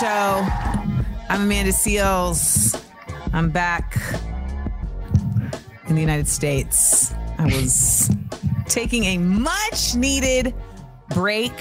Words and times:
Show. 0.00 0.46
I'm 1.28 1.42
Amanda 1.42 1.72
Seales. 1.72 2.80
I'm 3.32 3.50
back 3.50 3.96
in 5.88 5.96
the 5.96 6.00
United 6.00 6.28
States. 6.28 7.12
I 7.36 7.46
was 7.46 8.08
taking 8.66 9.04
a 9.04 9.18
much 9.18 9.96
needed 9.96 10.54
break. 11.08 11.52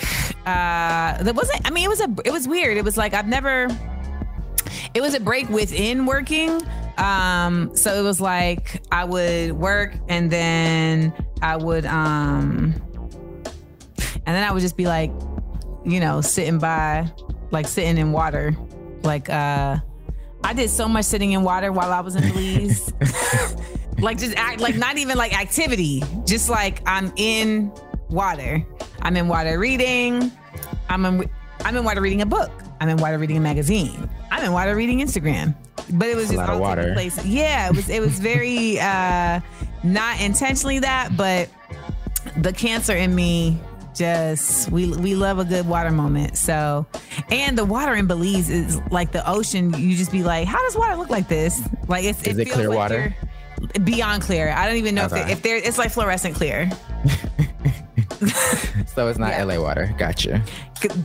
Uh, 0.45 1.23
that 1.23 1.33
wasn't. 1.33 1.65
I 1.65 1.71
mean, 1.71 1.85
it 1.85 1.89
was 1.89 1.99
a. 2.01 2.13
It 2.25 2.31
was 2.31 2.47
weird. 2.47 2.77
It 2.77 2.83
was 2.83 2.95
like 2.95 3.15
I've 3.15 3.27
never. 3.27 3.69
It 4.93 5.01
was 5.01 5.15
a 5.15 5.19
break 5.19 5.49
within 5.49 6.05
working. 6.05 6.61
Um, 6.99 7.75
so 7.75 7.95
it 7.95 8.03
was 8.03 8.21
like 8.21 8.83
I 8.91 9.03
would 9.03 9.53
work 9.53 9.95
and 10.09 10.31
then 10.31 11.11
I 11.41 11.57
would 11.57 11.88
um, 11.88 12.75
and 14.27 14.35
then 14.35 14.44
I 14.44 14.51
would 14.51 14.61
just 14.61 14.77
be 14.77 14.85
like, 14.85 15.11
you 15.85 15.99
know, 15.99 16.22
sitting 16.22 16.59
by, 16.59 17.11
like 17.52 17.67
sitting 17.67 17.98
in 17.98 18.12
water, 18.12 18.56
like 19.03 19.30
uh. 19.30 19.78
I 20.44 20.53
did 20.53 20.70
so 20.70 20.88
much 20.88 21.06
sitting 21.06 21.31
in 21.31 21.42
water 21.44 21.72
while 21.72 21.92
I 21.92 22.00
was 22.00 22.16
in 22.16 22.22
Belize. 22.31 22.94
like 24.00 24.17
just 24.20 24.36
act 24.38 24.59
like 24.62 24.76
not 24.76 24.98
even 24.98 25.17
like 25.17 25.38
activity 25.38 26.03
just 26.25 26.50
like 26.50 26.81
i'm 26.86 27.12
in 27.16 27.72
water 28.09 28.64
i'm 29.02 29.18
in 29.18 29.28
water 29.28 29.58
reading 29.58 30.31
i'm 30.90 31.03
in 31.06 31.30
i'm 31.66 31.75
in 31.75 31.84
water 31.84 32.00
reading 32.02 32.22
a 32.22 32.25
book 32.25 32.52
i'm 32.80 32.90
in 32.90 32.98
water 32.98 33.18
reading 33.18 33.38
a 33.38 33.40
magazine 33.40 34.08
i'm 34.30 34.44
in 34.44 34.52
water 34.52 34.75
reading 34.75 35.00
instagram 35.00 35.56
but 35.94 36.08
it 36.08 36.16
was 36.16 36.30
That's 36.30 36.42
a 36.42 36.45
just 36.45 36.50
lot 36.50 36.50
all 36.50 36.56
taking 36.56 36.62
water. 36.62 36.94
place 36.94 37.25
yeah 37.25 37.70
it 37.70 37.75
was 37.75 37.90
it 37.90 38.00
was 38.00 38.20
very 38.20 38.80
uh 38.80 39.40
not 39.84 40.22
intentionally 40.22 40.78
that 40.80 41.18
but 41.18 41.50
the 42.38 42.53
cancer 42.53 42.95
in 42.95 43.16
me 43.16 43.58
just 43.98 44.70
we 44.72 44.88
we 44.92 45.16
love 45.16 45.40
a 45.40 45.45
good 45.45 45.67
water 45.67 45.92
moment. 45.92 46.38
So 46.38 46.86
and 47.31 47.58
the 47.58 47.66
water 47.66 47.95
in 47.95 48.08
belize 48.08 48.50
is 48.50 48.80
like 48.92 49.12
the 49.12 49.28
ocean. 49.30 49.73
You 49.73 49.95
just 49.98 50.12
be 50.12 50.23
like 50.23 50.48
how 50.48 50.62
does 50.64 50.76
water 50.78 50.95
look 50.95 51.09
like 51.09 51.28
this? 51.28 51.62
Like 51.88 52.06
it's 52.06 52.22
Is 52.23 52.38
it 52.38 52.45
feels 52.45 52.56
clear 52.56 52.70
like 52.70 52.78
water? 52.78 53.16
beyond 53.84 54.22
clear. 54.23 54.50
I 54.52 54.68
don't 54.68 54.78
even 54.78 54.94
know 54.95 55.06
if, 55.06 55.14
Okay. 55.14 55.23
they, 55.25 55.31
if 55.31 55.42
they're 55.42 55.58
it's 55.58 55.78
like 55.78 55.92
fluorescent 55.92 56.36
clear 56.36 56.70
So 58.95 59.07
it's 59.07 59.19
not 59.19 59.29
Yeah. 59.31 59.43
LA 59.43 59.59
water. 59.61 59.93
Gotcha. 59.97 60.41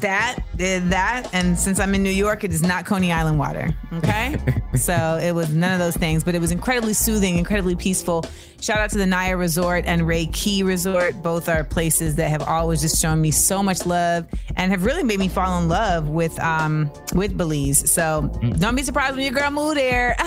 that 0.01 0.37
that 0.57 1.31
and 1.33 1.59
since 1.59 1.81
i'm 1.81 1.95
in 1.95 2.03
new 2.03 2.11
york 2.11 2.45
it 2.45 2.53
is 2.53 2.61
not 2.63 2.85
coney 2.85 3.11
island 3.11 3.39
water 3.39 3.71
okay? 3.95 4.37
So 4.77 5.19
it 5.23 5.33
was 5.33 5.49
none 5.51 5.73
of 5.73 5.79
those 5.79 5.97
things 5.97 6.25
but 6.25 6.35
it 6.35 6.41
was 6.41 6.51
incredibly 6.51 6.93
soothing 6.95 7.37
incredibly 7.39 7.75
peaceful. 7.77 8.25
Shout 8.61 8.79
out 8.79 8.91
to 8.91 8.99
the 8.99 9.05
naia 9.05 9.37
resort 9.39 9.85
and 9.87 10.07
ray 10.07 10.27
caye 10.27 10.63
resort. 10.63 11.21
Both 11.23 11.49
are 11.49 11.65
places 11.65 12.15
that 12.17 12.31
have 12.31 12.43
always 12.43 12.81
just 12.81 13.01
shown 13.03 13.21
me 13.21 13.31
so 13.33 13.63
much 13.63 13.85
love 13.87 14.27
and 14.57 14.71
have 14.71 14.85
really 14.85 15.03
made 15.03 15.19
me 15.19 15.29
fall 15.29 15.61
in 15.61 15.69
love 15.69 16.09
with 16.09 16.39
um 16.41 16.91
with 17.15 17.37
belize. 17.37 17.91
So 17.91 18.31
don't 18.59 18.75
be 18.77 18.83
surprised 18.83 19.17
when 19.17 19.25
your 19.25 19.35
girl 19.35 19.51
move 19.51 19.75
there 19.75 20.15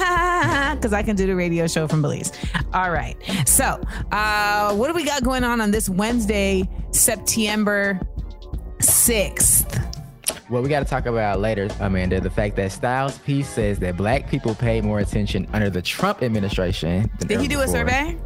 because 0.75 0.94
i 0.94 1.01
can 1.03 1.16
do 1.16 1.25
the 1.28 1.35
radio 1.35 1.66
show 1.68 1.88
from 1.88 2.01
belize. 2.01 2.31
All 2.74 2.91
right. 2.91 3.16
So 3.47 3.81
uh 4.12 4.74
what 4.75 4.88
do 4.90 4.94
we 4.94 5.06
got 5.06 5.24
going 5.24 5.44
on 5.44 5.59
on 5.62 5.72
this 5.72 5.88
wednesday 5.90 6.68
september 6.95 8.00
6th 8.79 9.81
Well, 10.50 10.61
we 10.61 10.69
got 10.69 10.79
to 10.79 10.85
talk 10.85 11.06
about 11.07 11.39
later, 11.39 11.67
Amanda, 11.79 12.22
the 12.22 12.29
fact 12.29 12.56
that 12.56 12.72
Styles 12.72 13.17
P 13.19 13.41
says 13.44 13.79
that 13.79 13.97
black 13.97 14.29
people 14.29 14.56
pay 14.56 14.79
more 14.79 15.00
attention 15.00 15.47
under 15.53 15.69
the 15.69 15.81
Trump 15.81 16.22
administration. 16.23 17.09
Did 17.19 17.41
he 17.41 17.47
do 17.47 17.61
a 17.61 17.67
survey? 17.67 18.17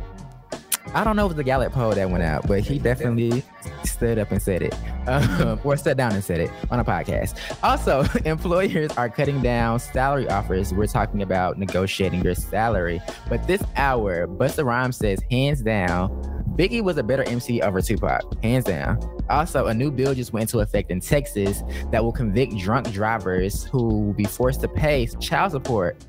I 0.94 1.04
don't 1.04 1.16
know 1.16 1.26
if 1.26 1.32
it 1.32 1.36
was 1.36 1.38
the 1.38 1.44
Gallup 1.44 1.72
poll 1.72 1.92
that 1.92 2.10
went 2.10 2.24
out, 2.24 2.48
but 2.48 2.62
he 2.62 2.80
definitely 2.80 3.44
stood 3.84 4.18
up 4.18 4.32
and 4.32 4.42
said 4.42 4.64
it, 4.64 4.76
um, 5.08 5.60
or 5.64 5.78
sat 5.78 5.98
down 5.98 6.14
and 6.14 6.24
said 6.24 6.40
it 6.40 6.52
on 6.72 6.80
a 6.80 6.84
podcast. 6.84 7.38
Also, 7.64 8.06
employers 8.26 8.92
are 8.98 9.08
cutting 9.08 9.40
down 9.42 9.80
salary 9.80 10.28
offers. 10.28 10.74
We're 10.74 10.88
talking 10.88 11.22
about 11.22 11.60
negotiating 11.60 12.24
your 12.24 12.34
salary. 12.34 13.02
But 13.30 13.46
this 13.46 13.64
hour, 13.76 14.28
Busta 14.28 14.66
Rhymes 14.66 14.98
says, 14.98 15.20
hands 15.30 15.62
down, 15.62 16.39
Biggie 16.60 16.84
was 16.84 16.98
a 16.98 17.04
better 17.04 17.24
MC 17.24 17.62
over 17.62 17.82
Tupac, 17.82 18.22
hands 18.44 18.66
down. 18.66 19.00
Also, 19.30 19.68
a 19.68 19.74
new 19.74 19.90
bill 19.90 20.14
just 20.14 20.34
went 20.34 20.42
into 20.52 20.60
effect 20.60 20.92
in 20.92 21.00
Texas 21.00 21.64
that 21.90 22.04
will 22.04 22.12
convict 22.12 22.58
drunk 22.58 22.92
drivers 22.92 23.64
who 23.64 23.88
will 23.88 24.14
be 24.14 24.26
forced 24.26 24.60
to 24.60 24.68
pay 24.68 25.08
child 25.22 25.54
support. 25.54 26.04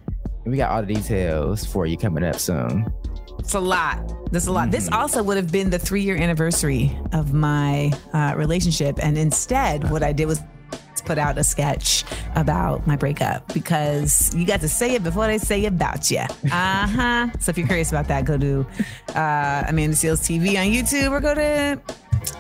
And 0.45 0.51
we 0.51 0.57
got 0.57 0.73
all 0.73 0.83
the 0.83 0.93
details 0.93 1.65
for 1.65 1.87
you 1.87 1.97
coming 1.97 2.25
up 2.25 2.35
soon. 2.35 2.93
It's 3.39 3.55
a 3.55 3.61
lot. 3.61 4.33
That's 4.33 4.49
a 4.49 4.53
lot. 4.53 4.73
This 4.73 4.91
also 4.91 5.23
would 5.23 5.37
have 5.37 5.53
been 5.53 5.71
the 5.71 5.79
three 5.79 6.03
year 6.03 6.17
anniversary 6.17 6.99
of 7.13 7.33
my 7.33 7.93
uh, 8.13 8.35
relationship. 8.37 8.99
And 9.01 9.17
instead, 9.17 9.89
what 9.89 10.03
I 10.03 10.13
did 10.13 10.27
was 10.27 10.41
put 11.05 11.19
out 11.19 11.39
a 11.39 11.45
sketch 11.45 12.05
about 12.37 12.87
my 12.87 12.95
breakup 12.95 13.53
because 13.53 14.33
you 14.35 14.47
got 14.47 14.61
to 14.61 14.69
say 14.69 14.95
it 14.95 15.03
before 15.03 15.27
they 15.27 15.39
say 15.39 15.65
about 15.65 16.11
you. 16.11 16.19
Uh 16.19 16.87
huh. 16.87 17.29
So 17.41 17.51
if 17.51 17.59
you're 17.59 17.67
curious 17.67 17.91
about 17.91 18.07
that, 18.09 18.25
go 18.25 18.39
to 18.39 18.67
uh, 19.15 19.65
Amanda 19.67 19.97
Seales 19.97 20.23
TV 20.23 20.57
on 20.61 20.71
YouTube 20.73 21.11
or 21.11 21.21
go 21.21 21.35
to 21.35 21.81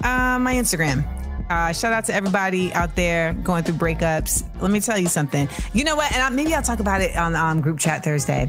uh, 0.08 0.38
my 0.38 0.54
Instagram. 0.54 1.04
Uh, 1.50 1.72
shout 1.72 1.92
out 1.92 2.04
to 2.04 2.14
everybody 2.14 2.72
out 2.74 2.94
there 2.94 3.32
going 3.32 3.64
through 3.64 3.74
breakups. 3.74 4.44
Let 4.62 4.70
me 4.70 4.80
tell 4.80 4.98
you 4.98 5.08
something. 5.08 5.48
You 5.72 5.82
know 5.82 5.96
what? 5.96 6.12
And 6.12 6.22
I, 6.22 6.28
maybe 6.28 6.54
I'll 6.54 6.62
talk 6.62 6.78
about 6.78 7.00
it 7.00 7.16
on 7.16 7.34
um, 7.34 7.60
group 7.60 7.80
chat 7.80 8.04
Thursday. 8.04 8.48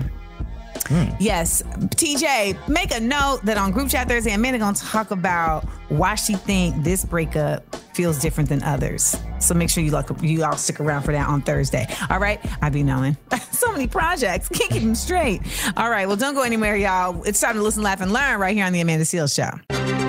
Hmm. 0.88 1.09
Yes, 1.19 1.62
TJ, 1.62 2.68
make 2.68 2.94
a 2.94 3.00
note 3.00 3.42
that 3.44 3.58
on 3.58 3.72
group 3.72 3.90
chat 3.90 4.08
Thursday, 4.08 4.34
Amanda 4.34 4.59
gonna 4.59 4.75
talk 4.75 5.12
about 5.12 5.64
why 5.90 6.16
she 6.16 6.36
think 6.36 6.84
this 6.84 7.06
breakup 7.06 7.75
feels 7.94 8.19
different 8.19 8.50
than 8.50 8.64
others. 8.64 9.18
So 9.40 9.53
make 9.53 9.69
sure 9.69 9.84
you 9.84 9.92
look, 9.92 10.09
you 10.22 10.44
all 10.44 10.58
stick 10.58 10.80
around 10.80 11.03
for 11.03 11.12
that 11.12 11.28
on 11.28 11.42
Thursday. 11.42 11.88
All 12.09 12.19
right, 12.19 12.40
I 12.62 12.69
be 12.69 12.84
knowing 12.84 13.18
so 13.52 13.72
many 13.72 13.88
projects, 13.88 14.50
can't 14.50 14.72
keep 14.72 14.81
them 14.81 14.96
straight. 14.96 15.42
All 15.78 15.90
right, 15.90 16.08
well 16.08 16.18
don't 16.18 16.36
go 16.36 16.44
anywhere, 16.44 16.75
y'all. 16.75 17.22
It's 17.24 17.40
time 17.40 17.56
to 17.56 17.62
listen, 17.62 17.84
laugh, 17.84 18.02
and 18.02 18.12
learn 18.12 18.40
right 18.40 18.56
here 18.56 18.66
on 18.66 18.74
the 18.74 18.81
Amanda 18.81 19.06
Seales 19.06 19.36
Show. 19.36 20.00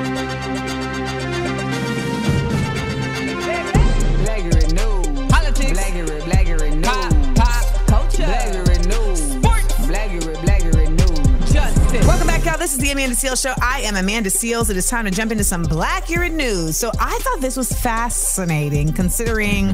This 12.63 12.75
is 12.75 12.79
the 12.79 12.93
Amanda 12.93 13.17
Seales 13.17 13.43
Show. 13.43 13.55
I 13.61 13.81
am 13.81 13.97
Amanda 13.97 14.31
Seales. 14.31 14.71
It 14.71 14.77
is 14.77 14.89
time 14.89 15.05
to 15.07 15.11
jump 15.11 15.33
into 15.33 15.43
some 15.43 15.65
Black 15.65 16.09
Urine 16.09 16.37
news. 16.37 16.77
So 16.77 16.93
I 17.01 17.19
thought 17.23 17.41
this 17.41 17.57
was 17.57 17.73
fascinating, 17.73 18.93
considering 18.93 19.71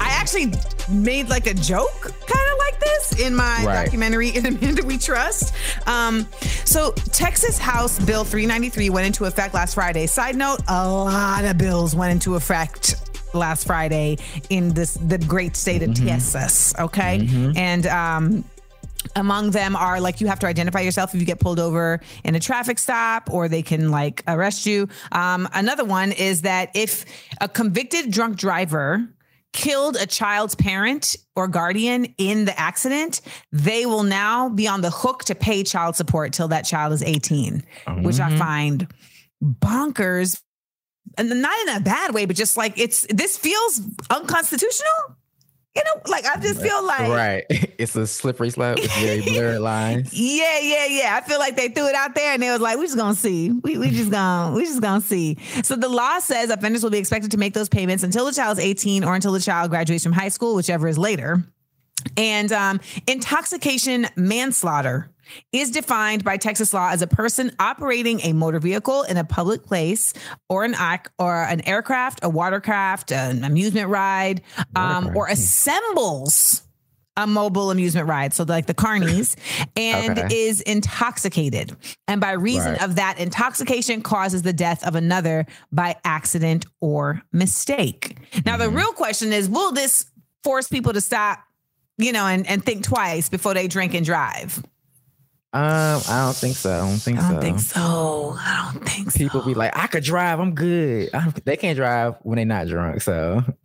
I 0.00 0.08
actually 0.08 0.54
made 0.88 1.28
like 1.28 1.46
a 1.46 1.52
joke, 1.52 2.00
kind 2.00 2.50
of 2.50 2.58
like 2.60 2.80
this, 2.80 3.20
in 3.20 3.34
my 3.34 3.62
Right. 3.62 3.84
documentary 3.84 4.30
in 4.34 4.46
Amanda 4.46 4.86
We 4.86 4.96
Trust. 4.96 5.52
Um, 5.86 6.26
so 6.64 6.92
Texas 7.12 7.58
House 7.58 7.98
Bill 7.98 8.24
393 8.24 8.88
went 8.88 9.06
into 9.06 9.26
effect 9.26 9.52
last 9.52 9.74
Friday. 9.74 10.06
Side 10.06 10.34
note: 10.34 10.60
a 10.66 10.88
lot 10.88 11.44
of 11.44 11.58
bills 11.58 11.94
went 11.94 12.12
into 12.12 12.36
effect 12.36 12.94
last 13.34 13.66
Friday 13.66 14.16
in 14.48 14.72
this 14.72 14.94
the 14.94 15.18
great 15.18 15.56
state 15.56 15.82
of 15.82 15.92
Texas. 15.92 16.72
Okay, 16.78 17.28
and 17.54 17.86
um, 17.86 18.44
among 19.18 19.50
them 19.50 19.76
are 19.76 20.00
like 20.00 20.20
you 20.20 20.26
have 20.26 20.38
to 20.40 20.46
identify 20.46 20.80
yourself 20.80 21.14
if 21.14 21.20
you 21.20 21.26
get 21.26 21.40
pulled 21.40 21.60
over 21.60 22.00
in 22.24 22.34
a 22.34 22.40
traffic 22.40 22.78
stop 22.78 23.30
or 23.30 23.48
they 23.48 23.62
can 23.62 23.90
like 23.90 24.22
arrest 24.26 24.66
you. 24.66 24.88
Um, 25.12 25.48
another 25.52 25.84
one 25.84 26.12
is 26.12 26.42
that 26.42 26.70
if 26.74 27.04
a 27.40 27.48
convicted 27.48 28.10
drunk 28.10 28.36
driver 28.36 29.08
killed 29.52 29.96
a 29.96 30.06
child's 30.06 30.54
parent 30.54 31.16
or 31.34 31.48
guardian 31.48 32.14
in 32.18 32.44
the 32.44 32.58
accident, 32.58 33.20
they 33.50 33.86
will 33.86 34.02
now 34.02 34.48
be 34.48 34.68
on 34.68 34.80
the 34.82 34.90
hook 34.90 35.24
to 35.24 35.34
pay 35.34 35.64
child 35.64 35.96
support 35.96 36.32
till 36.32 36.48
that 36.48 36.62
child 36.62 36.92
is 36.92 37.02
18, 37.02 37.64
which 38.02 38.20
I 38.20 38.36
find 38.36 38.86
bonkers. 39.42 40.40
And 41.16 41.30
not 41.42 41.58
in 41.66 41.76
a 41.76 41.80
bad 41.80 42.14
way, 42.14 42.26
but 42.26 42.36
just 42.36 42.56
like 42.56 42.78
it's 42.78 43.06
this 43.10 43.36
feels 43.36 43.80
unconstitutional. 44.10 45.16
You 45.76 45.82
know, 45.84 46.02
like 46.06 46.24
I 46.24 46.40
just 46.40 46.60
feel 46.60 46.84
like 46.84 47.08
right. 47.08 47.44
It's 47.78 47.94
a 47.94 48.08
slippery 48.08 48.50
slope. 48.50 48.78
It's 48.80 48.92
very 48.98 49.20
blurred 49.20 49.60
lines. 49.72 50.12
Yeah, 50.12 50.58
yeah, 50.58 50.86
yeah. 50.86 51.20
I 51.22 51.28
feel 51.28 51.38
like 51.38 51.54
they 51.54 51.68
threw 51.68 51.86
it 51.86 51.94
out 51.94 52.16
there 52.16 52.32
and 52.32 52.42
they 52.42 52.50
was 52.50 52.60
like, 52.60 52.76
we 52.76 52.84
just 52.84 52.96
gonna 52.96 53.14
see. 53.14 53.52
We 53.52 53.78
we 53.78 53.90
just 53.90 54.10
gonna 54.10 54.54
we 54.56 54.64
just 54.64 54.80
gonna 54.82 55.00
see. 55.00 55.36
So 55.62 55.76
the 55.76 55.88
law 55.88 56.18
says 56.18 56.50
offenders 56.50 56.82
will 56.82 56.90
be 56.90 56.98
expected 56.98 57.30
to 57.30 57.36
make 57.36 57.54
those 57.54 57.68
payments 57.68 58.02
until 58.02 58.24
the 58.24 58.32
child 58.32 58.58
is 58.58 58.64
18 58.64 59.04
or 59.04 59.14
until 59.14 59.30
the 59.32 59.40
child 59.40 59.70
graduates 59.70 60.02
from 60.02 60.12
high 60.12 60.30
school, 60.30 60.56
whichever 60.56 60.88
is 60.88 60.98
later. 60.98 61.44
And 62.16 62.50
um, 62.52 62.80
intoxication 63.06 64.06
manslaughter 64.16 65.10
is 65.52 65.70
defined 65.70 66.24
by 66.24 66.36
Texas 66.36 66.72
law 66.72 66.90
as 66.90 67.02
a 67.02 67.06
person 67.06 67.50
operating 67.58 68.20
a 68.22 68.32
motor 68.32 68.58
vehicle 68.60 69.02
in 69.02 69.16
a 69.16 69.24
public 69.24 69.64
place 69.64 70.14
or 70.48 70.64
an 70.64 70.74
or 71.18 71.42
an 71.42 71.60
aircraft, 71.66 72.20
a 72.22 72.28
watercraft, 72.28 73.12
an 73.12 73.44
amusement 73.44 73.88
ride, 73.88 74.42
um, 74.76 75.10
or 75.14 75.26
assembles 75.28 76.62
a 77.16 77.26
mobile 77.26 77.72
amusement 77.72 78.06
ride, 78.06 78.32
so 78.32 78.44
like 78.44 78.66
the 78.66 78.74
carnies, 78.74 79.34
and 79.76 80.16
Okay. 80.20 80.36
is 80.48 80.60
intoxicated. 80.60 81.76
And 82.06 82.20
by 82.20 82.30
reason 82.32 82.74
Right. 82.74 82.82
of 82.82 82.94
that, 82.94 83.18
intoxication 83.18 84.02
causes 84.02 84.42
the 84.42 84.52
death 84.52 84.86
of 84.86 84.94
another 84.94 85.44
by 85.72 85.96
accident 86.04 86.64
or 86.80 87.20
mistake. 87.32 88.18
Now, 88.46 88.52
Mm-hmm. 88.52 88.62
the 88.62 88.70
real 88.70 88.92
question 88.92 89.32
is 89.32 89.48
will 89.48 89.72
this 89.72 90.06
force 90.44 90.68
people 90.68 90.92
to 90.92 91.00
stop, 91.00 91.40
you 91.96 92.12
know, 92.12 92.24
and, 92.26 92.46
and 92.46 92.64
think 92.64 92.84
twice 92.84 93.28
before 93.28 93.52
they 93.52 93.66
drink 93.66 93.94
and 93.94 94.06
drive? 94.06 94.62
Um, 95.52 96.02
I 96.08 96.24
don't 96.26 96.36
think 96.36 96.56
so. 96.56 96.70
I 96.72 96.78
don't 96.80 96.98
think 96.98 97.18
so. 97.20 97.24
I 97.26 97.30
don't 97.32 97.36
so. 97.36 97.40
think 97.40 97.60
so. 97.60 98.36
I 98.38 98.70
don't 98.74 98.84
think 98.88 99.10
so. 99.10 99.18
People 99.18 99.42
be 99.42 99.54
like, 99.54 99.76
I 99.76 99.86
could 99.86 100.04
drive. 100.04 100.40
I'm 100.40 100.54
good. 100.54 101.08
I 101.14 101.24
don't, 101.24 101.44
they 101.44 101.56
can't 101.56 101.76
drive 101.76 102.16
when 102.22 102.36
they're 102.36 102.44
not 102.44 102.66
drunk. 102.68 103.00
So 103.00 103.42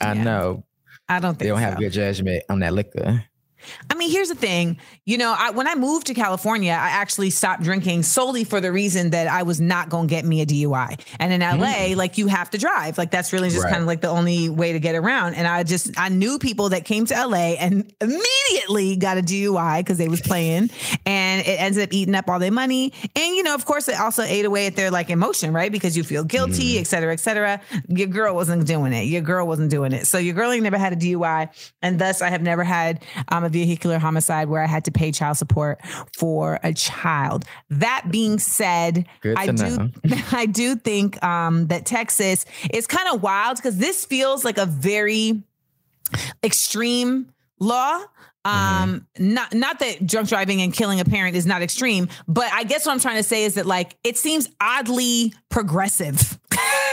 I 0.00 0.14
Yeah. 0.14 0.22
know 0.22 0.64
I 1.08 1.20
don't 1.20 1.32
think 1.32 1.38
they 1.40 1.48
don't 1.48 1.58
so. 1.58 1.64
have 1.64 1.78
good 1.78 1.92
judgment 1.92 2.44
on 2.48 2.60
that 2.60 2.72
liquor. 2.72 3.24
I 3.90 3.94
mean, 3.94 4.10
here's 4.10 4.28
the 4.28 4.34
thing. 4.34 4.78
You 5.04 5.18
know, 5.18 5.34
I, 5.36 5.50
when 5.50 5.66
I 5.66 5.74
moved 5.74 6.06
to 6.08 6.14
California, 6.14 6.72
I 6.72 6.90
actually 6.90 7.30
stopped 7.30 7.62
drinking 7.62 8.02
solely 8.04 8.44
for 8.44 8.60
the 8.60 8.70
reason 8.72 9.10
that 9.10 9.26
I 9.26 9.42
was 9.42 9.60
not 9.60 9.88
going 9.88 10.08
to 10.08 10.10
get 10.14 10.24
me 10.24 10.40
a 10.40 10.46
DUI. 10.46 11.00
And 11.18 11.32
in 11.32 11.40
LA, 11.40 11.94
like 11.96 12.18
you 12.18 12.26
have 12.28 12.50
to 12.50 12.58
drive. 12.58 12.98
Like 12.98 13.10
that's 13.10 13.32
really 13.32 13.48
just 13.50 13.64
Right. 13.64 13.70
kind 13.72 13.82
of 13.82 13.86
like 13.86 14.00
the 14.00 14.08
only 14.08 14.48
way 14.48 14.72
to 14.72 14.78
get 14.80 14.94
around. 14.94 15.34
And 15.34 15.46
I 15.46 15.62
just 15.64 15.98
I 15.98 16.08
knew 16.08 16.38
people 16.38 16.70
that 16.70 16.84
came 16.84 17.04
to 17.06 17.14
LA 17.26 17.56
and 17.58 17.92
immediately 18.00 18.96
got 18.96 19.18
a 19.18 19.22
DUI 19.22 19.80
because 19.80 19.98
they 19.98 20.08
was 20.08 20.20
playing, 20.20 20.70
and 21.06 21.46
it 21.46 21.60
ended 21.60 21.82
up 21.82 21.92
eating 21.92 22.14
up 22.14 22.28
all 22.28 22.38
their 22.38 22.50
money. 22.52 22.92
And 23.16 23.36
you 23.36 23.42
know, 23.42 23.54
of 23.54 23.64
course, 23.64 23.88
it 23.88 23.98
also 24.00 24.22
ate 24.22 24.44
away 24.44 24.66
at 24.66 24.76
their 24.76 24.90
like 24.90 25.10
emotion, 25.10 25.52
right? 25.52 25.70
Because 25.70 25.96
you 25.96 26.04
feel 26.04 26.24
guilty, 26.24 26.78
et 26.78 26.86
cetera, 26.86 27.12
et 27.12 27.20
cetera. 27.20 27.60
Your 27.88 28.06
girl 28.08 28.34
wasn't 28.34 28.66
doing 28.66 28.92
it. 28.92 29.04
Your 29.04 29.22
girl 29.22 29.46
wasn't 29.46 29.70
doing 29.70 29.92
it. 29.92 30.06
So 30.06 30.18
your 30.18 30.34
girl 30.34 30.50
ain't 30.50 30.62
never 30.62 30.78
had 30.78 30.92
a 30.92 30.96
DUI, 30.96 31.48
and 31.82 31.98
thus 31.98 32.22
I 32.22 32.28
have 32.30 32.42
never 32.42 32.64
had 32.64 33.04
um, 33.28 33.44
a 33.44 33.49
vehicular 33.50 33.98
homicide 33.98 34.48
where 34.48 34.62
I 34.62 34.66
had 34.66 34.84
to 34.86 34.90
pay 34.90 35.12
child 35.12 35.36
support 35.36 35.80
for 36.16 36.58
a 36.62 36.72
child. 36.72 37.44
That 37.70 38.06
being 38.10 38.38
said, 38.38 39.06
Good 39.20 39.36
I 39.36 39.46
do 39.46 39.52
know. 39.52 39.90
I 40.32 40.46
do 40.46 40.76
think 40.76 41.22
um, 41.24 41.66
that 41.68 41.86
Texas 41.86 42.44
is 42.72 42.86
kind 42.86 43.08
of 43.12 43.22
wild 43.22 43.56
because 43.56 43.78
this 43.78 44.04
feels 44.04 44.44
like 44.44 44.58
a 44.58 44.66
very 44.66 45.42
extreme 46.42 47.32
law. 47.58 48.02
Um, 48.42 49.06
not 49.18 49.52
not 49.52 49.80
that 49.80 50.06
drunk 50.06 50.28
driving 50.30 50.62
and 50.62 50.72
killing 50.72 50.98
a 50.98 51.04
parent 51.04 51.36
is 51.36 51.44
not 51.44 51.60
extreme, 51.60 52.08
but 52.26 52.50
I 52.52 52.64
guess 52.64 52.86
what 52.86 52.92
I'm 52.92 53.00
trying 53.00 53.18
to 53.18 53.22
say 53.22 53.44
is 53.44 53.54
that 53.54 53.66
like 53.66 53.96
it 54.02 54.16
seems 54.16 54.48
oddly 54.60 55.34
progressive. 55.50 56.38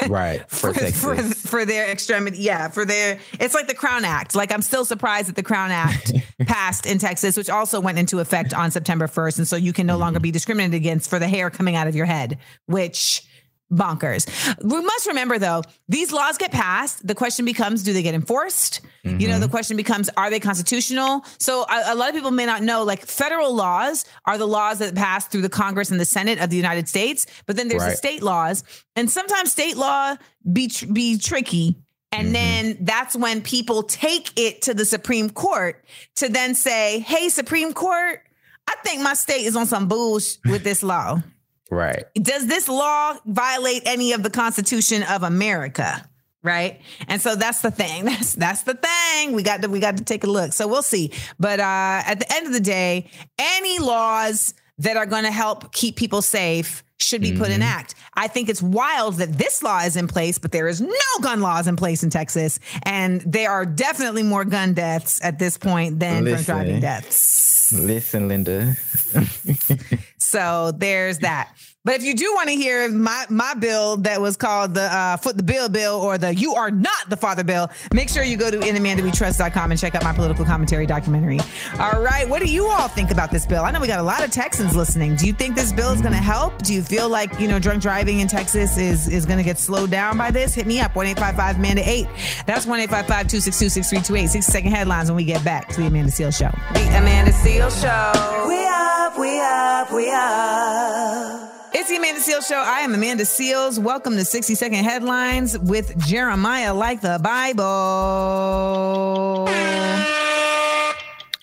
Right. 0.07 0.50
For, 0.57 0.74
for, 0.74 0.92
for, 0.92 1.15
for 1.15 1.65
their 1.65 1.89
extremity. 1.89 2.38
Yeah, 2.39 2.69
for 2.69 2.86
their 2.86 3.19
it's 3.39 3.54
like 3.54 3.68
the 3.68 3.74
Crown 3.74 4.06
Act. 4.06 4.36
Like 4.36 4.51
I'm 4.51 4.62
still 4.62 4.86
surprised 4.86 5.27
that 5.27 5.36
the 5.36 5.44
Crown 5.44 5.71
Act 5.71 6.13
passed 6.45 6.86
in 6.86 6.98
Texas, 7.00 7.36
which 7.36 7.50
also 7.50 7.80
went 7.80 7.98
into 7.98 8.19
effect 8.19 8.54
on 8.54 8.71
September 8.71 9.07
1st. 9.07 9.39
And 9.39 9.48
so 9.48 9.56
you 9.56 9.74
can 9.74 9.88
no 9.88 9.98
longer 9.98 10.19
be 10.19 10.31
discriminated 10.31 10.75
against 10.75 11.09
for 11.09 11.19
the 11.19 11.27
hair 11.27 11.50
coming 11.50 11.75
out 11.75 11.88
of 11.88 11.95
your 11.95 12.06
head, 12.06 12.38
which 12.68 13.27
bonkers. 13.72 14.28
We 14.64 14.81
must 14.81 15.08
remember 15.08 15.40
though, 15.40 15.62
these 15.90 16.12
laws 16.12 16.38
get 16.38 16.52
passed. 16.52 17.06
The 17.06 17.16
question 17.16 17.46
becomes, 17.46 17.84
do 17.84 17.94
they 17.94 18.04
get 18.04 18.16
enforced? 18.16 18.81
You 19.08 19.28
know, 19.28 19.40
the 19.40 19.46
mm-hmm. 19.46 19.52
question 19.52 19.78
becomes, 19.78 20.10
are 20.18 20.30
they 20.30 20.40
constitutional? 20.40 21.24
So 21.40 21.64
a, 21.64 21.94
a 21.94 21.96
lot 21.96 22.10
of 22.10 22.16
people 22.16 22.31
may 22.31 22.46
not 22.46 22.62
know, 22.62 22.84
like 22.84 23.06
federal 23.06 23.56
laws 23.56 24.06
are 24.25 24.38
the 24.38 24.48
laws 24.48 24.80
that 24.80 24.96
pass 24.96 25.28
through 25.28 25.44
the 25.44 25.50
Congress 25.50 25.92
and 25.92 26.00
the 26.00 26.06
Senate 26.06 26.40
of 26.40 26.50
the 26.50 26.58
United 26.58 26.90
States, 26.90 27.25
but 27.46 27.56
then 27.56 27.69
there's 27.69 27.86
the 27.86 27.96
state 27.96 28.22
laws, 28.22 28.64
and 28.96 29.10
sometimes 29.10 29.52
state 29.52 29.78
law 29.78 30.18
be 30.52 30.68
tr- 30.68 30.88
be 30.88 31.18
tricky. 31.18 31.78
And 32.12 32.28
mm-hmm. 32.28 32.34
then 32.34 32.78
that's 32.81 33.16
when 33.16 33.42
people 33.42 33.84
take 33.84 34.38
it 34.38 34.64
to 34.64 34.74
the 34.74 34.86
Supreme 34.86 35.30
Court 35.30 35.84
to 36.18 36.30
then 36.30 36.56
say, 36.56 37.00
"Hey, 37.00 37.30
Supreme 37.30 37.74
Court, 37.74 38.22
I 38.68 38.75
think 38.84 39.02
my 39.02 39.14
state 39.14 39.46
is 39.46 39.56
on 39.56 39.68
some 39.68 39.88
bullshit 39.88 40.40
with 40.46 40.64
this 40.64 40.84
law. 40.84 41.22
Right. 41.69 42.06
Does 42.16 42.48
this 42.48 42.68
law 42.68 43.16
violate 43.25 43.84
any 43.86 44.14
of 44.14 44.24
the 44.24 44.30
Constitution 44.30 45.04
of 45.04 45.24
America?" 45.24 46.08
Right. 46.44 46.80
And 47.08 47.22
so 47.22 47.36
that's 47.36 47.62
the 47.62 47.72
thing. 47.72 48.06
That's 48.06 48.34
that's 48.34 48.64
the 48.64 48.75
thing. 48.75 49.34
We 49.34 49.44
got 49.44 49.64
to 49.64 49.68
we 49.68 49.80
got 49.80 49.98
to 49.98 50.04
take 50.04 50.24
a 50.24 50.28
look. 50.28 50.54
So 50.54 50.68
we'll 50.68 50.84
see. 50.84 51.12
But 51.40 51.60
uh 51.60 52.04
at 52.06 52.19
the 52.19 52.34
end 52.34 52.48
of 52.48 52.54
the 52.54 52.62
day, 52.62 53.10
any 53.38 53.80
laws 53.80 54.54
that 54.78 54.96
are 54.96 55.06
going 55.06 55.24
to 55.24 55.31
help 55.31 55.74
keep 55.74 55.96
people 55.96 56.22
safe 56.22 56.84
should 57.00 57.22
be 57.22 57.38
put 57.38 57.50
in 57.52 57.62
act. 57.62 57.96
I 58.16 58.28
think 58.28 58.50
it's 58.50 58.62
wild 58.62 59.16
that 59.16 59.34
this 59.38 59.62
law 59.62 59.81
is 59.81 59.96
in 59.96 60.08
place, 60.08 60.38
but 60.38 60.52
there 60.52 60.68
is 60.68 60.81
no 60.81 61.22
gun 61.22 61.42
laws 61.42 61.68
in 61.68 61.75
place 61.75 62.04
in 62.04 62.10
Texas, 62.10 62.60
and 62.84 63.22
there 63.22 63.52
are 63.52 63.66
definitely 63.66 64.24
more 64.24 64.46
gun 64.46 64.74
deaths 64.74 65.19
at 65.24 65.38
this 65.38 65.58
point 65.58 66.00
than 66.00 66.24
from 66.24 66.25
Listen. 66.25 66.56
driving 66.56 66.80
deaths. 66.80 67.56
Listen, 67.72 68.28
Linda. 68.28 68.75
So 70.19 70.74
there's 70.75 71.19
that. 71.19 71.54
But 71.88 71.95
if 71.95 72.04
you 72.04 72.16
do 72.16 72.34
want 72.34 72.50
to 72.50 72.56
hear 72.56 72.89
my 72.89 73.25
my 73.30 73.54
bill 73.54 73.95
that 73.98 74.19
was 74.19 74.36
called 74.36 74.74
the 74.74 74.94
uh, 74.94 75.16
Foot 75.16 75.38
the 75.38 75.44
Bill 75.44 75.69
bill 75.69 75.95
or 75.95 76.18
the 76.18 76.36
You 76.36 76.54
Are 76.56 76.69
Not 76.69 77.10
the 77.10 77.16
Father 77.16 77.45
bill, 77.45 77.72
make 77.94 78.10
sure 78.10 78.25
you 78.25 78.36
go 78.36 78.51
to 78.51 78.57
inamandawetrust.com 78.57 79.72
and 79.72 79.80
check 79.80 79.95
out 79.95 80.04
my 80.04 80.12
political 80.12 80.44
commentary 80.44 80.86
documentary. 80.86 81.39
All 81.80 82.01
right, 82.01 82.28
what 82.28 82.42
do 82.42 82.51
you 82.51 82.66
all 82.68 82.89
think 82.89 83.10
about 83.10 83.31
this 83.31 83.45
bill? 83.45 83.63
I 83.63 83.72
know 83.72 83.80
we 83.80 83.88
got 83.88 84.01
a 84.01 84.04
lot 84.04 84.22
of 84.22 84.31
Texans 84.31 84.75
listening. 84.75 85.16
Do 85.16 85.28
you 85.28 85.31
think 85.31 85.56
this 85.56 85.72
bill 85.72 85.94
is 85.94 86.01
going 86.01 86.12
to 86.12 86.19
help? 86.19 86.62
Do 86.62 86.74
you 86.74 86.84
feel 86.84 87.07
like 87.07 87.39
you 87.39 87.48
know 87.48 87.57
drunk 87.57 87.81
driving 87.81 88.19
in 88.19 88.28
Texas 88.28 88.78
is 88.78 89.07
is 89.07 89.25
going 89.25 89.38
to 89.38 89.45
get 89.45 89.57
slowed 89.57 89.90
down 89.90 90.18
by 90.18 90.30
this? 90.30 90.54
Hit 90.54 90.68
me 90.68 90.81
up 90.81 90.94
one 90.94 91.06
eight 91.06 91.18
five 91.18 91.38
five 91.38 91.56
Amanda 91.56 91.90
eight. 91.90 92.07
That's 92.45 92.66
one 92.66 92.81
eight 92.81 92.90
five 92.90 93.07
five 93.07 93.30
two 93.30 93.40
six 93.40 93.57
two 93.57 93.69
six 93.69 93.90
three 93.90 94.01
two 94.01 94.18
eight. 94.18 94.28
Sixty 94.30 94.51
second 94.51 94.72
headlines 94.72 95.10
when 95.10 95.16
we 95.16 95.24
get 95.24 95.42
back 95.45 95.69
to 95.69 95.80
the 95.80 95.88
Amanda 95.88 96.12
Seales 96.12 96.38
Show. 96.38 96.51
The 96.74 96.98
Amanda 96.98 97.31
Seales 97.31 97.81
Show. 97.81 98.45
We 98.45 98.66
up, 98.66 99.18
we 99.18 99.40
up, 99.40 99.94
we 99.94 100.12
up. 100.12 101.46
It's 101.80 101.90
the 101.90 101.98
Amanda 101.98 102.19
Seales 102.19 102.48
Show. 102.48 102.56
I 102.56 102.80
am 102.80 102.96
Amanda 102.96 103.24
Seales. 103.24 103.78
Welcome 103.78 104.16
to 104.16 104.26
60 104.26 104.56
Second 104.56 104.84
Headlines 104.84 105.60
with 105.60 105.96
Jeremiah 106.07 106.74
Like 106.74 107.02
the 107.02 107.19
Bible. 107.22 107.64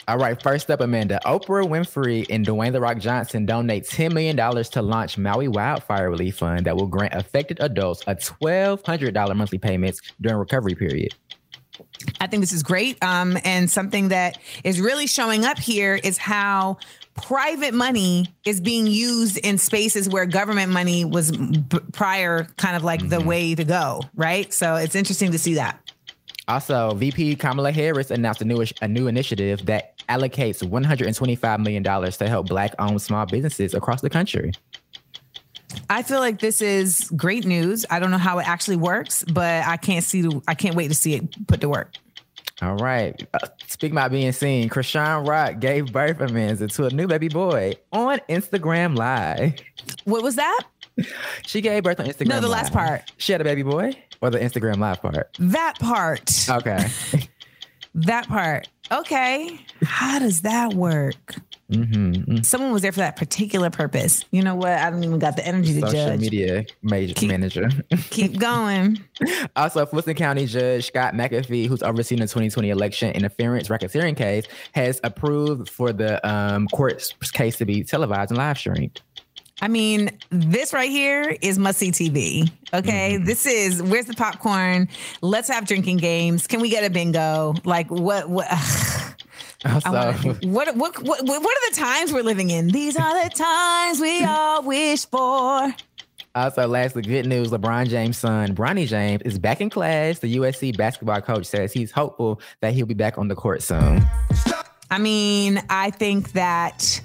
All 0.08 0.18
right, 0.18 0.42
first 0.42 0.72
up, 0.72 0.80
Amanda. 0.80 1.20
Oprah 1.24 1.64
Winfrey 1.64 2.26
and 2.30 2.44
Dwayne 2.44 2.72
The 2.72 2.80
Rock 2.80 2.98
Johnson 2.98 3.46
donate 3.46 3.84
$10 3.84 4.12
million 4.12 4.36
to 4.64 4.82
launch 4.82 5.16
Maui 5.16 5.46
Wildfire 5.46 6.10
Relief 6.10 6.38
Fund 6.38 6.66
that 6.66 6.74
will 6.74 6.88
grant 6.88 7.14
affected 7.14 7.60
adults 7.60 8.02
a 8.08 8.16
$1,200 8.16 9.36
monthly 9.36 9.58
payments 9.58 10.00
during 10.20 10.38
recovery 10.38 10.74
period. 10.74 11.14
I 12.20 12.26
think 12.26 12.40
this 12.40 12.52
is 12.52 12.64
great. 12.64 13.00
Um, 13.04 13.38
and 13.44 13.70
something 13.70 14.08
that 14.08 14.38
is 14.64 14.80
really 14.80 15.06
showing 15.06 15.44
up 15.44 15.60
here 15.60 15.94
is 15.94 16.18
how 16.18 16.78
private 17.14 17.74
money 17.74 18.26
is 18.44 18.60
being 18.60 18.86
used 18.86 19.38
in 19.38 19.58
spaces 19.58 20.08
where 20.08 20.26
government 20.26 20.72
money 20.72 21.04
was 21.04 21.32
b- 21.32 21.78
prior 21.92 22.44
kind 22.56 22.76
of 22.76 22.84
like 22.84 23.08
the 23.08 23.16
mm-hmm. 23.16 23.28
way 23.28 23.54
to 23.54 23.64
go, 23.64 24.02
right? 24.14 24.52
So 24.52 24.76
it's 24.76 24.94
interesting 24.94 25.32
to 25.32 25.38
see 25.38 25.54
that. 25.54 25.80
Also, 26.46 26.92
VP 26.94 27.36
Kamala 27.36 27.72
Harris 27.72 28.10
announced 28.10 28.42
a 28.42 28.44
new, 28.44 28.64
a 28.82 28.88
new 28.88 29.06
initiative 29.06 29.64
that 29.66 29.96
allocates 30.08 30.62
$125 30.62 31.58
million 31.60 31.82
to 31.82 32.28
help 32.28 32.48
Black 32.48 32.74
owned 32.78 33.00
small 33.00 33.24
businesses 33.24 33.72
across 33.72 34.02
the 34.02 34.10
country. 34.10 34.52
I 35.88 36.02
feel 36.02 36.20
like 36.20 36.40
this 36.40 36.60
is 36.60 37.10
great 37.16 37.46
news. 37.46 37.86
I 37.90 37.98
don't 37.98 38.10
know 38.10 38.18
how 38.18 38.38
it 38.38 38.48
actually 38.48 38.76
works, 38.76 39.24
but 39.24 39.64
I 39.66 39.76
can't 39.76 40.04
see 40.04 40.28
I 40.46 40.54
can't 40.54 40.76
wait 40.76 40.88
to 40.88 40.94
see 40.94 41.14
it 41.14 41.46
put 41.46 41.60
to 41.62 41.68
work. 41.68 41.94
All 42.64 42.76
right. 42.76 43.26
Uh, 43.34 43.46
speaking 43.66 43.94
about 43.94 44.10
being 44.10 44.32
seen, 44.32 44.68
Chrisean 44.70 45.28
Rock 45.28 45.60
gave 45.60 45.92
birth, 45.92 46.20
Amanda, 46.20 46.66
to 46.66 46.86
a 46.86 46.90
new 46.90 47.06
baby 47.06 47.28
boy 47.28 47.74
on 47.92 48.20
Instagram 48.28 48.96
Live. 48.96 49.54
What 50.04 50.22
was 50.22 50.36
that? 50.36 50.62
She 51.44 51.60
gave 51.60 51.82
birth 51.82 52.00
on 52.00 52.06
Instagram 52.06 52.28
No, 52.28 52.40
the 52.40 52.48
last 52.48 52.72
part. 52.72 53.12
She 53.18 53.32
had 53.32 53.40
a 53.40 53.44
baby 53.44 53.62
boy 53.62 53.96
or 54.20 54.30
the 54.30 54.38
Instagram 54.38 54.78
Live 54.78 55.02
part? 55.02 55.36
That 55.38 55.78
part. 55.78 56.48
Okay. 56.48 56.88
That 57.96 58.26
part. 58.26 58.68
Okay. 58.90 59.60
How 59.84 60.18
does 60.18 60.40
that 60.40 60.74
work? 60.74 61.36
Mm-hmm. 61.74 62.42
Someone 62.42 62.72
was 62.72 62.82
there 62.82 62.92
for 62.92 63.00
that 63.00 63.16
particular 63.16 63.70
purpose. 63.70 64.24
You 64.30 64.42
know 64.42 64.54
what? 64.54 64.72
I 64.72 64.90
don't 64.90 65.04
even 65.04 65.18
got 65.18 65.36
the 65.36 65.46
energy 65.46 65.74
to 65.74 65.80
judge. 65.80 65.92
Social 65.92 66.16
media 66.18 66.64
major 66.82 67.14
Keep- 67.14 67.30
manager. 67.30 67.68
Keep 68.10 68.38
going. 68.38 69.02
also, 69.56 69.84
Fulton 69.86 70.14
County 70.14 70.46
Judge 70.46 70.86
Scott 70.86 71.14
McAfee, 71.14 71.66
who's 71.66 71.82
overseeing 71.82 72.20
the 72.20 72.26
2020 72.26 72.70
election 72.70 73.10
interference 73.12 73.68
racketeering 73.68 74.16
case, 74.16 74.46
has 74.72 75.00
approved 75.04 75.68
for 75.68 75.92
the 75.92 76.26
um, 76.28 76.68
court's 76.68 77.12
case 77.32 77.56
to 77.56 77.64
be 77.64 77.84
televised 77.84 78.30
and 78.30 78.38
live 78.38 78.58
streamed. 78.58 79.00
I 79.62 79.68
mean, 79.68 80.10
this 80.30 80.72
right 80.72 80.90
here 80.90 81.36
is 81.40 81.58
must 81.58 81.78
see 81.78 81.92
TV. 81.92 82.50
Okay. 82.72 83.14
Mm-hmm. 83.14 83.24
This 83.24 83.46
is 83.46 83.82
where's 83.82 84.06
the 84.06 84.14
popcorn? 84.14 84.88
Let's 85.22 85.48
have 85.48 85.64
drinking 85.64 85.98
games. 85.98 86.46
Can 86.46 86.60
we 86.60 86.68
get 86.68 86.84
a 86.84 86.90
bingo? 86.90 87.54
Like 87.64 87.88
what 87.90 88.28
what 88.28 88.46
Oh, 89.64 89.80
I 89.84 90.12
Also, 90.12 90.34
what, 90.48 90.76
what 90.76 91.02
what 91.02 91.24
what 91.24 91.42
are 91.42 91.70
the 91.70 91.76
times 91.76 92.12
we're 92.12 92.22
living 92.22 92.50
in? 92.50 92.68
These 92.68 92.96
are 92.96 93.24
the 93.24 93.30
times 93.30 94.00
we 94.00 94.22
all 94.28 94.62
wish 94.62 95.06
for. 95.06 95.74
Also, 96.34 96.66
lastly, 96.66 97.02
good 97.02 97.26
news: 97.26 97.50
LeBron 97.50 97.88
James' 97.88 98.18
son, 98.18 98.54
Bronny 98.54 98.86
James, 98.86 99.22
is 99.22 99.38
back 99.38 99.60
in 99.60 99.70
class. 99.70 100.18
The 100.18 100.36
USC 100.36 100.76
basketball 100.76 101.20
coach 101.20 101.46
says 101.46 101.72
he's 101.72 101.92
hopeful 101.92 102.40
that 102.60 102.74
he'll 102.74 102.86
be 102.86 102.94
back 102.94 103.18
on 103.18 103.28
the 103.28 103.34
court 103.34 103.62
soon. 103.62 104.04
I 104.90 104.98
mean, 104.98 105.62
I 105.70 105.90
think 105.90 106.32
that 106.32 107.00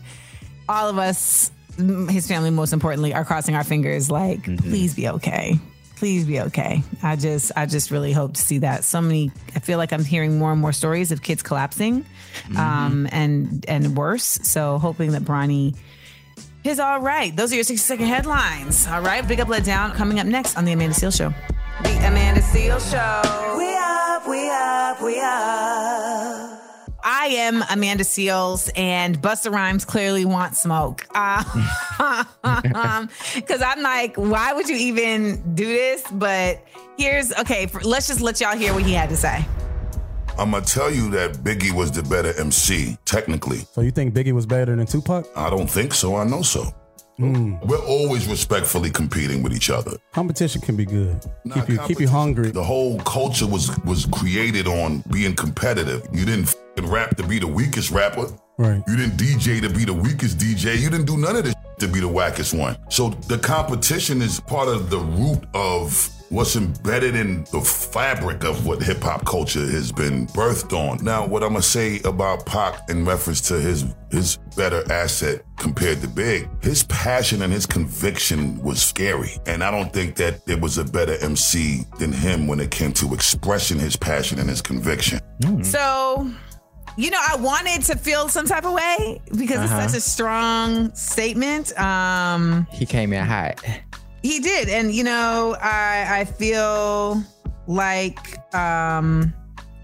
all 0.67 0.89
of 0.89 0.97
us, 0.97 1.51
his 1.77 2.27
family 2.27 2.49
most 2.49 2.73
importantly, 2.73 3.13
are 3.13 3.23
crossing 3.23 3.55
our 3.55 3.63
fingers 3.63 4.11
like, 4.11 4.41
mm-hmm. 4.41 4.69
please 4.69 4.95
be 4.95 5.07
okay. 5.07 5.59
Please 5.99 6.23
be 6.23 6.39
okay. 6.39 6.81
I 7.03 7.17
just 7.17 7.51
I 7.57 7.65
just 7.65 7.91
really 7.91 8.13
hope 8.13 8.35
to 8.35 8.41
see 8.41 8.59
that. 8.59 8.85
So 8.85 9.01
many 9.01 9.33
I 9.53 9.59
feel 9.59 9.77
like 9.77 9.91
I'm 9.91 10.05
hearing 10.05 10.39
more 10.39 10.49
and 10.53 10.61
more 10.61 10.71
stories 10.71 11.11
of 11.11 11.21
kids 11.21 11.43
collapsing 11.43 12.05
um 12.55 13.05
and 13.11 13.65
and 13.67 13.97
worse. 13.97 14.39
So 14.43 14.77
hoping 14.77 15.11
that 15.11 15.23
Bronny 15.23 15.75
is 16.63 16.79
all 16.79 17.01
right. 17.01 17.35
Those 17.35 17.51
are 17.51 17.55
your 17.55 17.65
60 17.65 17.85
second 17.85 18.05
headlines. 18.05 18.87
All 18.87 19.01
right. 19.01 19.27
Big 19.27 19.41
up 19.41 19.49
let 19.49 19.65
down 19.65 19.91
coming 19.91 20.21
up 20.21 20.25
next 20.25 20.55
on 20.55 20.63
the 20.63 20.71
Amanda 20.71 20.95
Seales 20.95 21.17
Show. 21.17 21.33
The 21.83 22.07
Amanda 22.07 22.39
Seales 22.39 22.89
Show. 22.89 23.57
We 23.57 23.75
up, 23.75 24.25
we 24.25 24.49
up, 24.49 25.01
we 25.01 25.19
up. 25.19 26.58
I 27.03 27.27
am 27.27 27.63
Amanda 27.69 28.03
Seales, 28.03 28.69
and 28.75 29.21
Busta 29.21 29.51
Rhymes 29.51 29.85
clearly 29.85 30.25
wants 30.25 30.61
smoke. 30.61 31.07
Um, 32.73 33.09
because 33.35 33.61
I'm 33.61 33.81
like, 33.81 34.15
why 34.15 34.53
would 34.53 34.67
you 34.69 34.75
even 34.75 35.55
do 35.55 35.65
this? 35.65 36.03
But 36.11 36.63
here's 36.97 37.33
okay. 37.33 37.65
For, 37.67 37.81
let's 37.81 38.07
just 38.07 38.21
let 38.21 38.39
y'all 38.39 38.57
hear 38.57 38.73
what 38.73 38.83
he 38.83 38.93
had 38.93 39.09
to 39.09 39.17
say. 39.17 39.45
I'm 40.37 40.51
gonna 40.51 40.65
tell 40.65 40.89
you 40.89 41.09
that 41.11 41.33
Biggie 41.35 41.71
was 41.71 41.91
the 41.91 42.03
better 42.03 42.33
MC, 42.39 42.97
technically. 43.05 43.59
So 43.73 43.81
you 43.81 43.91
think 43.91 44.13
Biggie 44.13 44.31
was 44.31 44.45
better 44.45 44.75
than 44.75 44.85
Tupac? 44.85 45.27
I 45.35 45.49
don't 45.49 45.69
think 45.69 45.93
so. 45.93 46.15
I 46.15 46.23
know 46.23 46.41
so. 46.41 46.73
Hmm. 47.17 47.55
We're 47.65 47.85
always 47.85 48.27
respectfully 48.27 48.89
competing 48.89 49.43
with 49.43 49.53
each 49.53 49.69
other. 49.69 49.97
Competition 50.13 50.61
can 50.61 50.77
be 50.77 50.85
good. 50.85 51.19
Nah, 51.43 51.55
keep 51.55 51.69
you 51.69 51.79
keep 51.79 51.99
you 51.99 52.07
hungry. 52.07 52.51
The 52.51 52.63
whole 52.63 52.97
culture 52.99 53.45
was 53.45 53.77
was 53.83 54.05
created 54.05 54.67
on 54.67 55.03
being 55.11 55.35
competitive. 55.35 56.07
You 56.13 56.23
didn't 56.23 56.55
fing 56.79 56.89
rap 56.89 57.15
to 57.17 57.23
be 57.23 57.39
the 57.39 57.47
weakest 57.47 57.91
rapper. 57.91 58.27
Right. 58.57 58.83
You 58.87 58.97
didn't 58.97 59.17
DJ 59.17 59.61
to 59.61 59.69
be 59.69 59.85
the 59.85 59.93
weakest 59.93 60.37
DJ. 60.37 60.77
You 60.79 60.89
didn't 60.89 61.05
do 61.05 61.17
none 61.17 61.35
of 61.35 61.45
this 61.45 61.55
to 61.79 61.87
be 61.87 61.99
the 61.99 62.09
wackest 62.09 62.57
one. 62.57 62.77
So 62.89 63.09
the 63.09 63.37
competition 63.37 64.21
is 64.21 64.39
part 64.41 64.67
of 64.67 64.89
the 64.89 64.99
root 64.99 65.45
of 65.53 66.09
what's 66.29 66.55
embedded 66.55 67.15
in 67.15 67.43
the 67.45 67.61
fabric 67.61 68.43
of 68.43 68.65
what 68.65 68.83
hip 68.83 69.01
hop 69.01 69.25
culture 69.25 69.65
has 69.65 69.91
been 69.91 70.27
birthed 70.27 70.73
on. 70.73 71.03
Now, 71.03 71.25
what 71.25 71.41
I'm 71.41 71.53
gonna 71.53 71.61
say 71.61 72.01
about 72.03 72.45
Pac 72.45 72.89
in 72.89 73.05
reference 73.05 73.41
to 73.47 73.59
his 73.59 73.85
his 74.11 74.37
better 74.57 74.83
asset 74.91 75.43
compared 75.57 76.01
to 76.01 76.07
Big, 76.07 76.49
his 76.61 76.83
passion 76.83 77.41
and 77.43 77.53
his 77.53 77.65
conviction 77.65 78.61
was 78.61 78.81
scary. 78.81 79.31
And 79.45 79.63
I 79.63 79.71
don't 79.71 79.93
think 79.93 80.15
that 80.17 80.45
there 80.45 80.57
was 80.57 80.77
a 80.77 80.83
better 80.83 81.15
MC 81.21 81.85
than 81.97 82.11
him 82.11 82.47
when 82.47 82.59
it 82.59 82.71
came 82.71 82.91
to 82.93 83.13
expressing 83.13 83.79
his 83.79 83.95
passion 83.95 84.39
and 84.39 84.49
his 84.49 84.61
conviction. 84.61 85.19
Mm-hmm. 85.41 85.63
So, 85.63 86.31
you 86.97 87.09
know, 87.11 87.19
I 87.21 87.35
wanted 87.37 87.83
to 87.83 87.95
feel 87.97 88.27
some 88.29 88.45
type 88.45 88.65
of 88.65 88.73
way 88.73 89.21
because 89.35 89.57
Uh-huh. 89.59 89.81
it's 89.83 89.93
such 89.93 89.97
a 89.97 90.01
strong 90.01 90.93
statement. 90.95 91.77
Um, 91.79 92.67
He 92.71 92.85
came 92.85 93.13
in 93.13 93.25
hot. 93.25 93.61
He 94.21 94.39
did, 94.39 94.67
and 94.69 94.91
you 94.91 95.03
know, 95.03 95.55
I 95.61 96.19
I 96.19 96.25
feel 96.25 97.23
like 97.67 98.19
um 98.55 99.33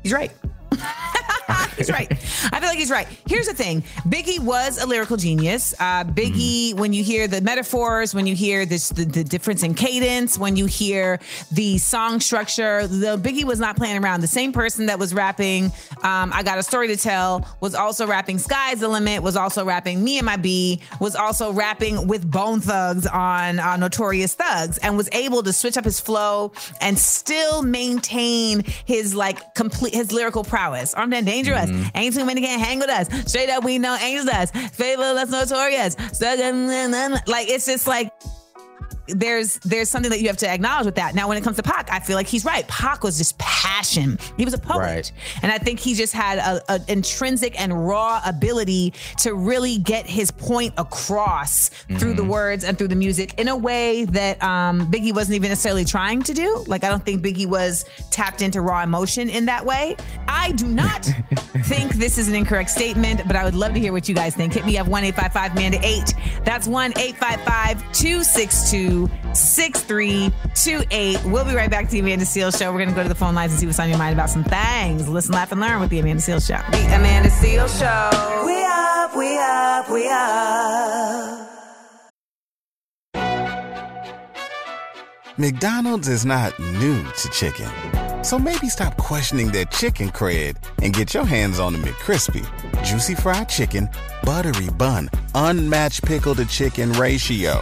he's 0.03 0.11
right. 0.13 0.31
he's 1.77 1.91
right. 1.91 2.11
I 2.11 2.59
feel 2.59 2.69
like 2.69 2.77
he's 2.77 2.91
right. 2.91 3.07
Here's 3.27 3.47
the 3.47 3.53
thing: 3.53 3.81
Biggie 4.07 4.39
was 4.39 4.81
a 4.81 4.87
lyrical 4.87 5.17
genius. 5.17 5.73
Uh, 5.79 6.03
Biggie, 6.03 6.73
when 6.73 6.93
you 6.93 7.03
hear 7.03 7.27
the 7.27 7.41
metaphors, 7.41 8.13
when 8.15 8.25
you 8.25 8.35
hear 8.35 8.65
this, 8.65 8.89
the, 8.89 9.05
the 9.05 9.23
difference 9.23 9.63
in 9.63 9.73
cadence, 9.73 10.37
when 10.37 10.55
you 10.55 10.65
hear 10.65 11.19
the 11.51 11.77
song 11.77 12.19
structure, 12.19 12.87
the 12.87 13.17
Biggie 13.17 13.43
was 13.43 13.59
not 13.59 13.75
playing 13.77 14.03
around. 14.03 14.21
The 14.21 14.27
same 14.27 14.51
person 14.51 14.87
that 14.87 14.97
was 14.97 15.13
rapping, 15.13 15.65
um, 16.03 16.31
"I 16.33 16.41
Got 16.43 16.57
a 16.57 16.63
Story 16.63 16.87
to 16.87 16.97
Tell," 16.97 17.47
was 17.59 17.75
also 17.75 18.07
rapping 18.07 18.37
"Sky's 18.37 18.79
the 18.79 18.87
Limit," 18.87 19.21
was 19.21 19.35
also 19.35 19.65
rapping 19.65 20.03
"Me 20.03 20.17
and 20.17 20.25
My 20.25 20.37
B," 20.37 20.81
was 20.99 21.15
also 21.15 21.51
rapping 21.51 22.07
with 22.07 22.29
Bone 22.29 22.61
Thugs 22.61 23.05
on 23.07 23.59
uh, 23.59 23.77
"Notorious 23.77 24.33
Thugs," 24.33 24.77
and 24.79 24.97
was 24.97 25.09
able 25.11 25.43
to 25.43 25.53
switch 25.53 25.77
up 25.77 25.85
his 25.85 25.99
flow 25.99 26.53
and 26.81 26.97
still 26.97 27.61
maintain 27.61 28.63
his 28.85 29.13
like 29.13 29.53
complete 29.53 29.93
his 29.93 30.11
lyrical 30.11 30.43
prowess. 30.43 30.93
Dangerous. 31.35 31.69
Mm-hmm. 31.69 31.97
Ain't 31.97 32.15
too 32.15 32.25
many 32.25 32.41
can 32.41 32.59
hang 32.59 32.79
with 32.79 32.89
us. 32.89 33.07
Straight 33.29 33.49
up, 33.49 33.63
we 33.63 33.77
know 33.77 33.95
angels 33.95 34.27
us. 34.27 34.51
Favor 34.51 35.13
that's 35.13 35.31
notorious. 35.31 35.95
Like 37.27 37.49
it's 37.49 37.65
just 37.65 37.87
like 37.87 38.11
there's 39.07 39.57
there's 39.59 39.89
something 39.89 40.09
that 40.11 40.19
you 40.21 40.27
have 40.27 40.37
to 40.37 40.49
acknowledge 40.49 40.85
with 40.85 40.95
that. 40.95 41.13
Now, 41.15 41.27
when 41.27 41.37
it 41.37 41.43
comes 41.43 41.57
to 41.57 41.63
Pac, 41.63 41.89
I 41.91 41.99
feel 41.99 42.15
like 42.15 42.27
he's 42.27 42.43
right. 42.45 42.67
Pac 42.67 43.03
was 43.03 43.17
just 43.17 43.37
passion. 43.37 44.17
He 44.37 44.45
was 44.45 44.53
a 44.53 44.57
poet, 44.57 44.79
Right. 44.79 45.11
and 45.43 45.51
I 45.51 45.57
think 45.57 45.79
he 45.79 45.93
just 45.93 46.13
had 46.13 46.37
a, 46.39 46.61
a 46.73 46.79
intrinsic 46.87 47.59
and 47.59 47.87
raw 47.87 48.21
ability 48.25 48.93
to 49.19 49.35
really 49.35 49.77
get 49.77 50.05
his 50.07 50.31
point 50.31 50.73
across 50.77 51.69
through 51.99 52.13
the 52.15 52.23
words 52.23 52.63
and 52.63 52.77
through 52.77 52.87
the 52.87 52.95
music 52.95 53.33
in 53.39 53.47
a 53.47 53.55
way 53.55 54.05
that 54.05 54.41
um, 54.43 54.91
Biggie 54.91 55.13
wasn't 55.13 55.35
even 55.35 55.49
necessarily 55.49 55.85
trying 55.85 56.23
to 56.23 56.33
do. 56.33 56.63
Like 56.67 56.83
I 56.83 56.89
don't 56.89 57.05
think 57.05 57.23
Biggie 57.23 57.47
was 57.47 57.85
tapped 58.11 58.41
into 58.41 58.61
raw 58.61 58.81
emotion 58.83 59.29
in 59.29 59.45
that 59.45 59.65
way. 59.65 59.95
I 60.27 60.51
do 60.53 60.67
not 60.67 61.05
think 61.65 61.93
this 61.95 62.17
is 62.17 62.27
an 62.27 62.35
incorrect 62.35 62.69
statement, 62.69 63.21
but 63.27 63.35
I 63.35 63.43
would 63.43 63.55
love 63.55 63.73
to 63.73 63.79
hear 63.79 63.91
what 63.93 64.09
you 64.09 64.15
guys 64.15 64.35
think. 64.35 64.53
Hit 64.53 64.65
me 64.65 64.77
up 64.77 64.87
one 64.87 65.03
eight 65.03 65.15
five 65.15 65.31
five 65.33 65.53
Manda 65.53 65.79
eight. 65.83 66.13
That's 66.43 66.67
one 66.67 66.91
eight 66.97 67.15
five 67.17 67.41
five 67.41 67.83
two 67.93 68.23
six 68.23 68.71
two 68.71 68.94
six 69.33 69.81
three 69.83 70.31
two 70.55 70.81
eight. 70.91 71.23
We'll 71.25 71.45
be 71.45 71.55
right 71.55 71.69
back 71.69 71.85
to 71.85 71.91
the 71.91 71.99
Amanda 71.99 72.25
Seales 72.25 72.57
Show. 72.57 72.71
We're 72.71 72.85
gonna 72.85 72.95
go 72.95 73.03
to 73.03 73.09
the 73.09 73.15
phone 73.15 73.35
lines 73.35 73.51
and 73.51 73.59
see 73.59 73.65
what's 73.65 73.79
on 73.79 73.89
your 73.89 73.97
mind 73.97 74.13
about 74.13 74.29
some 74.29 74.43
things. 74.43 75.07
Listen, 75.07 75.33
laugh, 75.33 75.51
and 75.51 75.61
learn 75.61 75.79
with 75.81 75.89
the 75.89 75.99
Amanda 75.99 76.21
Seales 76.21 76.47
Show. 76.47 76.61
The 76.71 76.85
Amanda 76.95 77.29
Seales 77.29 77.73
Show. 77.79 78.09
We 78.45 78.63
up, 78.63 79.15
we 79.15 79.37
up, 79.37 79.89
we 79.89 80.07
up. 80.09 81.51
McDonald's 85.37 86.07
is 86.07 86.25
not 86.25 86.57
new 86.59 87.03
to 87.03 87.29
chicken. 87.29 87.69
So 88.23 88.39
maybe 88.39 88.69
stop 88.69 88.95
questioning 88.97 89.51
their 89.51 89.65
chicken 89.65 90.09
cred 90.09 90.55
and 90.81 90.93
get 90.93 91.13
your 91.13 91.25
hands 91.25 91.59
on 91.59 91.73
the 91.73 91.79
McCrispy. 91.79 92.43
Juicy 92.83 93.15
fried 93.15 93.49
chicken, 93.49 93.89
buttery 94.23 94.69
bun, 94.69 95.09
unmatched 95.35 96.03
pickle 96.05 96.33
to 96.35 96.45
chicken 96.45 96.91
ratio. 96.93 97.61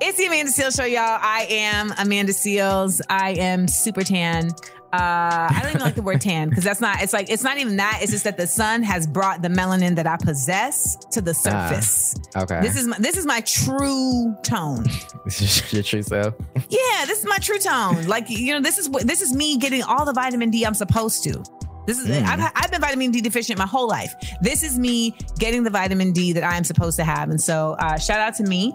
It's 0.00 0.16
the 0.16 0.26
Amanda 0.26 0.52
Seales 0.52 0.76
Show, 0.76 0.84
y'all. 0.84 1.18
I 1.20 1.46
am 1.50 1.92
Amanda 1.98 2.32
Seales. 2.32 3.00
I 3.08 3.30
am 3.32 3.66
super 3.66 4.04
tan. 4.04 4.50
Uh, 4.92 5.50
I 5.50 5.58
don't 5.60 5.70
even 5.70 5.82
like 5.82 5.96
the 5.96 6.02
word 6.02 6.20
tan 6.20 6.48
because 6.48 6.64
that's 6.64 6.80
not. 6.80 7.02
It's 7.02 7.12
like 7.12 7.28
it's 7.28 7.42
not 7.42 7.58
even 7.58 7.76
that. 7.76 7.98
It's 8.00 8.12
just 8.12 8.24
that 8.24 8.36
the 8.38 8.46
sun 8.46 8.82
has 8.84 9.06
brought 9.06 9.42
the 9.42 9.48
melanin 9.48 9.96
that 9.96 10.06
I 10.06 10.16
possess 10.16 10.96
to 11.10 11.20
the 11.20 11.34
surface. 11.34 12.14
Okay. 12.36 12.60
This 12.62 12.76
is 12.76 12.86
my, 12.86 12.96
this 12.98 13.16
is 13.16 13.26
my 13.26 13.40
true 13.42 14.34
tone. 14.42 14.86
This 15.24 15.42
is 15.42 15.72
your 15.74 15.82
true 15.82 16.02
self. 16.02 16.34
Yeah, 16.70 17.04
this 17.04 17.18
is 17.18 17.26
my 17.26 17.36
true 17.38 17.58
tone. 17.58 18.06
Like 18.06 18.30
you 18.30 18.54
know, 18.54 18.62
this 18.62 18.78
is 18.78 18.88
what 18.88 19.02
this 19.06 19.20
is 19.20 19.34
me 19.34 19.58
getting 19.58 19.82
all 19.82 20.06
the 20.06 20.14
vitamin 20.14 20.50
D 20.50 20.64
I'm 20.64 20.72
supposed 20.74 21.22
to. 21.24 21.42
This 21.86 21.98
is 21.98 22.06
Mm. 22.06 22.24
I've, 22.24 22.52
I've 22.54 22.70
been 22.70 22.80
vitamin 22.80 23.10
D 23.10 23.20
deficient 23.20 23.58
my 23.58 23.66
whole 23.66 23.88
life. 23.88 24.14
This 24.40 24.62
is 24.62 24.78
me 24.78 25.14
getting 25.38 25.64
the 25.64 25.70
vitamin 25.70 26.12
D 26.12 26.32
that 26.32 26.44
I 26.44 26.56
am 26.56 26.64
supposed 26.64 26.96
to 26.96 27.04
have, 27.04 27.28
and 27.28 27.40
so 27.40 27.76
uh, 27.78 27.98
shout 27.98 28.20
out 28.20 28.34
to 28.36 28.44
me. 28.44 28.74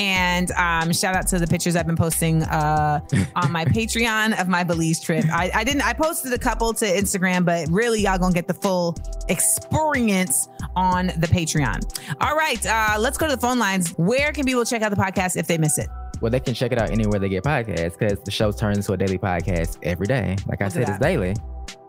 And 0.00 0.50
um, 0.52 0.94
shout 0.94 1.14
out 1.14 1.26
to 1.26 1.38
the 1.38 1.46
pictures 1.46 1.76
I've 1.76 1.86
been 1.86 1.94
posting 1.94 2.42
uh, 2.44 3.00
on 3.36 3.52
my 3.52 3.64
Patreon 3.66 4.40
of 4.40 4.48
my 4.48 4.64
Belize 4.64 4.98
trip. 4.98 5.26
I, 5.30 5.50
I 5.52 5.62
didn't. 5.62 5.82
I 5.82 5.92
posted 5.92 6.32
a 6.32 6.38
couple 6.38 6.72
to 6.72 6.86
Instagram, 6.86 7.44
but 7.44 7.68
really, 7.68 8.00
y'all 8.00 8.16
gonna 8.16 8.32
get 8.32 8.48
the 8.48 8.54
full 8.54 8.96
experience 9.28 10.48
on 10.74 11.08
the 11.08 11.26
Patreon. 11.26 12.16
All 12.22 12.34
right, 12.34 12.64
uh, 12.66 12.96
let's 12.98 13.18
go 13.18 13.28
to 13.28 13.36
the 13.36 13.40
phone 13.40 13.58
lines. 13.58 13.90
Where 13.98 14.32
can 14.32 14.46
people 14.46 14.64
check 14.64 14.80
out 14.80 14.88
the 14.88 14.96
podcast 14.96 15.36
if 15.36 15.46
they 15.46 15.58
miss 15.58 15.76
it? 15.76 15.88
Well, 16.22 16.30
they 16.30 16.40
can 16.40 16.54
check 16.54 16.72
it 16.72 16.78
out 16.78 16.90
anywhere 16.90 17.20
they 17.20 17.28
get 17.28 17.44
podcasts 17.44 17.98
because 17.98 18.22
the 18.22 18.30
show 18.30 18.52
turns 18.52 18.78
into 18.78 18.94
a 18.94 18.96
daily 18.96 19.18
podcast 19.18 19.76
every 19.82 20.06
day. 20.06 20.34
Like 20.46 20.62
I 20.62 20.64
Look 20.64 20.72
said, 20.72 20.88
it's 20.88 20.98
daily. 20.98 21.34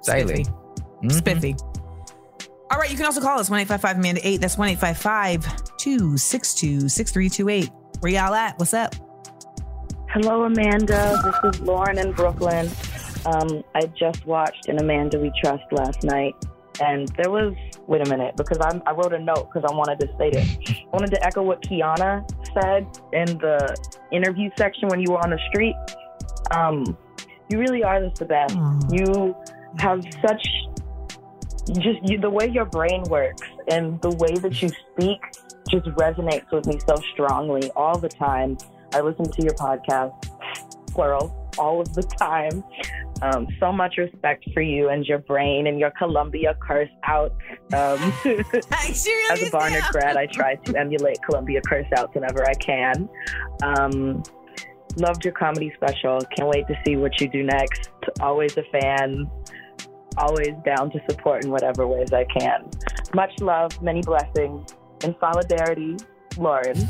Daily. 0.05 0.45
Mhm. 1.01 1.11
Spiffy. 1.13 1.55
All 2.71 2.77
right, 2.77 2.89
you 2.91 2.97
can 2.97 3.05
also 3.05 3.21
call 3.21 3.39
us 3.39 3.49
1 3.49 3.59
855 3.61 3.97
Amanda 3.97 4.27
8. 4.27 4.41
That's 4.41 4.57
1 4.57 4.67
855 4.69 5.77
262 5.77 6.89
6328. 6.89 7.69
Where 8.01 8.11
y'all 8.11 8.33
at? 8.33 8.57
What's 8.57 8.73
up? 8.73 8.95
Hello, 10.09 10.45
Amanda. 10.45 11.21
This 11.23 11.53
is 11.53 11.61
Lauren 11.61 11.99
in 11.99 12.13
Brooklyn. 12.13 12.67
Um, 13.27 13.63
I 13.75 13.81
just 13.95 14.25
watched 14.25 14.67
an 14.69 14.79
Amanda 14.79 15.19
We 15.19 15.31
Trust 15.39 15.65
last 15.71 16.03
night, 16.03 16.33
and 16.81 17.07
there 17.09 17.29
was 17.29 17.53
wait 17.85 18.01
a 18.07 18.09
minute 18.09 18.35
because 18.37 18.57
I'm, 18.59 18.81
I 18.87 18.93
wrote 18.93 19.13
a 19.13 19.19
note 19.19 19.49
because 19.53 19.69
I 19.69 19.75
wanted 19.75 19.99
to 19.99 20.11
state 20.15 20.33
it. 20.33 20.47
I 20.67 20.89
wanted 20.91 21.11
to 21.11 21.23
echo 21.23 21.43
what 21.43 21.61
Kiana 21.61 22.27
said 22.59 22.87
in 23.13 23.37
the 23.37 23.77
interview 24.11 24.49
section 24.57 24.87
when 24.87 24.99
you 24.99 25.11
were 25.11 25.19
on 25.19 25.29
the 25.29 25.39
street. 25.51 25.75
Um, 26.49 26.97
you 27.49 27.59
really 27.59 27.83
are 27.83 28.01
just 28.01 28.15
the 28.15 28.25
best. 28.25 28.55
You 28.89 29.35
have 29.77 30.03
such 30.25 30.47
just 31.79 31.99
you, 32.03 32.19
the 32.19 32.29
way 32.29 32.47
your 32.47 32.65
brain 32.65 33.03
works 33.03 33.47
and 33.67 34.01
the 34.01 34.11
way 34.11 34.35
that 34.35 34.61
you 34.61 34.69
speak 34.69 35.19
just 35.69 35.85
resonates 35.95 36.51
with 36.51 36.65
me 36.65 36.79
so 36.87 36.95
strongly 37.13 37.71
all 37.75 37.97
the 37.97 38.09
time. 38.09 38.57
I 38.93 39.01
listen 39.01 39.25
to 39.31 39.41
your 39.41 39.53
podcast, 39.53 40.13
plural, 40.91 41.49
all 41.57 41.81
of 41.81 41.93
the 41.93 42.03
time. 42.03 42.63
Um, 43.21 43.47
so 43.59 43.71
much 43.71 43.97
respect 43.97 44.45
for 44.53 44.61
you 44.61 44.89
and 44.89 45.05
your 45.05 45.19
brain 45.19 45.67
and 45.67 45.79
your 45.79 45.91
Columbia 45.91 46.57
curse 46.59 46.89
out. 47.03 47.31
Um, 47.73 48.13
as 48.81 49.07
a 49.07 49.49
Barnard 49.51 49.83
grad, 49.91 50.17
I 50.17 50.25
try 50.25 50.55
to 50.55 50.79
emulate 50.79 51.19
Columbia 51.23 51.61
curse 51.61 51.87
outs 51.95 52.13
whenever 52.15 52.47
I 52.47 52.55
can. 52.55 53.07
Um, 53.63 54.23
loved 54.97 55.23
your 55.23 55.33
comedy 55.33 55.71
special. 55.75 56.19
Can't 56.35 56.49
wait 56.49 56.67
to 56.67 56.75
see 56.85 56.95
what 56.95 57.21
you 57.21 57.29
do 57.29 57.43
next. 57.43 57.89
Always 58.19 58.57
a 58.57 58.63
fan. 58.71 59.29
Always 60.17 60.51
down 60.65 60.91
to 60.91 60.99
support 61.09 61.45
in 61.45 61.51
whatever 61.51 61.87
ways 61.87 62.11
I 62.13 62.25
can. 62.25 62.69
Much 63.13 63.31
love, 63.39 63.81
many 63.81 64.01
blessings. 64.01 64.75
In 65.03 65.15
solidarity, 65.19 65.97
Lauren. 66.37 66.75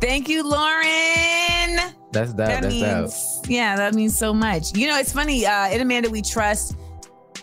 Thank 0.00 0.28
you, 0.28 0.42
Lauren. 0.42 1.92
That's 2.12 2.32
dope. 2.32 2.36
that 2.36 2.62
That's 2.62 2.66
means, 2.66 3.40
yeah, 3.48 3.76
that 3.76 3.94
means 3.94 4.16
so 4.18 4.34
much. 4.34 4.76
You 4.76 4.88
know, 4.88 4.98
it's 4.98 5.12
funny. 5.12 5.46
Uh, 5.46 5.68
in 5.68 5.80
Amanda, 5.80 6.10
we 6.10 6.22
trust. 6.22 6.76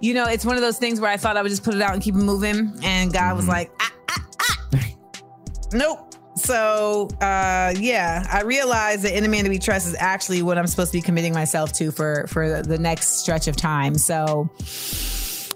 You 0.02 0.14
know, 0.14 0.26
it's 0.26 0.46
one 0.46 0.56
of 0.56 0.62
those 0.62 0.78
things 0.78 1.00
where 1.02 1.10
I 1.10 1.18
thought 1.18 1.36
I 1.36 1.42
would 1.42 1.50
just 1.50 1.64
put 1.64 1.74
it 1.74 1.82
out 1.82 1.94
and 1.94 2.02
keep 2.02 2.16
it 2.16 2.20
moving, 2.20 2.74
and 2.84 3.12
God 3.12 3.36
was 3.36 3.48
like, 3.48 3.72
ah, 3.80 3.94
ah, 4.10 4.26
ah. 4.42 4.86
nope. 5.74 6.09
So, 6.40 7.10
uh, 7.22 7.74
yeah, 7.78 8.26
I 8.32 8.42
realized 8.42 9.04
that 9.04 9.16
in 9.16 9.26
Amanda 9.26 9.50
We 9.50 9.60
Trust 9.60 9.88
is 9.88 9.96
actually 10.00 10.42
what 10.42 10.58
I'm 10.58 10.68
supposed 10.68 10.92
to 10.92 10.98
be 10.98 11.02
committing 11.02 11.34
myself 11.34 11.74
to 11.74 11.92
for 11.92 12.28
for 12.28 12.62
the 12.62 12.78
next 12.78 13.20
stretch 13.20 13.48
of 13.48 13.56
time. 13.56 13.96
So, 13.96 14.50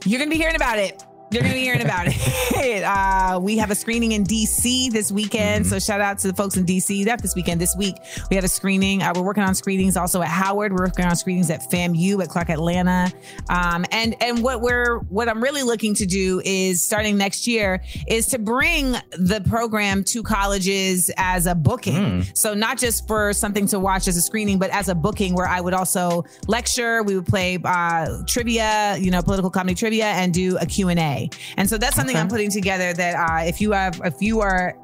you're 0.06 0.20
gonna 0.20 0.30
be 0.30 0.38
hearing 0.38 0.56
about 0.56 0.80
it. 0.80 1.04
You're 1.34 1.42
gonna 1.42 1.56
be 1.56 1.62
hearing 1.62 1.82
about 1.82 2.06
it. 2.08 2.14
Uh, 2.84 3.40
we 3.42 3.58
have 3.58 3.72
a 3.72 3.76
screening 3.76 4.14
in 4.14 4.24
DC 4.24 4.92
this 4.92 5.12
weekend, 5.12 5.66
so 5.66 5.80
shout 5.80 6.02
out 6.02 6.18
to 6.20 6.28
the 6.28 6.34
folks 6.34 6.58
in 6.58 6.66
DC. 6.66 7.06
Not 7.06 7.22
this 7.22 7.36
weekend, 7.36 7.62
this 7.62 7.76
week 7.78 7.96
we 8.30 8.36
have 8.36 8.44
a 8.44 8.50
screening. 8.50 9.02
Uh, 9.02 9.12
we're 9.16 9.22
working 9.22 9.44
on 9.44 9.54
screenings 9.54 9.96
also 9.96 10.22
at 10.22 10.28
Howard. 10.28 10.72
We're 10.72 10.86
working 10.86 11.06
on 11.06 11.16
screenings 11.16 11.50
at 11.50 11.62
FAMU 11.70 12.22
at 12.22 12.30
Clark 12.30 12.50
Atlanta, 12.50 13.12
um, 13.50 13.86
and 13.92 14.16
and 14.22 14.44
what 14.44 14.62
we're 14.62 15.00
what 15.10 15.30
I'm 15.30 15.42
really 15.42 15.64
looking 15.64 15.94
to 15.96 16.06
do 16.06 16.42
is 16.44 16.84
starting 16.84 17.18
next 17.18 17.48
year 17.48 17.82
is 18.08 18.28
to 18.28 18.40
bring 18.40 18.96
the 19.12 19.42
program 19.48 20.04
to 20.06 20.24
colleges 20.24 21.12
as 21.18 21.46
a 21.46 21.56
booking. 21.56 22.24
So 22.34 22.54
not 22.54 22.78
just 22.78 23.08
for 23.08 23.34
something 23.34 23.68
to 23.68 23.80
watch 23.80 24.08
as 24.08 24.18
a 24.18 24.22
screening, 24.22 24.58
but 24.58 24.70
as 24.72 24.90
a 24.90 24.96
booking 24.96 25.36
where 25.36 25.48
I 25.48 25.62
would 25.62 25.74
also 25.74 26.26
lecture. 26.48 27.04
We 27.04 27.16
would 27.16 27.28
play 27.28 27.60
uh, 27.64 28.24
trivia, 28.28 28.98
you 29.00 29.12
know, 29.12 29.22
political 29.22 29.50
comedy 29.50 29.76
trivia, 29.76 30.06
and 30.06 30.34
do 30.34 30.58
a 30.58 30.66
Q 30.66 30.90
and 31.58 31.64
And 31.64 31.70
so 31.70 31.78
that's 31.78 31.96
something 31.96 32.18
I'm 32.18 32.28
putting 32.28 32.50
together. 32.50 32.92
That 32.92 33.16
uh, 33.16 33.48
if 33.48 33.62
you 33.62 33.72
have, 33.72 34.02
if 34.04 34.22
you 34.22 34.42
are 34.42 34.76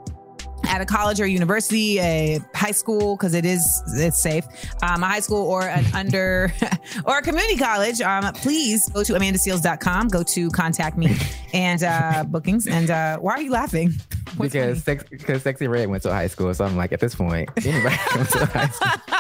at 0.64 0.80
a 0.80 0.86
college 0.86 1.20
or 1.20 1.28
university, 1.28 2.00
a 2.00 2.40
high 2.56 2.72
school, 2.72 3.18
because 3.18 3.34
it 3.34 3.44
is 3.44 3.84
it's 3.98 4.24
safe, 4.24 4.46
um, 4.82 5.04
a 5.04 5.08
high 5.08 5.20
school 5.20 5.46
or 5.46 5.64
an 5.64 5.86
under 5.94 6.54
or 7.06 7.18
a 7.18 7.22
community 7.22 7.58
college, 7.58 8.00
um, 8.00 8.32
please 8.32 8.88
go 8.88 9.04
to 9.04 9.12
amandaseales.com, 9.12 10.08
go 10.08 10.24
to 10.24 10.50
contact 10.52 10.98
me 10.98 11.18
and 11.54 11.84
uh, 11.84 12.24
bookings. 12.28 12.66
And 12.66 12.90
uh, 12.90 13.18
why 13.18 13.34
are 13.34 13.42
you 13.42 13.52
laughing? 13.52 13.92
What's 14.38 14.54
because 14.54 14.82
sex, 14.82 15.04
because 15.10 15.44
Sexyy 15.44 15.68
Red 15.68 15.90
went 15.90 16.04
to 16.04 16.14
high 16.14 16.28
school, 16.28 16.54
so 16.54 16.64
I'm 16.64 16.78
like, 16.78 16.94
at 16.94 17.02
this 17.02 17.14
point, 17.14 17.50
anybody 17.58 17.98
can 17.98 18.24
go 18.24 18.24
to 18.24 18.46
high 18.46 18.68
school. 18.68 19.18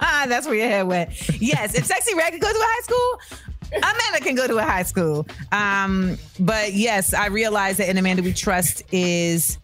That's 0.00 0.46
where 0.46 0.54
your 0.54 0.68
head 0.68 0.86
went. 0.86 1.10
Yes, 1.42 1.74
if 1.74 1.86
Sexyy 1.86 2.16
Red 2.16 2.32
could 2.32 2.40
go 2.40 2.50
to 2.50 2.58
a 2.58 2.62
high 2.62 2.80
school, 2.84 3.51
Amanda 3.76 4.20
can 4.20 4.34
go 4.34 4.46
to 4.46 4.58
a 4.58 4.62
high 4.62 4.82
school. 4.82 5.26
Um, 5.50 6.18
but 6.38 6.74
yes, 6.74 7.14
I 7.14 7.26
realize 7.26 7.76
that 7.78 7.88
in 7.88 7.98
Amanda 7.98 8.22
We 8.22 8.32
Trust 8.32 8.82
is 8.92 9.58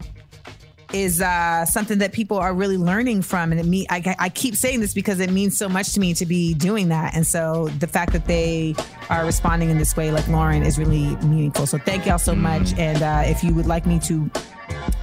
is 0.93 1.21
uh, 1.21 1.65
something 1.65 1.99
that 1.99 2.13
people 2.13 2.37
are 2.37 2.53
really 2.53 2.77
learning 2.77 3.21
from, 3.21 3.51
and 3.51 3.59
it 3.59 3.65
me. 3.65 3.85
I, 3.89 4.15
I 4.19 4.29
keep 4.29 4.55
saying 4.55 4.79
this 4.81 4.93
because 4.93 5.19
it 5.19 5.31
means 5.31 5.57
so 5.57 5.69
much 5.69 5.93
to 5.93 5.99
me 5.99 6.13
to 6.15 6.25
be 6.25 6.53
doing 6.53 6.89
that, 6.89 7.15
and 7.15 7.25
so 7.25 7.69
the 7.79 7.87
fact 7.87 8.13
that 8.13 8.25
they 8.25 8.75
are 9.09 9.25
responding 9.25 9.69
in 9.69 9.77
this 9.77 9.95
way, 9.95 10.11
like 10.11 10.27
Lauren, 10.27 10.63
is 10.63 10.77
really 10.77 11.15
meaningful. 11.17 11.65
So 11.67 11.77
thank 11.77 12.05
y'all 12.05 12.17
so 12.17 12.35
much, 12.35 12.73
and 12.77 13.01
uh, 13.01 13.23
if 13.25 13.43
you 13.43 13.53
would 13.53 13.67
like 13.67 13.85
me 13.85 13.99
to 14.01 14.29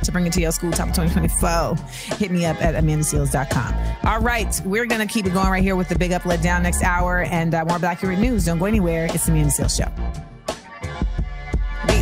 to 0.04 0.12
bring 0.12 0.26
it 0.26 0.32
to 0.32 0.40
your 0.40 0.52
school 0.52 0.70
top 0.70 0.88
of 0.88 0.94
2024 0.94 1.74
hit 2.16 2.30
me 2.30 2.46
up 2.46 2.60
at 2.62 2.74
amandaseales.com 2.74 3.74
all 4.04 4.20
right 4.20 4.60
we're 4.64 4.86
gonna 4.86 5.06
keep 5.06 5.26
it 5.26 5.34
going 5.34 5.48
right 5.48 5.62
here 5.62 5.74
with 5.74 5.88
the 5.88 5.98
big 5.98 6.12
up 6.12 6.24
let 6.24 6.42
down 6.42 6.62
next 6.62 6.82
hour. 6.82 7.22
And 7.22 7.54
uh, 7.54 7.64
more 7.64 7.78
black 7.78 8.00
Curate 8.00 8.18
news. 8.18 8.44
Don't 8.44 8.58
go 8.58 8.66
anywhere. 8.66 9.06
It's 9.06 9.26
the 9.26 9.32
amanda 9.32 9.50
seales 9.50 9.76
show 9.76 10.35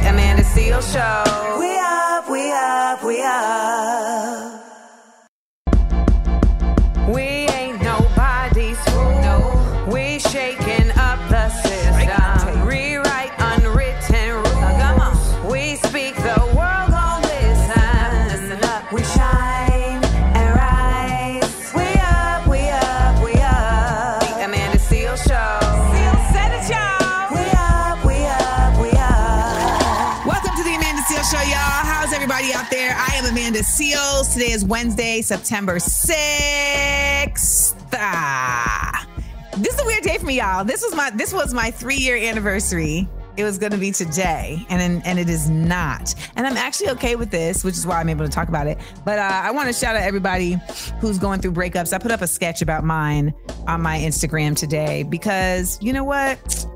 Amanda 0.07 0.43
Seales 0.43 0.93
Show. 0.93 1.59
We 1.59 1.71
up, 1.79 2.29
we 2.29 2.53
up, 2.53 3.03
we 3.05 3.23
up. 3.23 4.74
Everybody 32.35 32.59
out 32.59 32.69
there? 32.69 32.97
I 32.99 33.15
am 33.15 33.27
Amanda 33.27 33.61
Seales. 33.61 34.33
Today 34.33 34.51
is 34.51 34.65
Wednesday, 34.65 35.23
September 35.23 35.77
6th. 35.77 37.77
Ah. 37.93 39.07
This 39.59 39.75
is 39.75 39.81
a 39.81 39.87
weird 39.87 40.03
day 40.03 40.19
for 40.19 40.27
me, 40.27 40.39
y'all. 40.39 40.65
This 40.65 40.83
was 40.83 40.97
my 40.97 41.11
this 41.11 41.33
was 41.33 41.55
my 41.55 41.71
three 41.71 41.95
year 41.95 42.17
anniversary. 42.17 43.09
It 43.37 43.45
was 43.45 43.57
going 43.57 43.71
to 43.71 43.79
be 43.79 43.93
today, 43.93 44.67
and 44.69 45.01
and 45.07 45.21
it 45.21 45.31
is 45.31 45.49
not. 45.49 46.13
And 46.35 46.45
I'm 46.45 46.57
actually 46.57 46.91
okay 46.91 47.15
with 47.15 47.31
this, 47.31 47.63
which 47.63 47.77
is 47.77 47.87
why 47.87 48.01
I'm 48.01 48.09
able 48.09 48.25
to 48.25 48.33
talk 48.33 48.49
about 48.49 48.67
it. 48.67 48.79
But 49.05 49.21
uh, 49.21 49.43
I 49.45 49.53
want 49.53 49.69
to 49.69 49.73
shout 49.73 49.95
out 49.95 50.03
everybody 50.03 50.59
who's 51.01 51.21
going 51.21 51.41
through 51.41 51.53
breakups. 51.53 51.93
I 51.93 51.99
put 51.99 52.11
up 52.11 52.21
a 52.21 52.27
sketch 52.27 52.63
about 52.63 52.83
mine 52.83 53.33
on 53.69 53.81
my 53.81 53.97
Instagram 53.97 54.57
today 54.57 55.05
because 55.05 55.79
you 55.81 55.93
know 55.93 56.03
what? 56.03 56.67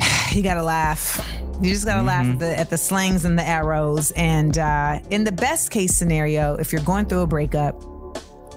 you 0.30 0.44
gotta 0.44 0.62
laugh. 0.62 1.20
You 1.60 1.72
just 1.72 1.84
gotta 1.86 2.02
laugh 2.02 2.26
at 2.26 2.38
the, 2.38 2.58
at 2.58 2.70
the 2.70 2.78
slings 2.78 3.24
and 3.24 3.38
the 3.38 3.46
arrows. 3.46 4.10
And 4.12 4.56
uh, 4.58 5.00
in 5.10 5.24
the 5.24 5.32
best 5.32 5.70
case 5.70 5.94
scenario, 5.96 6.54
if 6.56 6.72
you're 6.72 6.82
going 6.82 7.06
through 7.06 7.20
a 7.22 7.26
breakup, 7.26 7.82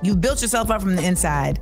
you 0.04 0.16
built 0.16 0.42
yourself 0.42 0.70
up 0.72 0.82
from 0.82 0.96
the 0.96 1.04
inside, 1.06 1.60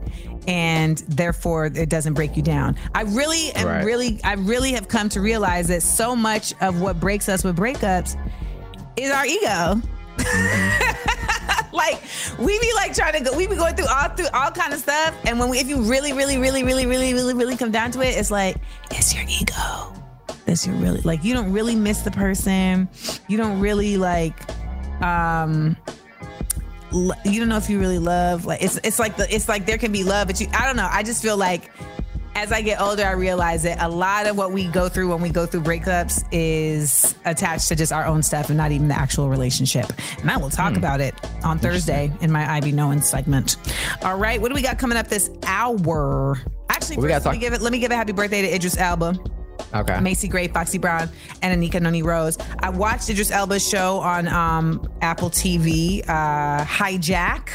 and 0.47 0.97
therefore 1.07 1.65
it 1.67 1.89
doesn't 1.89 2.13
break 2.13 2.35
you 2.37 2.43
down. 2.43 2.75
I 2.95 3.01
really 3.03 3.51
am 3.53 3.67
Right. 3.67 3.83
really, 3.85 4.19
I 4.23 4.33
really 4.33 4.71
have 4.73 4.87
come 4.87 5.09
to 5.09 5.21
realize 5.21 5.67
that 5.69 5.81
so 5.83 6.15
much 6.15 6.53
of 6.61 6.81
what 6.81 6.99
breaks 6.99 7.29
us 7.29 7.43
with 7.43 7.57
breakups 7.57 8.15
is 8.95 9.11
our 9.11 9.25
ego. 9.25 9.81
like 11.73 12.01
we 12.39 12.59
be 12.59 12.71
like 12.75 12.93
trying 12.95 13.13
to 13.13 13.19
go, 13.29 13.35
we 13.37 13.47
be 13.47 13.55
going 13.55 13.75
through 13.75 13.87
all 13.87 14.09
through 14.09 14.27
all 14.33 14.51
kind 14.51 14.73
of 14.73 14.79
stuff, 14.79 15.15
and 15.25 15.39
when 15.39 15.49
we, 15.49 15.59
if 15.59 15.67
you 15.67 15.81
really, 15.81 16.13
really, 16.13 16.37
really, 16.37 16.63
really, 16.63 16.85
really, 16.85 17.13
really, 17.13 17.33
really 17.33 17.57
come 17.57 17.71
down 17.71 17.91
to 17.91 18.01
it, 18.01 18.17
it's 18.17 18.31
like 18.31 18.57
it's 18.91 19.13
your 19.15 19.23
ego. 19.27 19.93
This. 20.47 20.65
You're 20.65 20.75
really 20.77 21.01
like 21.01 21.23
you 21.23 21.35
don't 21.35 21.51
really 21.51 21.75
miss 21.75 22.01
the 22.01 22.09
person. 22.11 22.89
You 23.27 23.37
don't 23.37 23.59
really 23.59 23.97
like 23.97 24.33
um 25.03 25.77
you 26.91 27.39
don't 27.39 27.49
know 27.49 27.57
if 27.57 27.69
you 27.69 27.79
really 27.79 27.99
love 27.99 28.45
like 28.45 28.63
it's 28.63 28.79
it's 28.83 28.97
like 28.97 29.17
the 29.17 29.33
it's 29.33 29.49
like 29.49 29.65
there 29.65 29.77
can 29.77 29.91
be 29.91 30.03
love 30.03 30.27
but 30.27 30.41
you 30.41 30.47
I 30.53 30.65
don't 30.65 30.75
know. 30.75 30.89
I 30.89 31.03
just 31.03 31.21
feel 31.21 31.37
like 31.37 31.71
as 32.33 32.51
I 32.51 32.61
get 32.61 32.79
older 32.79 33.03
I 33.03 33.11
realize 33.11 33.63
that 33.63 33.81
a 33.81 33.89
lot 33.89 34.25
of 34.25 34.37
what 34.37 34.51
we 34.51 34.67
go 34.67 34.87
through 34.89 35.09
when 35.09 35.21
we 35.21 35.29
go 35.29 35.45
through 35.45 35.61
breakups 35.61 36.23
is 36.31 37.15
attached 37.25 37.67
to 37.67 37.75
just 37.75 37.91
our 37.91 38.05
own 38.05 38.23
stuff 38.23 38.49
and 38.49 38.57
not 38.57 38.71
even 38.71 38.87
the 38.87 38.97
actual 38.97 39.29
relationship. 39.29 39.91
And 40.19 40.31
I 40.31 40.37
will 40.37 40.49
talk 40.49 40.77
about 40.77 41.01
it 41.01 41.13
on 41.43 41.59
Thursday 41.59 42.11
in 42.21 42.31
my 42.31 42.49
Ivy 42.49 42.71
Knowing 42.71 43.01
segment. 43.01 43.57
All 44.01 44.17
right 44.17 44.39
what 44.41 44.49
do 44.49 44.55
we 44.55 44.61
got 44.61 44.79
coming 44.79 44.97
up 44.97 45.09
this 45.09 45.29
hour? 45.45 46.39
Actually 46.69 46.97
Well, 46.97 47.07
we 47.07 47.11
first, 47.11 47.25
let 47.25 47.33
me 47.33 47.39
give 47.39 47.53
it 47.53 47.61
let 47.61 47.71
me 47.73 47.79
give 47.79 47.91
a 47.91 47.95
happy 47.95 48.13
birthday 48.13 48.41
to 48.43 48.55
Idris 48.55 48.77
Elba 48.77 49.19
Okay. 49.73 49.99
Macy 49.99 50.27
Gray, 50.27 50.47
Foxy 50.47 50.77
Brown, 50.77 51.09
and 51.41 51.61
Anika 51.61 51.81
Noni 51.81 52.01
Rose. 52.03 52.37
I 52.59 52.69
watched 52.69 53.09
Idris 53.09 53.31
Elba's 53.31 53.67
show 53.67 53.99
on 53.99 54.27
um, 54.27 54.89
Apple 55.01 55.29
TV, 55.29 56.03
uh, 56.07 56.63
Hijack. 56.65 57.49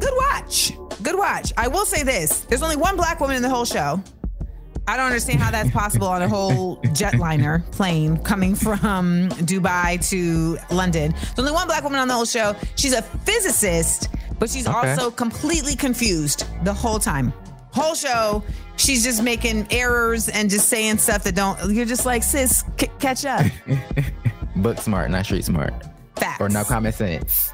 Good 0.00 0.14
watch. 0.16 0.72
Good 1.02 1.16
watch. 1.16 1.52
I 1.56 1.68
will 1.68 1.86
say 1.86 2.02
this 2.02 2.40
there's 2.46 2.62
only 2.62 2.76
one 2.76 2.96
black 2.96 3.20
woman 3.20 3.36
in 3.36 3.42
the 3.42 3.48
whole 3.50 3.64
show. 3.64 4.02
I 4.88 4.96
don't 4.96 5.06
understand 5.06 5.38
how 5.38 5.52
that's 5.52 5.70
possible 5.70 6.08
on 6.08 6.22
a 6.22 6.28
whole 6.28 6.76
jetliner 6.86 7.64
plane 7.70 8.16
coming 8.18 8.56
from 8.56 9.28
Dubai 9.28 10.04
to 10.10 10.58
London. 10.74 11.12
There's 11.12 11.38
only 11.38 11.52
one 11.52 11.68
black 11.68 11.84
woman 11.84 12.00
on 12.00 12.08
the 12.08 12.14
whole 12.14 12.24
show. 12.24 12.56
She's 12.74 12.92
a 12.92 13.02
physicist, 13.02 14.08
but 14.40 14.50
she's 14.50 14.66
Okay. 14.66 14.90
also 14.90 15.10
completely 15.12 15.76
confused 15.76 16.46
the 16.64 16.74
whole 16.74 16.98
time. 16.98 17.32
Whole 17.72 17.94
show, 17.94 18.42
she's 18.76 19.02
just 19.02 19.22
making 19.22 19.66
errors 19.70 20.28
and 20.28 20.50
just 20.50 20.68
saying 20.68 20.98
stuff 20.98 21.24
that 21.24 21.34
don't. 21.34 21.72
You're 21.72 21.86
just 21.86 22.06
like, 22.06 22.22
sis, 22.22 22.64
c- 22.78 22.88
catch 22.98 23.24
up. 23.24 23.46
Book 24.56 24.78
smart, 24.78 25.10
not 25.10 25.24
street 25.24 25.44
smart. 25.44 25.72
Facts. 26.16 26.40
Or 26.40 26.48
no 26.48 26.64
common 26.64 26.92
sense. 26.92 27.52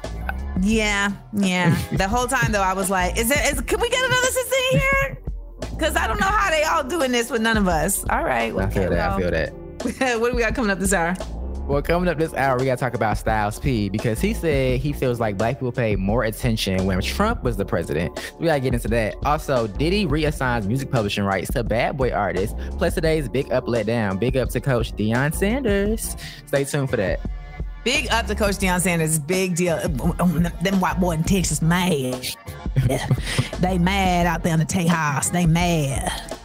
Yeah, 0.61 1.11
yeah. 1.33 1.77
the 1.93 2.07
whole 2.07 2.27
time 2.27 2.51
though, 2.51 2.61
I 2.61 2.73
was 2.73 2.89
like, 2.89 3.17
is 3.17 3.29
there? 3.29 3.51
Is 3.51 3.61
can 3.61 3.79
we 3.79 3.89
get 3.89 4.03
another 4.03 4.27
sister 4.27 4.55
in 4.73 4.79
here? 4.79 5.21
Because 5.71 5.95
I 5.95 6.07
don't 6.07 6.19
know 6.19 6.27
how 6.27 6.49
they 6.49 6.63
all 6.63 6.83
doing 6.83 7.11
this 7.11 7.29
with 7.29 7.41
none 7.41 7.55
of 7.55 7.67
us. 7.67 8.03
All 8.09 8.23
right, 8.23 8.53
I 8.53 8.69
feel 8.69 8.89
that. 8.89 9.11
I 9.11 9.17
feel 9.17 9.31
that. 9.31 9.53
what 10.19 10.31
do 10.31 10.35
we 10.35 10.41
got 10.41 10.53
coming 10.55 10.71
up 10.71 10.79
this 10.79 10.91
hour? 10.91 11.15
Well, 11.69 11.83
coming 11.83 12.09
up 12.09 12.17
this 12.17 12.33
hour, 12.33 12.57
we 12.57 12.65
got 12.65 12.79
to 12.79 12.83
talk 12.83 12.95
about 12.95 13.19
Styles 13.19 13.59
P 13.59 13.89
because 13.89 14.19
he 14.19 14.33
said 14.33 14.79
he 14.79 14.91
feels 14.91 15.19
like 15.19 15.37
black 15.37 15.57
people 15.57 15.71
paid 15.71 15.99
more 15.99 16.23
attention 16.23 16.87
when 16.87 16.99
Trump 16.99 17.43
was 17.43 17.57
the 17.57 17.63
president. 17.65 18.33
We 18.39 18.47
got 18.47 18.55
to 18.55 18.59
get 18.59 18.73
into 18.73 18.87
that. 18.87 19.13
Also, 19.23 19.67
Diddy 19.67 20.07
reassigns 20.07 20.65
music 20.65 20.89
publishing 20.89 21.25
rights 21.25 21.51
to 21.51 21.63
bad 21.63 21.95
boy 21.95 22.09
artists. 22.09 22.55
Plus, 22.79 22.95
today's 22.95 23.29
big 23.29 23.51
up, 23.51 23.67
let 23.67 23.85
down. 23.85 24.17
Big 24.17 24.35
up 24.35 24.49
to 24.49 24.59
Coach 24.59 24.93
Deion 24.93 25.31
Sanders. 25.31 26.17
Stay 26.47 26.63
tuned 26.63 26.89
for 26.89 26.97
that. 26.97 27.19
Big 27.83 28.07
up 28.09 28.25
to 28.25 28.33
Coach 28.33 28.55
Deion 28.55 28.81
Sanders. 28.81 29.19
Big 29.19 29.55
deal. 29.55 29.77
Them 29.77 30.79
white 30.79 30.99
boy 30.99 31.11
in 31.11 31.23
Texas 31.23 31.61
mad. 31.61 32.25
They 33.59 33.77
mad 33.77 34.25
out 34.25 34.41
there 34.41 34.53
in 34.53 34.59
the 34.59 34.65
Tejas. 34.65 35.31
They 35.31 35.45
mad. 35.45 36.38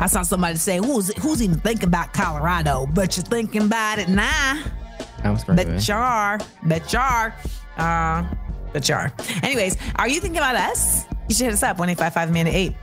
I 0.00 0.06
saw 0.06 0.22
somebody 0.22 0.56
say, 0.56 0.78
"Who's 0.78 1.14
who's 1.18 1.42
even 1.42 1.60
thinking 1.60 1.88
about 1.88 2.12
Colorado?" 2.12 2.86
But 2.92 3.16
you're 3.16 3.24
thinking 3.24 3.62
about 3.62 3.98
it 3.98 4.08
now. 4.08 4.62
Screaming. 5.36 5.66
Bet 5.66 5.86
you 5.86 5.94
are. 5.94 6.38
Bet 6.64 6.92
you 6.92 6.98
are. 6.98 7.34
Uh, 7.76 8.24
bet 8.72 8.88
you 8.88 8.94
are. 8.94 9.12
Anyways, 9.42 9.76
are 9.96 10.08
you 10.08 10.20
thinking 10.20 10.38
about 10.38 10.56
us? 10.56 11.04
You 11.28 11.34
should 11.34 11.44
hit 11.44 11.52
us 11.52 11.62
up, 11.62 11.78
1 11.78 11.90
Amanda 11.90 12.56
8. 12.56 12.74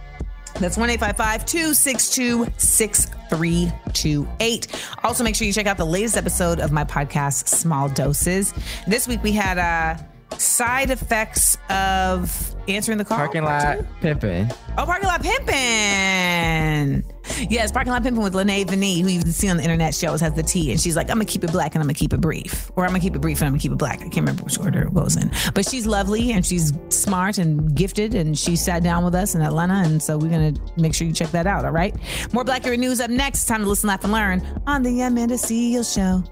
That's 0.60 0.78
1 0.78 0.90
262 0.90 2.48
6328. 2.58 4.68
Also, 5.04 5.24
make 5.24 5.36
sure 5.36 5.46
you 5.46 5.54
check 5.54 5.68
out 5.68 5.78
the 5.78 5.86
latest 5.86 6.18
episode 6.18 6.60
of 6.60 6.72
my 6.72 6.84
podcast, 6.84 7.48
Small 7.48 7.90
Doses. 7.90 8.56
This 8.88 9.08
week 9.08 9.22
we 9.22 9.34
had 9.34 9.60
uh, 9.60 10.02
side 10.38 10.92
effects 10.92 11.58
of 11.70 12.56
answering 12.68 12.98
the 12.98 13.06
call. 13.06 13.18
Parking 13.18 13.44
lot 13.44 13.80
pimping. 14.02 14.50
Oh, 14.78 14.86
parking 14.86 15.08
lot 15.08 15.22
pimping. 15.24 17.04
Yes, 17.50 17.72
parking 17.72 17.92
lot 17.92 18.04
pimping 18.04 18.24
with 18.24 18.36
Lene 18.36 18.68
Vinny, 18.68 19.02
who 19.02 19.10
you 19.10 19.22
can 19.22 19.32
see 19.32 19.50
on 19.50 19.58
the 19.58 19.64
internet. 19.64 19.94
She 19.96 20.06
always 20.06 20.22
has 20.22 20.34
the 20.34 20.44
T, 20.44 20.72
and 20.72 20.80
she's 20.80 20.96
like, 20.96 21.10
"I'm 21.10 21.18
gonna 21.18 21.26
keep 21.26 21.44
it 21.44 21.52
black 21.52 21.76
and 21.76 21.82
I'm 21.82 21.88
gonna 21.88 21.94
keep 21.94 22.14
it 22.14 22.22
brief, 22.22 22.72
or 22.76 22.84
I'm 22.84 22.90
gonna 22.90 23.00
keep 23.00 23.16
it 23.16 23.20
brief 23.20 23.40
and 23.40 23.48
I'm 23.48 23.54
gonna 23.54 23.62
keep 23.62 23.72
it 23.72 23.78
black." 23.78 24.00
I 24.00 24.04
can't 24.04 24.18
remember 24.18 24.44
which 24.44 24.60
order 24.60 24.84
it 24.84 24.94
goes 24.94 25.16
in, 25.16 25.32
but 25.54 25.68
she's 25.68 25.86
lovely 25.86 26.32
and 26.32 26.46
she's 26.46 26.74
smart 26.90 27.38
and 27.38 27.74
gifted, 27.76 28.16
and 28.16 28.38
she 28.38 28.56
sat 28.56 28.84
down 28.84 29.04
with 29.04 29.16
us 29.16 29.36
in 29.36 29.42
Atlanta, 29.42 29.82
and 29.86 30.02
so 30.02 30.18
we're 30.18 30.30
gonna 30.30 30.54
make 30.78 30.94
sure 30.94 31.08
you 31.08 31.14
check 31.14 31.32
that 31.32 31.48
out. 31.48 31.66
All 31.66 31.72
right, 31.72 31.96
more 32.34 32.44
Black 32.44 32.66
Era 32.66 32.78
news 32.78 33.00
up 33.00 33.10
next. 33.10 33.46
Time 33.46 33.62
to 33.62 33.70
listen, 33.70 33.88
laugh, 33.88 34.04
and 34.04 34.14
learn 34.14 34.42
on 34.66 34.84
the 34.84 35.02
Amanda 35.02 35.36
Seales 35.36 35.94
Show. 35.94 36.24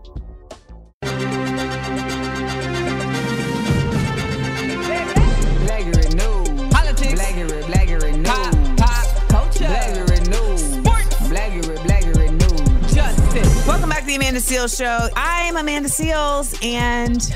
Back 13.96 14.04
to 14.04 14.08
the 14.10 14.16
Amanda 14.18 14.42
Seales 14.42 14.78
Show. 14.78 15.08
I'm 15.16 15.56
Amanda 15.56 15.88
Seales, 15.88 16.62
and 16.62 17.32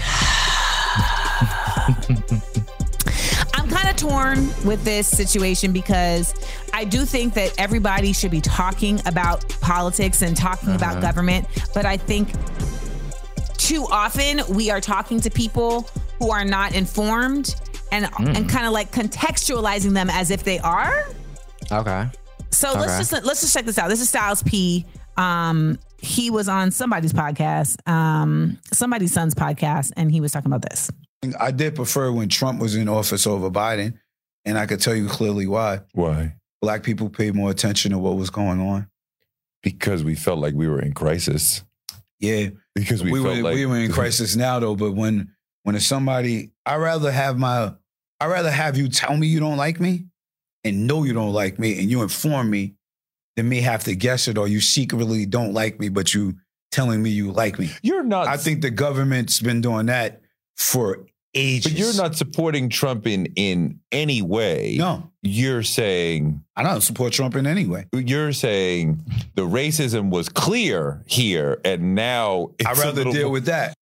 I'm 3.53 3.69
kind 3.69 3.89
of 3.89 3.95
torn 3.95 4.49
with 4.65 4.83
this 4.83 5.07
situation 5.07 5.71
because 5.71 6.35
I 6.73 6.83
do 6.83 7.05
think 7.05 7.33
that 7.35 7.53
everybody 7.57 8.11
should 8.11 8.31
be 8.31 8.41
talking 8.41 8.99
about 9.05 9.47
politics 9.61 10.21
and 10.21 10.35
talking 10.35 10.75
about 10.75 11.01
government, 11.01 11.47
but 11.73 11.85
I 11.85 11.95
think 11.95 12.33
too 13.57 13.87
often 13.89 14.41
we 14.53 14.69
are 14.69 14.81
talking 14.81 15.21
to 15.21 15.29
people 15.29 15.89
who 16.19 16.29
are 16.29 16.43
not 16.43 16.75
informed 16.75 17.55
and 17.93 18.09
and 18.17 18.49
kind 18.49 18.65
of 18.65 18.73
like 18.73 18.91
contextualizing 18.91 19.93
them 19.93 20.09
as 20.09 20.29
if 20.29 20.43
they 20.43 20.59
are. 20.59 21.05
Okay. 21.71 22.05
So 22.51 22.73
let's 22.73 22.97
just 22.97 23.23
let's 23.23 23.39
just 23.39 23.53
check 23.53 23.63
this 23.63 23.77
out. 23.77 23.87
This 23.87 24.01
is 24.01 24.09
Styles 24.09 24.43
P. 24.43 24.85
Um, 25.15 25.79
he 26.01 26.29
was 26.29 26.47
on 26.49 26.71
somebody's 26.71 27.13
podcast, 27.13 27.77
um, 27.87 28.57
somebody's 28.73 29.13
son's 29.13 29.35
podcast, 29.35 29.91
and 29.97 30.11
he 30.11 30.21
was 30.21 30.31
talking 30.31 30.51
about 30.51 30.67
this. 30.69 30.89
I 31.39 31.51
did 31.51 31.75
prefer 31.75 32.11
when 32.11 32.29
Trump 32.29 32.61
was 32.61 32.75
in 32.75 32.87
office 32.87 33.27
over 33.27 33.49
Biden, 33.49 33.99
and 34.45 34.57
I 34.57 34.65
could 34.65 34.79
tell 34.79 34.95
you 34.95 35.07
clearly 35.07 35.47
why. 35.47 35.81
Why? 35.93 36.35
Black 36.61 36.83
people 36.83 37.09
paid 37.09 37.35
more 37.35 37.51
attention 37.51 37.91
to 37.91 37.97
what 37.97 38.15
was 38.15 38.29
going 38.29 38.59
on. 38.59 38.87
Because 39.61 40.03
we 40.03 40.15
felt 40.15 40.39
like 40.39 40.53
we 40.53 40.67
were 40.67 40.81
in 40.81 40.93
crisis. 40.93 41.63
Yeah, 42.19 42.49
Because 42.75 43.03
we, 43.03 43.11
we, 43.11 43.21
felt 43.21 43.37
were 43.37 43.43
like 43.43 43.55
we 43.55 43.65
were 43.65 43.77
in 43.77 43.91
crisis 43.91 44.35
now 44.35 44.59
though. 44.59 44.75
But 44.75 44.93
when 44.93 45.33
when 45.63 45.75
it's 45.75 45.85
somebody, 45.85 46.51
I 46.65 46.77
rather 46.77 47.11
have 47.11 47.37
my, 47.37 47.73
I 48.19 48.25
rather 48.27 48.51
have 48.51 48.77
you 48.77 48.87
tell 48.87 49.15
me 49.15 49.27
you 49.27 49.39
don't 49.39 49.57
like 49.57 49.79
me, 49.79 50.05
and 50.63 50.87
know 50.87 51.03
you 51.03 51.13
don't 51.13 51.33
like 51.33 51.59
me, 51.59 51.79
and 51.79 51.89
you 51.89 52.01
inform 52.01 52.49
me, 52.49 52.75
than 53.39 53.49
me 53.49 53.61
have 53.61 53.83
to 53.85 53.95
guess 53.95 54.27
it 54.27 54.37
or 54.37 54.47
you 54.47 54.59
secretly 54.61 55.25
don't 55.25 55.53
like 55.53 55.79
me, 55.79 55.89
but 55.89 56.13
you 56.13 56.35
telling 56.71 57.01
me 57.01 57.09
you 57.09 57.31
like 57.31 57.57
me. 57.57 57.71
You're 57.81 58.03
not. 58.03 58.27
I 58.27 58.37
think 58.37 58.61
the 58.61 58.69
government's 58.71 59.39
been 59.39 59.61
doing 59.61 59.87
that 59.87 60.21
for 60.57 61.05
ages. 61.33 61.71
But 61.71 61.79
you're 61.79 61.95
not 61.95 62.15
supporting 62.15 62.69
Trump 62.69 63.07
in 63.07 63.27
in 63.35 63.79
any 63.91 64.21
way. 64.21 64.75
No, 64.77 65.09
You're 65.21 65.63
saying 65.63 66.43
I 66.55 66.63
don't 66.63 66.81
support 66.81 67.13
Trump 67.13 67.35
in 67.35 67.47
any 67.47 67.65
way. 67.65 67.85
you're 67.93 68.33
saying 68.33 69.03
the 69.35 69.43
racism 69.43 70.09
was 70.09 70.27
clear 70.29 71.03
here, 71.07 71.59
and 71.63 71.95
now 71.95 72.51
it's 72.59 72.67
I'd 72.67 72.77
a 72.77 72.81
rather 72.81 72.91
little 72.97 73.13
deal 73.13 73.23
more- 73.23 73.31
with 73.31 73.45
that. 73.45 73.73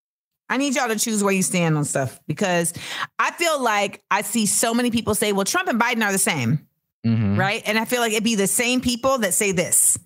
I 0.49 0.55
need 0.55 0.75
y'all 0.75 0.87
to 0.87 0.95
choose 0.97 1.21
where 1.25 1.33
you 1.33 1.43
stand 1.43 1.77
on 1.77 1.83
stuff 1.83 2.21
because 2.25 2.73
I 3.19 3.31
feel 3.31 3.61
like 3.61 4.01
I 4.09 4.21
see 4.21 4.45
so 4.45 4.73
many 4.73 4.91
people 4.91 5.13
say, 5.13 5.33
well, 5.33 5.43
Trump 5.43 5.67
and 5.67 5.77
Biden 5.77 6.01
are 6.05 6.11
the 6.13 6.17
same, 6.17 6.65
Mhm. 7.07 7.37
right? 7.37 7.61
And 7.65 7.77
I 7.79 7.85
feel 7.85 8.01
like 8.01 8.11
it'd 8.11 8.23
be 8.23 8.35
the 8.35 8.47
same 8.47 8.81
people 8.81 9.17
that 9.19 9.33
say 9.33 9.51
this. 9.51 9.97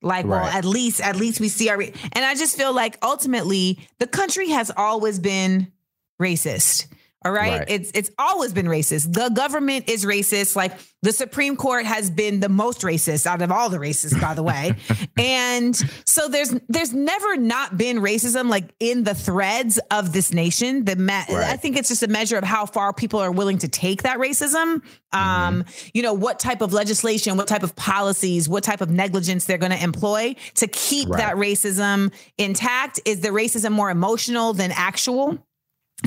Like, 0.00 0.26
well, 0.26 0.44
at 0.44 0.64
least, 0.64 1.00
at 1.00 1.16
least 1.16 1.40
we 1.40 1.48
see 1.48 1.68
our, 1.68 1.80
and 1.80 2.24
I 2.24 2.34
just 2.36 2.56
feel 2.56 2.72
like 2.72 2.96
ultimately 3.02 3.80
the 3.98 4.06
country 4.06 4.48
has 4.50 4.70
always 4.76 5.18
been 5.18 5.72
racist. 6.22 6.86
All 7.24 7.32
right? 7.32 7.58
Right. 7.60 7.64
It's 7.70 7.90
it's 7.94 8.10
always 8.18 8.52
been 8.52 8.66
racist. 8.66 9.12
The 9.12 9.28
government 9.30 9.88
is 9.88 10.04
racist. 10.04 10.54
Like 10.54 10.72
the 11.02 11.12
Supreme 11.12 11.56
Court 11.56 11.84
has 11.84 12.10
been 12.10 12.38
the 12.38 12.48
most 12.48 12.82
racist 12.82 13.26
out 13.26 13.42
of 13.42 13.50
all 13.50 13.68
the 13.70 13.78
racists, 13.78 14.20
by 14.20 14.34
the 14.34 14.42
way. 14.44 14.74
and 15.18 15.74
so 16.04 16.28
there's 16.28 16.54
there's 16.68 16.92
never 16.92 17.36
not 17.36 17.76
been 17.76 17.98
racism 17.98 18.48
like 18.48 18.72
in 18.78 19.02
the 19.02 19.14
threads 19.14 19.80
of 19.90 20.12
this 20.12 20.32
nation. 20.32 20.84
The 20.84 20.94
ma- 20.94 21.24
I 21.28 21.56
think 21.56 21.76
it's 21.76 21.88
just 21.88 22.04
a 22.04 22.08
measure 22.08 22.36
of 22.36 22.44
how 22.44 22.66
far 22.66 22.92
people 22.92 23.18
are 23.18 23.32
willing 23.32 23.58
to 23.58 23.68
take 23.68 24.02
that 24.04 24.18
racism. 24.18 24.82
Um, 25.12 25.64
you 25.94 26.02
know, 26.02 26.12
what 26.12 26.38
type 26.38 26.60
of 26.60 26.72
legislation, 26.72 27.36
what 27.36 27.48
type 27.48 27.62
of 27.64 27.74
policies, 27.74 28.48
what 28.48 28.62
type 28.62 28.80
of 28.80 28.90
negligence 28.90 29.46
they're 29.46 29.58
going 29.58 29.72
to 29.72 29.82
employ 29.82 30.36
to 30.56 30.68
keep 30.68 31.08
Right. 31.08 31.18
that 31.18 31.36
racism 31.36 32.12
intact. 32.36 33.00
Is 33.04 33.20
the 33.20 33.30
racism 33.30 33.72
more 33.72 33.90
emotional 33.90 34.52
than 34.52 34.70
actual? 34.70 35.38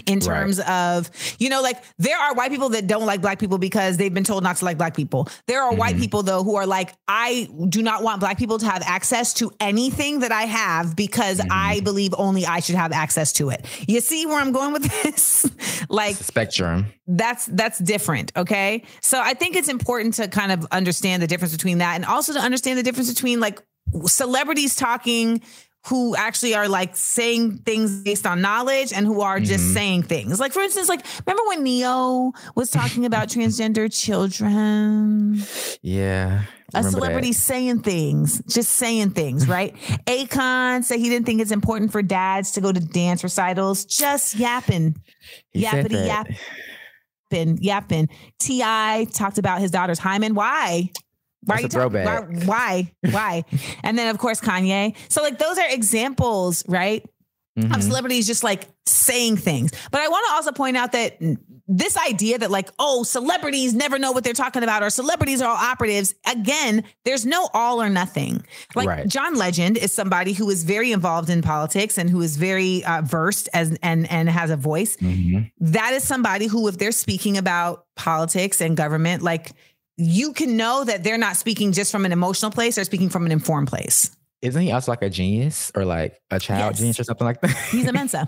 In 0.05 0.19
Right. 0.19 0.25
terms 0.25 0.59
of 0.61 1.09
you 1.37 1.49
know 1.49 1.61
like 1.61 1.83
there 1.97 2.17
are 2.17 2.33
white 2.33 2.49
people 2.49 2.69
that 2.69 2.87
don't 2.87 3.05
like 3.05 3.21
black 3.21 3.39
people 3.39 3.57
because 3.57 3.97
they've 3.97 4.13
been 4.13 4.23
told 4.23 4.41
not 4.41 4.55
to 4.57 4.65
like 4.65 4.77
black 4.77 4.95
people. 4.95 5.27
There 5.47 5.61
are 5.61 5.73
white 5.73 5.95
mm-hmm. 5.95 6.01
people 6.01 6.23
though 6.23 6.43
who 6.43 6.55
are 6.55 6.65
like 6.65 6.93
i 7.07 7.47
do 7.67 7.83
not 7.83 8.01
want 8.01 8.21
black 8.21 8.37
people 8.37 8.57
to 8.57 8.65
have 8.65 8.81
access 8.85 9.33
to 9.35 9.51
anything 9.59 10.19
that 10.19 10.31
i 10.31 10.43
have 10.43 10.95
because 10.95 11.41
i 11.51 11.75
mm-hmm. 11.75 11.83
believe 11.83 12.13
only 12.17 12.45
i 12.45 12.61
should 12.61 12.75
have 12.75 12.91
access 12.93 13.33
to 13.33 13.49
it. 13.49 13.65
You 13.87 13.99
see 13.99 14.25
where 14.25 14.39
i'm 14.39 14.53
going 14.53 14.71
with 14.71 14.83
this? 15.03 15.49
Like 15.89 16.15
Spectrum. 16.15 16.85
that's 17.07 17.47
that's 17.47 17.77
different 17.79 18.31
okay? 18.37 18.83
So 19.01 19.19
i 19.21 19.33
think 19.33 19.57
it's 19.57 19.69
important 19.69 20.13
to 20.15 20.29
kind 20.29 20.53
of 20.53 20.65
understand 20.71 21.21
the 21.21 21.27
difference 21.27 21.51
between 21.51 21.79
that 21.79 21.95
and 21.95 22.05
also 22.05 22.31
to 22.33 22.39
understand 22.39 22.79
the 22.79 22.83
difference 22.83 23.13
between 23.13 23.41
like 23.41 23.61
celebrities 24.05 24.75
talking 24.75 25.41
who 25.87 26.15
actually 26.15 26.53
are 26.53 26.67
like 26.67 26.95
saying 26.95 27.57
things 27.59 28.01
based 28.03 28.25
on 28.27 28.39
knowledge 28.41 28.93
and 28.93 29.05
who 29.05 29.21
are 29.21 29.39
just 29.39 29.73
saying 29.73 30.03
things 30.03 30.39
like 30.39 30.51
for 30.53 30.61
instance 30.61 30.87
like 30.87 31.03
remember 31.25 31.41
when 31.47 31.63
Ne-Yo 31.63 32.33
was 32.55 32.69
talking 32.69 33.05
about 33.05 33.29
transgender 33.29 33.91
children 33.91 35.41
Yeah. 35.81 36.43
a 36.73 36.83
celebrity 36.83 37.31
that. 37.31 37.35
saying 37.35 37.79
things, 37.81 38.41
just 38.47 38.73
saying 38.73 39.09
things, 39.11 39.47
right? 39.57 39.75
Akon 40.05 40.83
said 40.83 40.99
he 40.99 41.09
didn't 41.09 41.25
think 41.25 41.41
it's 41.41 41.51
important 41.51 41.91
for 41.91 42.01
dads 42.01 42.51
to 42.51 42.61
go 42.61 42.71
to 42.71 42.79
dance 42.79 43.23
recitals, 43.23 43.83
just 43.85 44.35
yapping, 44.35 44.95
He 45.51 45.63
yappity 45.63 46.05
yapping, 46.05 47.57
yapping. 47.61 48.09
T.I. 48.39 49.07
talked 49.13 49.37
about 49.37 49.59
his 49.59 49.71
daughter's 49.71 49.99
hymen. 49.99 50.33
Why? 50.35 50.89
Why 51.43 51.61
That's 51.63 51.75
are 51.75 51.83
you 51.83 51.89
talking? 51.89 52.45
Why? 52.45 52.91
Why? 53.01 53.11
Why? 53.11 53.43
and 53.83 53.97
then 53.97 54.09
of 54.09 54.17
course 54.19 54.39
Kanye. 54.41 54.95
So 55.09 55.21
like 55.21 55.39
those 55.39 55.57
are 55.57 55.69
examples, 55.69 56.63
right? 56.67 57.05
Mhm. 57.59 57.75
of 57.75 57.83
celebrities 57.83 58.25
just 58.27 58.45
like 58.45 58.69
saying 58.85 59.35
things. 59.35 59.71
But 59.91 59.99
I 59.99 60.07
want 60.07 60.25
to 60.29 60.33
also 60.35 60.51
point 60.53 60.77
out 60.77 60.93
that 60.93 61.17
this 61.67 61.97
idea 61.97 62.37
that 62.37 62.49
like, 62.49 62.69
oh, 62.79 63.03
celebrities 63.03 63.73
never 63.73 63.99
know 63.99 64.13
what 64.13 64.23
they're 64.23 64.33
talking 64.33 64.63
about 64.63 64.83
or 64.83 64.89
celebrities 64.89 65.41
are 65.41 65.49
all 65.49 65.57
operatives. 65.57 66.15
Again, 66.25 66.85
there's 67.03 67.25
no 67.25 67.49
all 67.53 67.81
or 67.81 67.89
nothing. 67.89 68.41
Like 68.73 68.87
Right. 68.87 69.07
John 69.07 69.35
Legend 69.35 69.77
is 69.77 69.91
somebody 69.93 70.31
who 70.31 70.49
is 70.49 70.63
very 70.63 70.93
involved 70.93 71.29
in 71.29 71.41
politics 71.41 71.97
and 71.97 72.09
who 72.09 72.21
is 72.21 72.37
very 72.37 72.85
uh, 72.85 73.01
versed 73.01 73.49
as 73.53 73.77
and 73.83 74.09
and 74.09 74.29
has 74.29 74.49
a 74.49 74.57
voice. 74.57 74.95
Mhm. 74.97 75.51
That 75.59 75.91
is 75.93 76.05
somebody 76.05 76.47
who, 76.47 76.69
if 76.69 76.77
they're 76.77 76.91
speaking 76.93 77.37
about 77.37 77.85
politics 77.97 78.61
and 78.61 78.77
government, 78.77 79.23
like 79.23 79.51
you 80.01 80.33
can 80.33 80.57
know 80.57 80.83
that 80.83 81.03
they're 81.03 81.17
not 81.17 81.35
speaking 81.37 81.71
just 81.71 81.91
from 81.91 82.05
an 82.05 82.11
emotional 82.11 82.51
place; 82.51 82.75
they're 82.75 82.85
speaking 82.85 83.09
from 83.09 83.25
an 83.25 83.31
informed 83.31 83.67
place. 83.67 84.15
Isn't 84.41 84.61
he 84.61 84.71
also 84.71 84.91
like 84.91 85.01
a 85.03 85.09
genius 85.09 85.71
or 85.75 85.85
like 85.85 86.19
a 86.31 86.39
child 86.39 86.71
Yes. 86.73 86.79
genius 86.79 86.99
or 86.99 87.03
something 87.03 87.25
like 87.25 87.41
that? 87.41 87.51
He's 87.71 87.87
a 87.87 87.93
Mensa. 87.99 88.27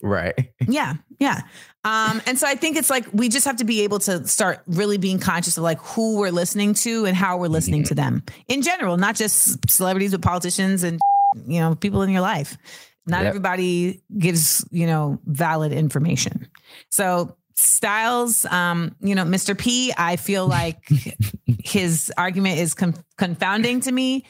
right. 0.00 0.52
Yeah, 0.68 0.94
yeah. 1.18 1.40
Um, 1.84 2.22
and 2.26 2.38
so 2.38 2.46
I 2.46 2.54
think 2.54 2.76
it's 2.76 2.88
like 2.90 3.04
we 3.12 3.28
just 3.28 3.44
have 3.46 3.56
to 3.56 3.64
be 3.64 3.80
able 3.82 3.98
to 4.00 4.26
start 4.28 4.62
really 4.66 4.98
being 4.98 5.18
conscious 5.18 5.56
of 5.56 5.64
like 5.64 5.78
who 5.80 6.18
we're 6.18 6.30
listening 6.30 6.74
to 6.74 7.04
and 7.06 7.16
how 7.16 7.36
we're 7.38 7.48
listening 7.48 7.82
to 7.84 7.94
them 7.94 8.22
in 8.46 8.62
general, 8.62 8.96
not 8.96 9.16
just 9.16 9.68
celebrities, 9.68 10.12
but 10.12 10.22
politicians 10.22 10.84
and 10.84 11.00
you 11.46 11.58
know 11.58 11.74
people 11.74 12.02
in 12.02 12.10
your 12.10 12.20
life. 12.20 12.56
Not 13.04 13.22
Yep. 13.22 13.28
everybody 13.30 14.02
gives 14.16 14.64
you 14.70 14.86
know 14.86 15.18
valid 15.26 15.72
information. 15.72 16.46
So 16.90 17.36
Styles, 17.54 18.44
um, 18.46 18.94
you 19.00 19.14
know, 19.14 19.24
Mr. 19.24 19.56
P, 19.56 19.92
I 19.96 20.16
feel 20.16 20.46
like 20.46 20.88
his 21.46 22.12
argument 22.16 22.58
is 22.58 22.74
con- 22.74 22.94
confounding 23.16 23.80
to 23.80 23.92
me. 23.92 24.24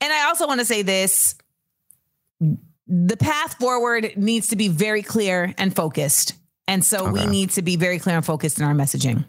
And 0.00 0.12
I 0.12 0.26
also 0.26 0.46
want 0.46 0.60
to 0.60 0.66
say 0.66 0.82
this 0.82 1.36
the 2.86 3.16
path 3.16 3.54
forward 3.58 4.12
needs 4.16 4.48
to 4.48 4.56
be 4.56 4.68
very 4.68 5.02
clear 5.02 5.54
and 5.56 5.74
focused. 5.74 6.34
And 6.68 6.84
so 6.84 7.10
we 7.10 7.26
need 7.26 7.50
to 7.50 7.62
be 7.62 7.76
very 7.76 7.98
clear 7.98 8.16
and 8.16 8.24
focused 8.24 8.58
in 8.58 8.64
our 8.64 8.74
messaging. 8.74 9.24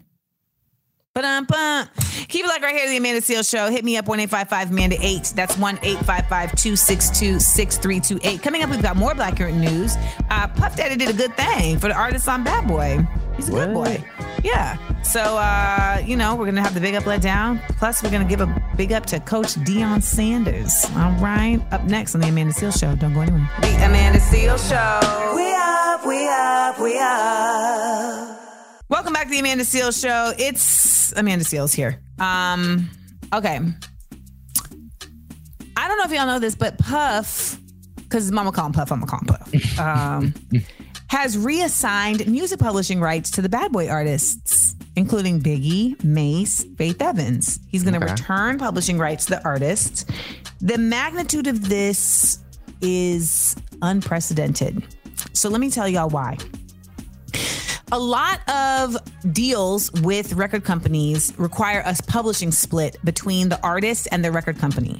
Ba-dum-bum. 1.16 1.88
Keep 2.28 2.44
it 2.44 2.48
like 2.48 2.60
right 2.60 2.74
here 2.74 2.84
to 2.84 2.90
the 2.90 2.98
Amanda 2.98 3.22
Seales 3.22 3.50
Show. 3.50 3.70
Hit 3.70 3.86
me 3.86 3.96
up 3.96 4.06
one 4.06 4.20
eight 4.20 4.28
five 4.28 4.50
five 4.50 4.70
Amanda 4.70 4.98
8. 5.00 5.32
That's 5.34 5.56
1 5.56 5.78
855 5.82 6.54
262 6.54 7.40
6328. 7.40 8.42
Coming 8.42 8.62
up, 8.62 8.68
we've 8.68 8.82
got 8.82 8.96
more 8.96 9.14
Black 9.14 9.38
Current 9.38 9.56
news. 9.56 9.96
Uh, 10.28 10.46
Puff 10.48 10.76
Daddy 10.76 10.94
did 10.94 11.08
a 11.08 11.14
good 11.14 11.34
thing 11.34 11.78
for 11.78 11.88
the 11.88 11.94
artist 11.94 12.28
on 12.28 12.44
Bad 12.44 12.68
Boy. 12.68 12.98
He's 13.34 13.48
a 13.48 13.52
good 13.52 13.72
boy. 13.72 14.04
Yeah. 14.44 14.76
So, 15.02 15.20
uh, 15.20 16.02
you 16.04 16.16
know, 16.16 16.34
we're 16.34 16.44
going 16.44 16.56
to 16.56 16.62
have 16.62 16.74
the 16.74 16.80
big 16.80 16.94
up 16.94 17.06
let 17.06 17.22
down. 17.22 17.60
Plus, 17.78 18.02
we're 18.02 18.10
going 18.10 18.22
to 18.22 18.28
give 18.28 18.42
a 18.42 18.62
big 18.76 18.92
up 18.92 19.06
to 19.06 19.20
Coach 19.20 19.54
Deion 19.54 20.02
Sanders. 20.02 20.84
All 20.96 21.12
right. 21.12 21.60
Up 21.70 21.84
next 21.84 22.14
on 22.14 22.20
the 22.20 22.28
Amanda 22.28 22.52
Seales 22.52 22.78
Show. 22.78 22.94
Don't 22.94 23.14
go 23.14 23.20
anywhere. 23.20 23.48
The 23.62 23.68
Amanda 23.76 24.18
Seales 24.18 24.68
Show. 24.68 25.35
Back 29.26 29.32
to 29.32 29.42
the 29.42 29.48
Amanda 29.50 29.64
Seales 29.64 30.00
Show. 30.00 30.32
It's 30.38 31.12
Amanda 31.16 31.44
Seales 31.44 31.74
here. 31.74 32.00
Um, 32.20 32.88
okay. 33.34 33.58
I 35.76 35.88
don't 35.88 35.98
know 35.98 36.04
if 36.04 36.12
y'all 36.12 36.28
know 36.28 36.38
this, 36.38 36.54
but 36.54 36.78
Puff, 36.78 37.58
because 37.96 38.30
Mama 38.30 38.52
call 38.52 38.66
him 38.66 38.72
Puff, 38.72 38.92
I'm 38.92 39.00
gonna 39.00 39.10
call 39.10 39.18
him 39.18 39.26
Puff, 39.26 39.78
um, 39.80 40.34
has 41.08 41.36
reassigned 41.36 42.24
music 42.28 42.60
publishing 42.60 43.00
rights 43.00 43.32
to 43.32 43.42
the 43.42 43.48
Bad 43.48 43.72
Boy 43.72 43.88
artists, 43.88 44.76
including 44.94 45.40
Biggie, 45.40 46.02
Mase, 46.04 46.64
Faith 46.78 47.02
Evans. 47.02 47.58
He's 47.66 47.82
gonna 47.82 47.96
Okay. 47.96 48.12
return 48.12 48.58
publishing 48.58 48.96
rights 48.96 49.24
to 49.24 49.30
the 49.32 49.44
artists. 49.44 50.04
The 50.60 50.78
magnitude 50.78 51.48
of 51.48 51.68
this 51.68 52.38
is 52.80 53.56
unprecedented. 53.82 54.84
So 55.32 55.48
let 55.48 55.60
me 55.60 55.68
tell 55.68 55.88
y'all 55.88 56.10
why 56.10 56.36
a 57.92 57.98
lot 57.98 58.40
of 58.48 58.96
deals 59.32 59.90
with 60.02 60.32
record 60.34 60.64
companies 60.64 61.32
require 61.38 61.82
a 61.84 61.94
publishing 62.06 62.52
split 62.52 62.96
between 63.04 63.48
the 63.48 63.60
artist 63.62 64.08
and 64.12 64.24
the 64.24 64.30
record 64.32 64.58
company. 64.58 64.98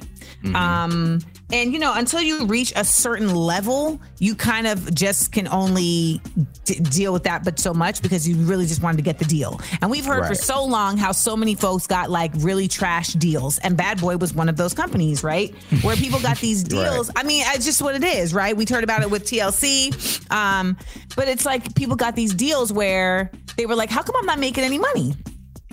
Um, 0.53 1.19
and 1.51 1.73
you 1.73 1.79
know, 1.79 1.93
until 1.93 2.21
you 2.21 2.45
reach 2.45 2.71
a 2.75 2.83
certain 2.83 3.33
level, 3.33 3.99
you 4.19 4.35
kind 4.35 4.67
of 4.67 4.93
just 4.93 5.31
can 5.31 5.47
only 5.47 6.21
d- 6.65 6.75
deal 6.79 7.11
with 7.11 7.23
that, 7.23 7.43
but 7.43 7.57
so 7.59 7.73
much 7.73 8.01
because 8.01 8.27
you 8.27 8.35
really 8.37 8.65
just 8.65 8.81
wanted 8.83 8.97
to 8.97 9.03
get 9.03 9.17
the 9.17 9.25
deal. 9.25 9.59
And 9.81 9.89
we've 9.89 10.05
heard 10.05 10.25
for 10.27 10.35
so 10.35 10.63
long 10.63 10.97
how 10.97 11.11
so 11.11 11.35
many 11.35 11.55
folks 11.55 11.87
got 11.87 12.09
like 12.09 12.31
really 12.35 12.67
trash 12.67 13.13
deals, 13.13 13.57
and 13.59 13.75
Bad 13.75 13.99
Boy 13.99 14.17
was 14.17 14.33
one 14.33 14.47
of 14.49 14.57
those 14.57 14.73
companies, 14.73 15.23
right? 15.23 15.55
Where 15.81 15.95
people 15.95 16.19
got 16.19 16.37
these 16.37 16.63
deals. 16.77 17.09
I 17.15 17.23
mean, 17.23 17.43
it's 17.47 17.65
just 17.65 17.81
what 17.81 17.95
it 17.95 18.03
is, 18.03 18.33
right? 18.33 18.55
We 18.55 18.65
heard 18.65 18.83
about 18.83 19.01
it 19.01 19.09
with 19.09 19.23
TLC, 19.23 20.29
um, 20.31 20.77
but 21.15 21.27
it's 21.27 21.45
like 21.45 21.73
people 21.75 21.95
got 21.95 22.15
these 22.15 22.33
deals 22.33 22.71
where 22.71 23.31
they 23.55 23.65
were 23.65 23.75
like, 23.75 23.89
"How 23.89 24.03
come 24.03 24.15
I'm 24.19 24.25
not 24.25 24.39
making 24.39 24.63
any 24.63 24.79
money?" 24.79 25.15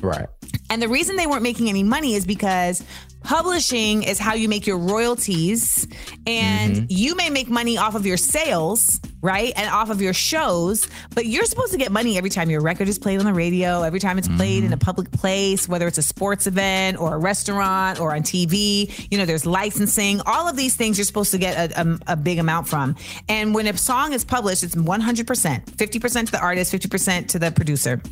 Right. 0.00 0.26
And 0.70 0.82
the 0.82 0.88
reason 0.88 1.16
they 1.16 1.26
weren't 1.26 1.42
making 1.42 1.68
any 1.68 1.82
money 1.82 2.14
is 2.14 2.26
because 2.26 2.82
publishing 3.24 4.02
is 4.02 4.18
how 4.18 4.34
you 4.34 4.48
make 4.48 4.66
your 4.66 4.76
royalties 4.76 5.88
and 6.26 6.76
mm-hmm. 6.76 6.84
you 6.88 7.16
may 7.16 7.30
make 7.30 7.48
money 7.48 7.78
off 7.78 7.94
of 7.94 8.04
your 8.04 8.18
sales, 8.18 9.00
right? 9.22 9.52
And 9.56 9.68
off 9.70 9.88
of 9.88 10.02
your 10.02 10.12
shows, 10.12 10.86
but 11.14 11.26
you're 11.26 11.46
supposed 11.46 11.72
to 11.72 11.78
get 11.78 11.90
money 11.90 12.18
every 12.18 12.28
time 12.28 12.50
your 12.50 12.60
record 12.60 12.86
is 12.86 12.98
played 12.98 13.18
on 13.18 13.24
the 13.24 13.32
radio, 13.32 13.82
every 13.82 13.98
time 13.98 14.18
it's 14.18 14.28
played 14.28 14.58
in 14.58 14.64
mm-hmm. 14.64 14.74
a 14.74 14.78
public 14.78 15.10
place, 15.10 15.66
whether 15.66 15.86
it's 15.86 15.98
a 15.98 16.02
sports 16.02 16.46
event 16.46 17.00
or 17.00 17.14
a 17.14 17.18
restaurant 17.18 17.98
or 17.98 18.14
on 18.14 18.22
TV. 18.22 19.08
You 19.10 19.18
know, 19.18 19.24
there's 19.24 19.46
licensing, 19.46 20.20
all 20.26 20.46
of 20.46 20.56
these 20.56 20.76
things 20.76 20.98
you're 20.98 21.06
supposed 21.06 21.30
to 21.30 21.38
get 21.38 21.72
a, 21.72 21.80
a, 21.80 22.12
a 22.12 22.16
big 22.16 22.38
amount 22.38 22.68
from. 22.68 22.94
And 23.28 23.54
when 23.54 23.66
a 23.66 23.76
song 23.76 24.12
is 24.12 24.24
published, 24.24 24.62
it's 24.62 24.74
100%, 24.74 25.64
50% 25.64 26.26
to 26.26 26.32
the 26.32 26.40
artist, 26.40 26.72
50% 26.72 27.28
to 27.28 27.38
the 27.38 27.50
producer. 27.52 28.02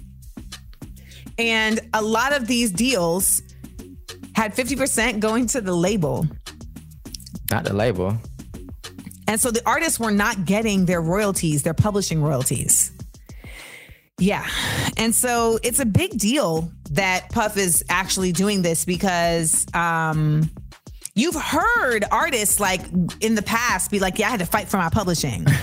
And 1.39 1.81
a 1.95 2.03
lot 2.03 2.33
of 2.33 2.47
these 2.47 2.71
deals 2.71 3.43
had 4.35 4.55
50% 4.55 5.21
going 5.21 5.47
to 5.49 5.61
the 5.61 5.75
label. 5.75 6.27
Not 7.51 7.65
the 7.65 7.75
label. 7.75 8.17
And 9.29 9.41
so 9.41 9.51
the 9.51 9.63
artists 9.67 9.99
were 9.99 10.11
not 10.11 10.45
getting 10.45 10.87
their 10.87 11.01
royalties, 11.01 11.63
their 11.63 11.75
publishing 11.75 12.23
royalties. 12.23 12.93
Yeah. 14.19 14.47
And 14.97 15.15
so 15.15 15.59
it's 15.63 15.81
a 15.81 15.87
big 15.87 16.19
deal 16.19 16.71
that 16.91 17.31
Puff 17.31 17.57
is 17.57 17.83
actually 17.89 18.33
doing 18.33 18.63
this 18.63 18.85
because 18.85 19.67
um 19.75 20.51
you've 21.15 21.35
heard 21.35 22.05
artists 22.11 22.61
like 22.61 22.83
in 23.21 23.35
the 23.35 23.43
past 23.43 23.91
be 23.91 23.99
like, 23.99 24.19
Yeah, 24.19 24.29
I 24.29 24.31
had 24.31 24.41
to 24.41 24.47
fight 24.47 24.69
for 24.69 24.77
my 24.77 24.91
publishing. 24.91 25.47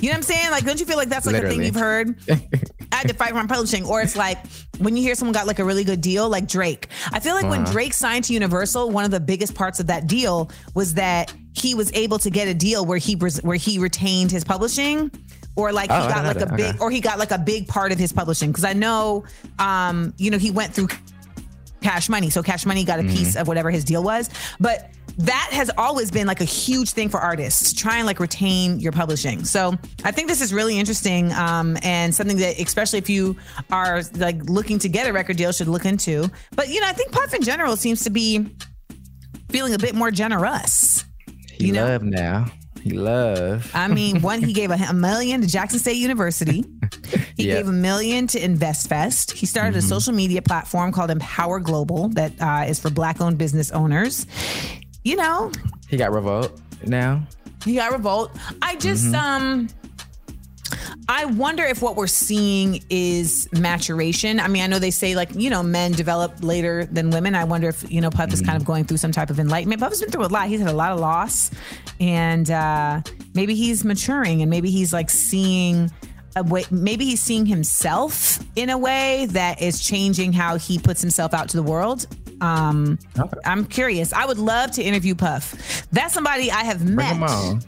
You 0.00 0.10
know 0.10 0.16
what 0.16 0.18
I'm 0.18 0.22
saying? 0.24 0.50
Like, 0.50 0.64
don't 0.66 0.78
you 0.78 0.84
feel 0.84 0.98
like 0.98 1.08
that's 1.08 1.24
like 1.24 1.36
a 1.36 1.48
thing 1.48 1.62
you've 1.62 1.74
heard? 1.74 2.18
I 2.92 2.96
had 2.96 3.08
to 3.08 3.14
fight 3.14 3.34
my 3.34 3.46
publishing. 3.46 3.84
Or 3.84 4.00
it's 4.02 4.16
like 4.16 4.38
when 4.78 4.96
you 4.96 5.02
hear 5.02 5.14
someone 5.14 5.32
got 5.32 5.46
like 5.46 5.58
a 5.58 5.64
really 5.64 5.84
good 5.84 6.00
deal, 6.00 6.28
like 6.28 6.46
Drake. 6.48 6.88
I 7.12 7.20
feel 7.20 7.34
like 7.34 7.48
when 7.48 7.62
Uh-huh. 7.62 7.72
Drake 7.72 7.94
signed 7.94 8.24
to 8.24 8.32
Universal, 8.32 8.90
one 8.90 9.04
of 9.04 9.10
the 9.10 9.20
biggest 9.20 9.54
parts 9.54 9.80
of 9.80 9.86
that 9.88 10.06
deal 10.06 10.50
was 10.74 10.94
that 10.94 11.32
he 11.52 11.74
was 11.74 11.92
able 11.94 12.18
to 12.18 12.30
get 12.30 12.48
a 12.48 12.54
deal 12.54 12.84
where 12.84 12.98
he 12.98 13.14
where 13.14 13.56
he 13.56 13.78
retained 13.78 14.30
his 14.30 14.44
publishing. 14.44 15.10
Or 15.56 15.72
like 15.72 15.88
he 15.90 15.96
Oh, 15.96 16.00
I 16.00 16.08
got 16.08 16.24
like 16.24 16.36
a 16.36 16.38
that. 16.46 16.56
big, 16.56 16.66
Okay. 16.74 16.78
or 16.80 16.90
he 16.90 17.00
got 17.00 17.18
like 17.20 17.30
a 17.30 17.38
big 17.38 17.68
part 17.68 17.92
of 17.92 17.98
his 17.98 18.12
publishing. 18.12 18.50
Because 18.50 18.64
I 18.64 18.72
know, 18.72 19.22
um, 19.60 20.12
you 20.18 20.30
know, 20.32 20.38
he 20.38 20.50
went 20.50 20.74
through 20.74 20.88
Cash 21.84 22.08
Money. 22.08 22.30
So 22.30 22.42
Cash 22.42 22.64
Money 22.66 22.82
got 22.84 22.98
a 22.98 23.02
Mm-hmm. 23.02 23.14
piece 23.16 23.36
of 23.36 23.46
whatever 23.46 23.70
his 23.70 23.84
deal 23.84 24.02
was. 24.02 24.30
But 24.58 24.90
that 25.18 25.50
has 25.52 25.70
always 25.76 26.10
been 26.10 26.26
like 26.26 26.40
a 26.40 26.44
huge 26.46 26.90
thing 26.92 27.10
for 27.10 27.20
artists 27.20 27.72
to 27.72 27.76
try 27.78 27.98
and 27.98 28.06
like 28.06 28.18
retain 28.18 28.80
your 28.80 28.90
publishing. 28.92 29.44
So 29.44 29.76
I 30.02 30.10
think 30.10 30.28
this 30.28 30.40
is 30.40 30.52
really 30.52 30.78
interesting 30.78 31.30
um, 31.34 31.76
and 31.82 32.14
something 32.14 32.38
that, 32.38 32.58
especially 32.58 32.98
if 33.00 33.10
you 33.10 33.36
are 33.70 34.02
like 34.16 34.42
looking 34.44 34.78
to 34.78 34.88
get 34.88 35.06
a 35.06 35.12
record 35.12 35.36
deal, 35.36 35.52
should 35.52 35.68
look 35.68 35.84
into. 35.84 36.30
But 36.56 36.68
you 36.70 36.80
know, 36.80 36.86
I 36.88 36.92
think 36.94 37.12
Puff 37.12 37.34
in 37.34 37.42
general 37.42 37.76
seems 37.76 38.02
to 38.04 38.10
be 38.10 38.46
feeling 39.50 39.74
a 39.74 39.78
bit 39.78 39.94
more 39.94 40.10
generous. 40.10 41.04
He 41.52 41.70
love 41.72 42.02
now. 42.02 42.46
He 42.84 42.90
love. 42.90 43.70
I 43.74 43.88
mean, 43.88 44.20
one, 44.20 44.42
he 44.42 44.52
gave 44.52 44.70
a, 44.70 44.74
a 44.74 44.92
million 44.92 45.40
to 45.40 45.46
Jackson 45.48 45.78
State 45.78 45.96
University. 45.96 46.64
He 47.36 47.48
Yep. 47.48 47.56
gave 47.56 47.68
a 47.68 47.72
million 47.72 48.26
to 48.28 48.38
InvestFest. 48.40 49.32
He 49.32 49.46
started 49.46 49.76
a 49.76 49.82
social 49.82 50.12
media 50.12 50.40
platform 50.40 50.92
called 50.92 51.10
Empower 51.10 51.58
Global 51.58 52.08
that 52.10 52.32
uh, 52.40 52.64
is 52.68 52.78
for 52.78 52.90
Black 52.90 53.20
owned 53.20 53.38
business 53.38 53.70
owners. 53.72 54.26
You 55.02 55.16
know, 55.16 55.50
He 55.88 55.96
got 55.96 56.12
revolt 56.12 56.60
now. 56.86 57.26
he 57.64 57.74
got 57.74 57.90
Revolt. 57.92 58.30
I 58.62 58.76
just, 58.76 59.06
Mhm. 59.06 59.14
um, 59.14 59.68
I 61.08 61.26
wonder 61.26 61.62
if 61.64 61.82
what 61.82 61.96
we're 61.96 62.06
seeing 62.06 62.82
is 62.88 63.48
maturation. 63.52 64.40
I 64.40 64.48
mean, 64.48 64.62
I 64.62 64.66
know 64.66 64.78
they 64.78 64.90
say 64.90 65.14
like, 65.14 65.34
you 65.34 65.50
know, 65.50 65.62
men 65.62 65.92
develop 65.92 66.42
later 66.42 66.86
than 66.86 67.10
women. 67.10 67.34
I 67.34 67.44
wonder 67.44 67.68
if, 67.68 67.90
you 67.90 68.00
know, 68.00 68.10
Puff 68.10 68.32
is 68.32 68.40
kind 68.40 68.56
of 68.56 68.64
going 68.64 68.84
through 68.84 68.96
some 68.96 69.12
type 69.12 69.30
of 69.30 69.38
enlightenment. 69.38 69.80
Puff 69.80 69.90
has 69.90 70.00
been 70.00 70.10
through 70.10 70.24
a 70.24 70.28
lot. 70.28 70.48
He's 70.48 70.60
had 70.60 70.70
a 70.70 70.72
lot 70.72 70.92
of 70.92 71.00
loss 71.00 71.50
and 72.00 72.50
uh, 72.50 73.02
maybe 73.34 73.54
he's 73.54 73.84
maturing 73.84 74.42
and 74.42 74.50
maybe 74.50 74.70
he's 74.70 74.92
like 74.92 75.10
seeing 75.10 75.90
a 76.36 76.42
way, 76.42 76.64
maybe 76.70 77.04
he's 77.04 77.20
seeing 77.20 77.46
himself 77.46 78.38
in 78.56 78.70
a 78.70 78.78
way 78.78 79.26
that 79.30 79.62
is 79.62 79.82
changing 79.82 80.32
how 80.32 80.56
he 80.56 80.78
puts 80.78 81.00
himself 81.00 81.34
out 81.34 81.48
to 81.50 81.56
the 81.56 81.62
world. 81.62 82.06
Um, 82.40 82.98
I'm 83.44 83.64
curious. 83.64 84.12
I 84.12 84.26
would 84.26 84.38
love 84.38 84.72
to 84.72 84.82
interview 84.82 85.14
Puff. 85.14 85.86
That's 85.92 86.12
somebody 86.12 86.50
I 86.50 86.64
have 86.64 86.84
Bring 86.84 86.96
met. 86.96 87.64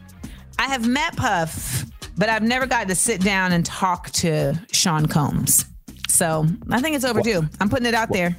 I 0.59 0.63
have 0.63 0.87
met 0.87 1.15
Puff, 1.15 1.85
but 2.17 2.29
I've 2.29 2.43
never 2.43 2.65
got 2.65 2.87
to 2.87 2.95
sit 2.95 3.21
down 3.21 3.51
and 3.51 3.65
talk 3.65 4.09
to 4.11 4.59
Sean 4.71 5.05
Combs. 5.05 5.65
So 6.09 6.45
I 6.69 6.81
think 6.81 6.95
it's 6.95 7.05
overdue. 7.05 7.43
I'm 7.59 7.69
putting 7.69 7.85
it 7.85 7.93
out 7.93 8.11
there. 8.11 8.35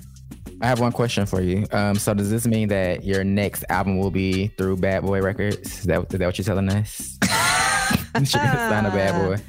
I 0.61 0.67
have 0.67 0.81
one 0.81 0.91
question 0.91 1.25
for 1.25 1.41
you. 1.41 1.67
Um, 1.71 1.95
so 1.95 2.15
does 2.15 2.31
this 2.31 2.47
mean 2.47 2.69
that 2.69 3.05
your 3.05 3.23
next 3.23 3.65
album 3.69 3.99
will 3.99 4.11
be 4.11 4.49
through 4.49 4.79
Bad 4.79 5.03
Boy 5.03 5.23
Records? 5.23 5.81
Is 5.81 5.85
that, 5.85 6.01
is 6.01 6.19
that 6.19 6.27
what 6.27 6.39
you're 6.39 6.45
telling 6.45 6.69
us? 6.69 7.17
you 8.19 8.25
should 8.25 8.41
sign 8.41 8.87
a 8.87 8.91
Bad 8.91 9.23
Boy. 9.23 9.43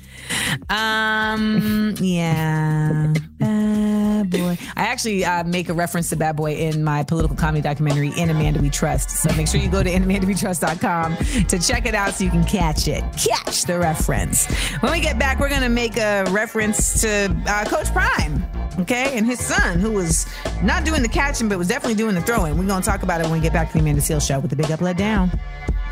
Um, 0.70 1.96
yeah. 2.00 3.13
Bad 3.39 4.30
boy. 4.30 4.58
I 4.76 4.84
actually 4.84 5.26
uh, 5.26 5.44
make 5.46 5.70
a 5.70 5.74
reference 5.74 6.10
to 6.10 6.15
Bad 6.15 6.36
Boy 6.36 6.56
in 6.56 6.84
my 6.84 7.04
political 7.04 7.36
comedy 7.36 7.62
documentary, 7.62 8.12
In 8.18 8.30
Amanda 8.30 8.60
We 8.62 8.70
Trust. 8.70 9.10
So 9.12 9.34
make 9.36 9.48
sure 9.48 9.60
you 9.60 9.70
go 9.70 9.82
to 9.82 9.89
inamandawetrust.com 9.89 11.15
to 11.48 11.60
check 11.60 11.86
it 11.86 11.96
out 11.96 12.13
so 12.13 12.24
you 12.24 12.30
can 12.30 12.46
catch 12.46 12.88
it. 12.88 13.04
Catch 13.18 13.63
the 13.63 13.80
reference. 13.80 14.46
When 14.82 14.92
we 14.92 15.00
get 15.00 15.18
back, 15.18 15.39
we're 15.39 15.50
going 15.50 15.62
to 15.62 15.70
make 15.70 15.98
a 15.98 16.26
reference 16.30 17.02
to 17.02 17.36
uh, 17.48 17.65
Coach 17.65 17.92
Prime. 17.94 18.46
Okay, 18.80 19.18
and 19.18 19.26
his 19.26 19.44
son, 19.44 19.80
who 19.80 19.92
was 19.92 20.26
not 20.63 20.86
doing 20.86 21.02
the 21.02 21.10
catching, 21.10 21.50
but 21.50 21.58
was 21.58 21.68
definitely 21.68 21.96
doing 21.96 22.15
the 22.15 22.22
throwing. 22.22 22.58
We're 22.58 22.65
gonna 22.65 22.82
talk 22.84 23.04
about 23.04 23.20
it 23.20 23.26
when 23.26 23.34
we 23.34 23.39
get 23.42 23.52
back 23.52 23.68
to 23.70 23.74
the 23.74 23.80
Amanda 23.80 24.02
Seales 24.02 24.26
Show 24.26 24.39
with 24.39 24.52
the 24.52 24.56
Big 24.56 24.72
Up 24.72 24.80
Let 24.80 24.96
Down. 24.96 25.30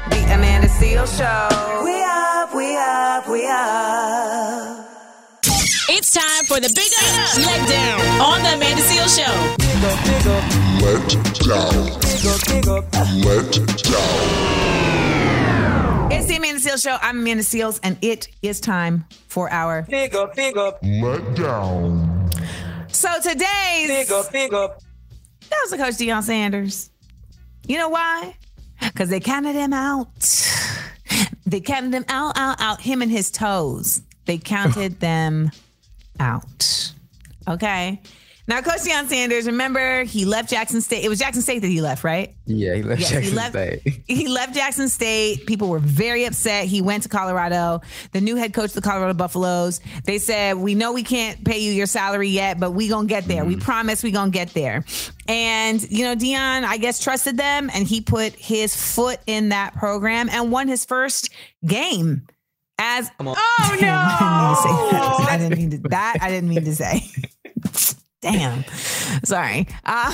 The 0.09 0.23
Amanda 0.33 0.67
Seales 0.69 1.17
Show. 1.17 1.83
We 1.83 1.91
up, 2.47 2.53
we 2.55 2.77
up, 2.77 3.27
we 3.27 3.45
up. 3.47 4.85
It's 5.89 6.11
time 6.11 6.45
for 6.45 6.59
the 6.59 6.69
Big 6.75 6.91
Up 6.99 7.37
Let 7.37 7.67
Down 7.69 8.01
on 8.21 8.43
the 8.43 8.53
Amanda 8.55 8.81
Seales 8.81 9.17
Show. 9.17 9.55
Big 9.57 9.83
up, 9.83 10.03
big 10.05 10.27
up. 10.27 10.43
Let 10.81 11.09
down. 11.47 11.85
Let 13.21 13.51
down. 13.83 16.11
It's 16.11 16.27
the 16.27 16.35
Amanda 16.37 16.59
Seales 16.59 16.83
Show. 16.83 16.97
I'm 17.01 17.19
Amanda 17.19 17.43
Seales, 17.43 17.79
and 17.83 17.97
it 18.01 18.27
is 18.41 18.59
time 18.59 19.05
for 19.27 19.49
our 19.51 19.83
Big 19.83 20.15
up, 20.15 20.35
big 20.35 20.57
up. 20.57 20.79
Let 20.83 21.35
down. 21.35 22.29
So 22.89 23.09
today's 23.21 23.87
Big 23.87 24.11
up, 24.11 24.31
big 24.31 24.53
up. 24.53 24.81
that 25.49 25.59
was 25.63 25.71
the 25.71 25.77
coach 25.77 25.95
Deion 25.95 26.23
Sanders. 26.23 26.89
You 27.67 27.77
know 27.77 27.89
why? 27.89 28.35
Because 28.81 29.09
they 29.09 29.19
counted 29.19 29.55
him 29.55 29.73
out. 29.73 30.07
They 31.47 31.61
counted 31.61 31.93
him 31.93 32.05
out, 32.09 32.37
out, 32.37 32.59
out. 32.59 32.81
Him 32.81 33.01
and 33.01 33.09
his 33.09 33.31
toes. 33.31 34.01
They 34.25 34.37
counted 34.37 34.99
them 34.99 35.51
out. 36.19 36.91
Okay. 37.47 38.01
Now, 38.47 38.61
Coach 38.61 38.79
Deion 38.79 39.09
Sanders, 39.09 39.45
remember 39.45 40.05
he 40.05 40.23
left 40.23 40.49
Jackson 40.49 40.79
State. 40.79 41.03
It 41.03 41.09
was 41.09 41.19
Jackson 41.19 41.41
State 41.41 41.59
that 41.59 41.67
he 41.67 41.81
left, 41.81 42.05
right? 42.05 42.33
Yeah, 42.45 42.75
he 42.75 42.83
left 42.83 43.01
Yes, 43.01 43.09
Jackson 43.09 43.29
he 43.29 43.35
left, 43.35 43.51
State. 43.51 44.03
He 44.07 44.27
left 44.29 44.55
Jackson 44.55 44.87
State. 44.87 45.45
People 45.45 45.67
were 45.67 45.79
very 45.79 46.23
upset. 46.23 46.65
He 46.65 46.81
went 46.81 47.03
to 47.03 47.09
Colorado. 47.09 47.81
The 48.13 48.21
new 48.21 48.37
head 48.37 48.53
coach 48.53 48.69
of 48.69 48.75
the 48.75 48.81
Colorado 48.81 49.13
Buffaloes. 49.15 49.81
They 50.05 50.17
said, 50.17 50.55
"We 50.57 50.75
know 50.75 50.93
we 50.93 51.03
can't 51.03 51.43
pay 51.43 51.59
you 51.59 51.73
your 51.73 51.87
salary 51.87 52.29
yet, 52.29 52.57
but 52.57 52.71
we 52.71 52.87
gonna 52.87 53.07
get 53.07 53.25
there. 53.25 53.43
We 53.43 53.55
mm-hmm. 53.55 53.63
promise 53.63 54.01
we 54.01 54.11
gonna 54.11 54.31
get 54.31 54.53
there." 54.53 54.85
And 55.27 55.81
you 55.91 56.05
know, 56.05 56.15
Deion, 56.15 56.63
I 56.63 56.77
guess 56.77 57.03
trusted 57.03 57.35
them, 57.35 57.69
and 57.73 57.85
he 57.85 57.99
put 57.99 58.33
his 58.33 58.75
foot 58.75 59.19
in 59.27 59.49
that 59.49 59.75
program 59.75 60.29
and 60.29 60.51
won 60.53 60.69
his 60.69 60.85
first 60.85 61.29
game. 61.65 62.25
As 62.79 63.09
oh 63.19 63.23
no, 63.25 63.33
I 63.35 63.77
didn't 63.77 63.79
mean 63.87 64.49
to 64.49 64.57
say 64.61 64.91
that. 64.91 65.27
I 65.29 65.37
didn't 65.37 65.57
mean 65.57 65.69
to, 65.71 65.89
that. 65.89 66.17
I 66.21 66.29
didn't 66.29 66.49
mean 66.49 66.63
to 66.63 66.75
say. 66.75 67.03
Damn. 68.21 68.63
Sorry. 69.23 69.67
Uh, 69.85 70.11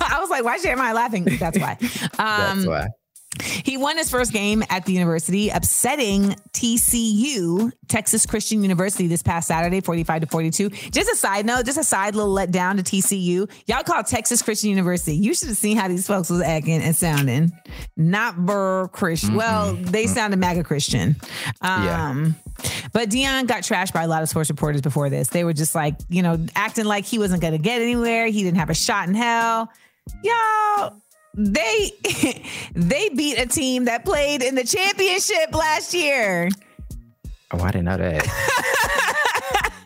I 0.00 0.18
was 0.20 0.30
like, 0.30 0.44
why 0.44 0.56
is 0.56 0.62
Jeremiah 0.62 0.94
laughing? 0.94 1.24
That's 1.24 1.58
why. 1.58 1.76
Um, 2.18 2.64
That's 2.64 2.66
why. 2.66 2.88
He 3.64 3.76
won 3.76 3.96
his 3.96 4.10
first 4.10 4.32
game 4.32 4.62
at 4.68 4.84
the 4.84 4.92
university, 4.92 5.48
upsetting 5.50 6.34
TCU, 6.52 7.70
Texas 7.88 8.26
Christian 8.26 8.60
University, 8.62 9.06
this 9.06 9.22
past 9.22 9.48
Saturday, 9.48 9.80
45 9.80 10.22
to 10.22 10.26
42. 10.26 10.68
Just 10.68 11.10
a 11.10 11.16
side 11.16 11.46
note, 11.46 11.64
just 11.64 11.78
a 11.78 11.84
side 11.84 12.14
little 12.14 12.34
letdown 12.34 12.76
to 12.76 12.82
TCU. 12.82 13.50
Y'all 13.66 13.82
call 13.84 14.02
Texas 14.02 14.42
Christian 14.42 14.70
University. 14.70 15.14
You 15.16 15.32
should 15.32 15.48
have 15.48 15.56
seen 15.56 15.76
how 15.76 15.88
these 15.88 16.06
folks 16.06 16.28
was 16.28 16.42
acting 16.42 16.82
and 16.82 16.94
sounding. 16.94 17.52
Not 17.96 18.36
Burr 18.44 18.88
Christian. 18.88 19.34
Well, 19.36 19.74
they 19.74 20.06
sounded 20.06 20.38
MAGA 20.38 20.64
Christian. 20.64 21.16
Um, 21.62 22.34
But 22.92 23.10
Deion 23.10 23.46
got 23.46 23.62
trashed 23.62 23.92
by 23.92 24.02
a 24.02 24.08
lot 24.08 24.22
of 24.22 24.28
sports 24.28 24.50
reporters 24.50 24.80
before 24.80 25.10
this. 25.10 25.28
They 25.28 25.44
were 25.44 25.52
just 25.52 25.74
like, 25.74 25.96
you 26.08 26.22
know, 26.22 26.44
acting 26.54 26.84
like 26.84 27.04
he 27.04 27.18
wasn't 27.18 27.40
going 27.40 27.52
to 27.52 27.58
get 27.58 27.80
anywhere. 27.80 28.26
He 28.26 28.42
didn't 28.42 28.58
have 28.58 28.70
a 28.70 28.74
shot 28.74 29.08
in 29.08 29.14
hell. 29.14 29.70
Y'all, 30.24 30.94
they 31.34 31.92
they 32.74 33.08
beat 33.10 33.38
a 33.38 33.46
team 33.46 33.84
that 33.84 34.04
played 34.04 34.42
in 34.42 34.54
the 34.54 34.64
championship 34.64 35.54
last 35.54 35.94
year. 35.94 36.48
Oh, 37.52 37.60
I 37.60 37.70
didn't 37.70 37.86
know 37.86 37.96
that. 37.96 39.66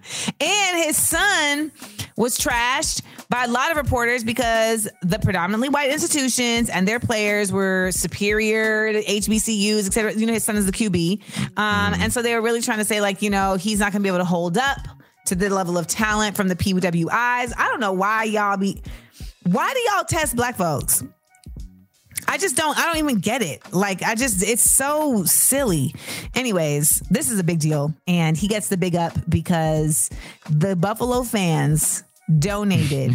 And 0.41 0.79
his 0.85 0.97
son 0.97 1.73
was 2.17 2.39
trashed 2.39 3.03
by 3.29 3.45
a 3.45 3.49
lot 3.49 3.71
of 3.71 3.77
reporters 3.77 4.23
because 4.25 4.89
the 5.03 5.19
predominantly 5.19 5.69
white 5.69 5.91
institutions 5.91 6.69
and 6.69 6.87
their 6.87 7.01
players 7.01 7.51
were 7.53 7.91
superior 7.93 8.93
to 8.93 9.03
HBCUs, 9.03 9.87
et 9.87 9.93
cetera. 9.93 10.13
You 10.13 10.27
know, 10.27 10.33
his 10.33 10.45
son 10.45 10.57
is 10.57 10.67
the 10.67 10.73
QB. 10.73 11.23
Um, 11.59 11.95
And 11.95 12.13
so 12.13 12.23
they 12.23 12.35
were 12.35 12.43
really 12.43 12.61
trying 12.61 12.79
to 12.79 12.85
say, 12.85 13.01
like, 13.01 13.23
you 13.23 13.31
know, 13.31 13.55
he's 13.55 13.79
not 13.79 13.93
going 13.93 14.03
to 14.03 14.05
be 14.05 14.09
able 14.09 14.19
to 14.19 14.25
hold 14.25 14.59
up 14.59 14.79
to 15.27 15.35
the 15.35 15.49
level 15.49 15.79
of 15.79 15.87
talent 15.87 16.37
from 16.37 16.49
the 16.49 16.57
PWIs. 16.57 17.11
I 17.57 17.69
don't 17.69 17.81
know 17.81 17.93
why 17.93 18.25
y'all 18.25 18.57
be, 18.57 18.83
why 19.45 19.73
do 19.73 19.81
y'all 19.93 20.05
test 20.05 20.37
black 20.37 20.57
folks? 20.57 21.03
I 22.27 22.39
just 22.39 22.57
don't, 22.57 22.77
I 22.79 22.87
don't 22.87 22.97
even 22.99 23.19
get 23.19 23.43
it. 23.43 23.63
Like, 23.73 24.03
I 24.03 24.15
just, 24.15 24.43
it's 24.43 24.69
so 24.69 25.25
silly. 25.25 25.95
Anyways, 26.35 27.01
this 27.11 27.31
is 27.31 27.39
a 27.39 27.45
big 27.45 27.61
deal. 27.61 27.95
And 28.07 28.37
he 28.37 28.49
gets 28.49 28.69
the 28.69 28.77
big 28.77 28.97
up 28.97 29.13
because 29.29 30.11
the 30.51 30.75
Buffalo 30.75 31.23
fans 31.23 32.03
donated 32.39 33.15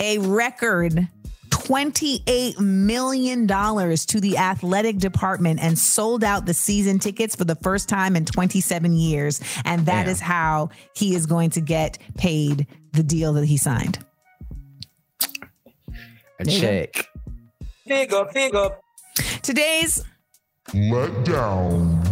a 0.00 0.18
record 0.18 1.08
$28 1.50 2.58
million 2.58 3.46
to 3.46 4.20
the 4.20 4.36
athletic 4.38 4.98
department 4.98 5.60
and 5.62 5.78
sold 5.78 6.24
out 6.24 6.46
the 6.46 6.54
season 6.54 6.98
tickets 6.98 7.36
for 7.36 7.44
the 7.44 7.54
first 7.56 7.88
time 7.88 8.16
in 8.16 8.24
27 8.24 8.92
years. 8.94 9.40
And 9.64 9.86
that 9.86 10.08
is 10.08 10.18
how 10.20 10.70
he 10.94 11.14
is 11.14 11.26
going 11.26 11.50
to 11.50 11.60
get 11.60 11.98
paid 12.16 12.66
the 12.92 13.02
deal 13.02 13.34
that 13.34 13.44
he 13.44 13.56
signed. 13.56 14.04
A 16.40 16.44
There 16.44 16.54
you 16.54 16.60
go. 16.60 16.66
check. 16.66 17.08
Big 17.86 18.12
up, 18.12 18.32
big 18.32 18.54
up. 18.54 18.80
Today's 19.42 20.02
Let 20.74 21.24
down. 21.24 22.02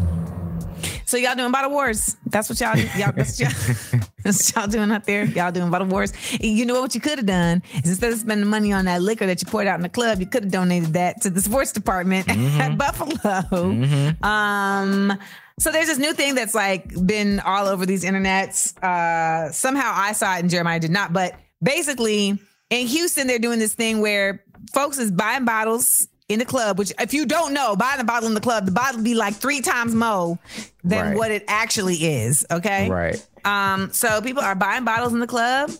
So 1.07 1.17
y'all 1.17 1.35
doing 1.35 1.51
bottle 1.51 1.71
wars? 1.73 2.17
That's 2.27 2.49
what 2.49 2.61
y'all 2.61 2.77
y'all 2.97 3.13
that's 3.13 3.41
what 3.41 3.53
y'all, 3.93 4.01
that's 4.25 4.53
what 4.55 4.63
y'all 4.63 4.71
doing 4.71 4.91
out 4.91 5.05
there. 5.05 5.25
Y'all 5.25 5.53
doing 5.53 5.71
bottle 5.71 5.87
wars. 5.87 6.13
You 6.41 6.65
know 6.67 6.81
what 6.81 6.95
you 6.95 7.01
could 7.01 7.19
have 7.19 7.27
done 7.27 7.63
is 7.75 7.89
instead 7.91 8.13
of 8.13 8.19
spending 8.19 8.47
money 8.49 8.73
on 8.73 8.85
that 8.87 9.03
liquor 9.03 9.27
that 9.27 9.43
you 9.43 9.49
poured 9.51 9.67
out 9.67 9.77
in 9.77 9.83
the 9.83 9.89
club, 9.89 10.21
you 10.21 10.27
could 10.27 10.45
have 10.45 10.53
donated 10.53 10.93
that 10.95 11.21
to 11.23 11.31
the 11.31 11.41
sports 11.41 11.73
department 11.73 12.29
at 12.61 12.77
Buffalo. 12.77 14.17
Um. 14.23 15.19
So 15.59 15.71
there's 15.71 15.89
this 15.89 15.99
new 15.99 16.15
thing 16.15 16.35
that's 16.35 16.55
like 16.55 16.89
been 17.07 17.39
all 17.41 17.67
over 17.67 17.85
these 17.85 18.03
internets. 18.03 18.75
Uh, 18.83 19.53
somehow 19.53 19.93
I 19.95 20.13
saw 20.13 20.37
it 20.37 20.41
and 20.41 20.49
Jeremiah 20.51 20.81
did 20.81 20.91
not, 20.91 21.13
but 21.13 21.35
basically 21.63 22.39
in 22.71 22.87
Houston, 22.87 23.27
they're 23.27 23.39
doing 23.39 23.59
this 23.59 23.75
thing 23.75 24.01
where 24.01 24.43
folks 24.73 24.99
is 24.99 25.11
buying 25.11 25.45
bottles 25.45 26.09
in 26.31 26.39
the 26.39 26.47
club, 26.47 26.79
which 26.79 26.93
if 26.99 27.13
you 27.13 27.27
don't 27.27 27.53
know, 27.53 27.77
buying 27.77 28.01
a 28.01 28.05
bottle 28.05 28.27
in 28.29 28.35
the 28.35 28.41
club, 28.41 28.65
the 28.65 28.73
bottle 28.73 29.03
be 29.03 29.15
like 29.15 29.35
three 29.35 29.61
times 29.61 29.95
more 29.95 30.39
than 30.83 31.09
Right. 31.09 31.17
what 31.17 31.31
it 31.31 31.45
actually 31.47 31.97
is. 31.97 32.47
Okay. 32.51 32.89
Right. 32.89 33.27
Um, 33.45 33.93
so 33.93 34.21
people 34.21 34.43
are 34.43 34.55
buying 34.55 34.85
bottles 34.85 35.13
in 35.13 35.19
the 35.21 35.27
club 35.27 35.71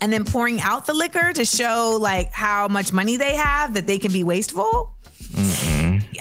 and 0.00 0.12
then 0.12 0.24
pouring 0.24 0.60
out 0.60 0.86
the 0.86 0.94
liquor 0.94 1.32
to 1.32 1.44
show 1.44 1.98
like 2.00 2.32
how 2.32 2.68
much 2.68 2.92
money 2.92 3.16
they 3.16 3.34
have 3.36 3.74
that 3.74 3.86
they 3.86 3.98
can 3.98 4.12
be 4.12 4.24
wasteful. 4.24 4.94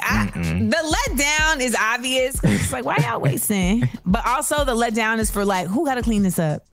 I- 0.01 0.31
the 0.33 0.95
letdown 1.09 1.61
is 1.61 1.75
obvious. 1.79 2.39
It's 2.43 2.71
like, 2.73 2.85
why 2.85 2.97
y'all 2.97 3.19
wasting? 3.21 3.87
But 4.05 4.25
also 4.25 4.65
the 4.65 4.75
letdown 4.75 5.19
is 5.19 5.31
for 5.31 5.45
like, 5.45 5.67
who 5.67 5.85
got 5.85 5.95
to 5.95 6.01
clean 6.01 6.23
this 6.23 6.39
up? 6.39 6.63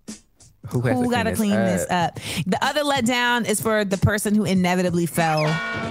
Who, 0.71 0.81
Who 0.81 1.11
got 1.13 1.25
to 1.25 1.35
clean 1.35 1.53
this 1.55 1.87
up? 1.91 2.19
The 2.47 2.59
other 2.61 2.83
letdown 2.83 3.49
is 3.49 3.61
for 3.61 3.85
the 3.85 3.97
person 3.99 4.35
who 4.35 4.45
inevitably 4.45 5.07
fell 5.07 5.45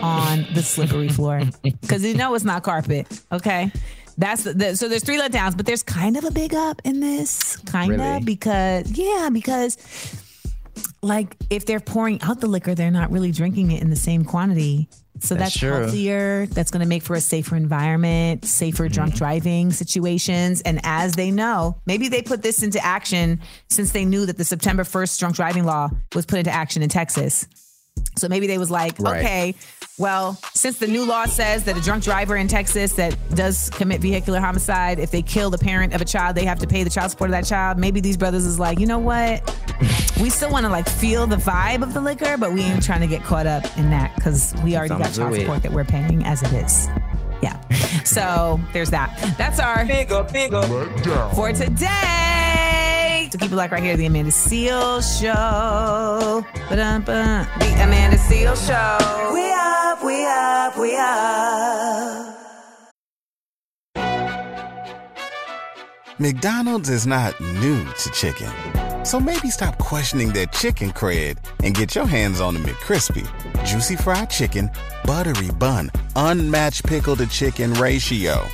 on 0.04 0.46
the 0.54 0.62
slippery 0.62 1.08
floor 1.08 1.42
because 1.82 2.04
you 2.04 2.14
know 2.14 2.36
it's 2.36 2.44
not 2.44 2.64
carpet. 2.64 3.08
Okay. 3.32 3.72
That's 4.18 4.44
the, 4.44 4.54
the 4.54 4.76
so 4.78 4.88
there's 4.88 5.04
three 5.04 5.20
letdowns, 5.20 5.58
but 5.58 5.66
there's 5.66 5.84
kind 5.84 6.16
of 6.18 6.24
a 6.24 6.32
big 6.32 6.54
up 6.54 6.82
in 6.86 7.00
this, 7.02 7.58
kind 7.58 7.94
of 7.94 8.00
Really? 8.00 8.24
because 8.24 8.90
yeah, 8.98 9.30
because 9.32 9.78
like 11.02 11.36
if 11.50 11.66
they're 11.66 11.80
pouring 11.80 12.22
out 12.22 12.40
the 12.40 12.48
liquor, 12.48 12.76
they're 12.76 12.92
not 12.92 13.12
really 13.12 13.32
drinking 13.32 13.72
it 13.72 13.82
in 13.82 13.90
the 13.90 13.96
same 13.96 14.24
quantity. 14.26 14.88
So 15.22 15.34
That's 15.36 15.46
that's, 15.54 15.58
true. 15.60 15.70
healthier. 15.72 16.46
That's 16.48 16.72
going 16.72 16.82
to 16.82 16.88
make 16.88 17.02
for 17.02 17.16
a 17.16 17.22
safer 17.22 17.56
environment, 17.56 18.44
safer 18.44 18.90
drunk 18.90 19.12
Mm-hmm. 19.12 19.18
driving 19.18 19.72
situations. 19.72 20.62
And 20.62 20.82
as 20.84 21.14
they 21.14 21.32
know, 21.32 21.80
maybe 21.86 22.10
they 22.10 22.22
put 22.22 22.42
this 22.42 22.62
into 22.64 22.84
action 22.84 23.40
since 23.70 23.92
they 23.94 24.04
knew 24.04 24.26
that 24.26 24.38
the 24.38 24.44
September 24.44 24.84
1st 24.84 25.18
drunk 25.20 25.36
driving 25.36 25.64
law 25.64 25.90
was 26.14 26.26
put 26.26 26.40
into 26.40 26.52
action 26.52 26.84
in 26.84 26.90
Texas. 26.90 27.48
So 28.18 28.28
maybe 28.28 28.46
they 28.48 28.58
was 28.58 28.70
like, 28.70 29.00
Right. 29.00 29.20
okay, 29.24 29.56
well, 29.98 30.38
since 30.54 30.78
the 30.78 30.88
new 30.88 31.06
law 31.06 31.26
says 31.26 31.64
that 31.66 31.78
a 31.78 31.82
drunk 31.82 32.04
driver 32.04 32.36
in 32.36 32.48
Texas 32.48 32.94
that 32.94 33.16
does 33.34 33.70
commit 33.72 34.02
vehicular 34.02 34.40
homicide, 34.40 35.00
if 35.00 35.12
they 35.12 35.22
kill 35.22 35.50
the 35.50 35.58
parent 35.58 35.94
of 35.94 36.02
a 36.02 36.06
child, 36.06 36.36
they 36.36 36.46
have 36.46 36.60
to 36.60 36.68
pay 36.68 36.84
the 36.84 36.90
child 36.90 37.12
support 37.12 37.30
of 37.30 37.32
that 37.34 37.46
child. 37.46 37.78
Maybe 37.78 38.02
these 38.02 38.18
brothers 38.18 38.46
is 38.46 38.60
like, 38.60 38.80
you 38.80 38.88
know 38.88 39.00
what? 39.00 39.42
we 40.22 40.30
still 40.30 40.52
want 40.52 40.66
to 40.66 40.70
like 40.70 40.88
feel 40.88 41.28
the 41.28 41.38
vibe 41.38 41.82
of 41.82 41.94
the 41.94 42.02
liquor, 42.02 42.38
but 42.38 42.52
we 42.54 42.62
ain't 42.62 42.84
trying 42.84 43.02
to 43.02 43.08
get 43.08 43.24
caught 43.24 43.48
up 43.48 43.64
in 43.78 43.90
that 43.90 44.14
because 44.16 44.54
we 44.64 44.76
already 44.76 44.90
got 44.90 45.06
Sounds 45.06 45.18
child 45.18 45.36
support 45.36 45.64
that 45.64 45.72
we're 45.72 45.86
paying 45.86 46.24
as 46.26 46.42
it 46.44 46.54
is. 46.54 46.88
Yeah. 47.42 47.62
So 48.06 48.60
there's 48.72 48.92
that. 48.92 49.36
That's 49.36 49.60
our 49.60 49.84
Big 49.84 50.12
up, 50.12 50.32
big 50.32 50.54
up. 50.54 51.34
for 51.34 51.52
today. 51.52 52.75
To 53.36 53.42
keep 53.42 53.52
it 53.52 53.56
like 53.58 53.72
right 53.72 53.84
here, 53.84 53.98
the 53.98 54.06
Amanda 54.06 54.32
Seales 54.32 55.20
Show. 55.20 56.46
Ba-dum-bum. 56.70 57.48
The 57.60 57.84
Amanda 57.84 58.16
Seales 58.16 58.66
Show. 58.66 59.34
We 59.34 59.52
up, 59.52 60.02
we 60.02 60.26
up, 60.26 60.78
we 60.78 60.96
up. 60.96 62.36
McDonald's 66.18 66.88
is 66.88 67.06
not 67.06 67.38
new 67.42 67.84
to 67.84 68.10
chicken. 68.12 68.50
So 69.04 69.20
maybe 69.20 69.50
stop 69.50 69.78
questioning 69.80 70.32
their 70.32 70.46
chicken 70.46 70.92
cred 70.92 71.38
and 71.62 71.76
get 71.76 71.94
your 71.94 72.06
hands 72.06 72.40
on 72.40 72.54
the 72.54 72.62
McCrispy. 72.62 73.28
Juicy 73.66 73.98
fried 73.98 74.30
chicken, 74.30 74.72
buttery 75.04 75.52
bun, 75.60 75.92
unmatched 76.16 76.86
pickle 76.86 77.18
to 77.18 77.28
chicken 77.28 77.74
ratio. 77.74 78.48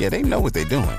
Yeah, 0.00 0.08
they 0.08 0.22
know 0.24 0.40
what 0.40 0.54
they're 0.54 0.64
doing. 0.64 0.98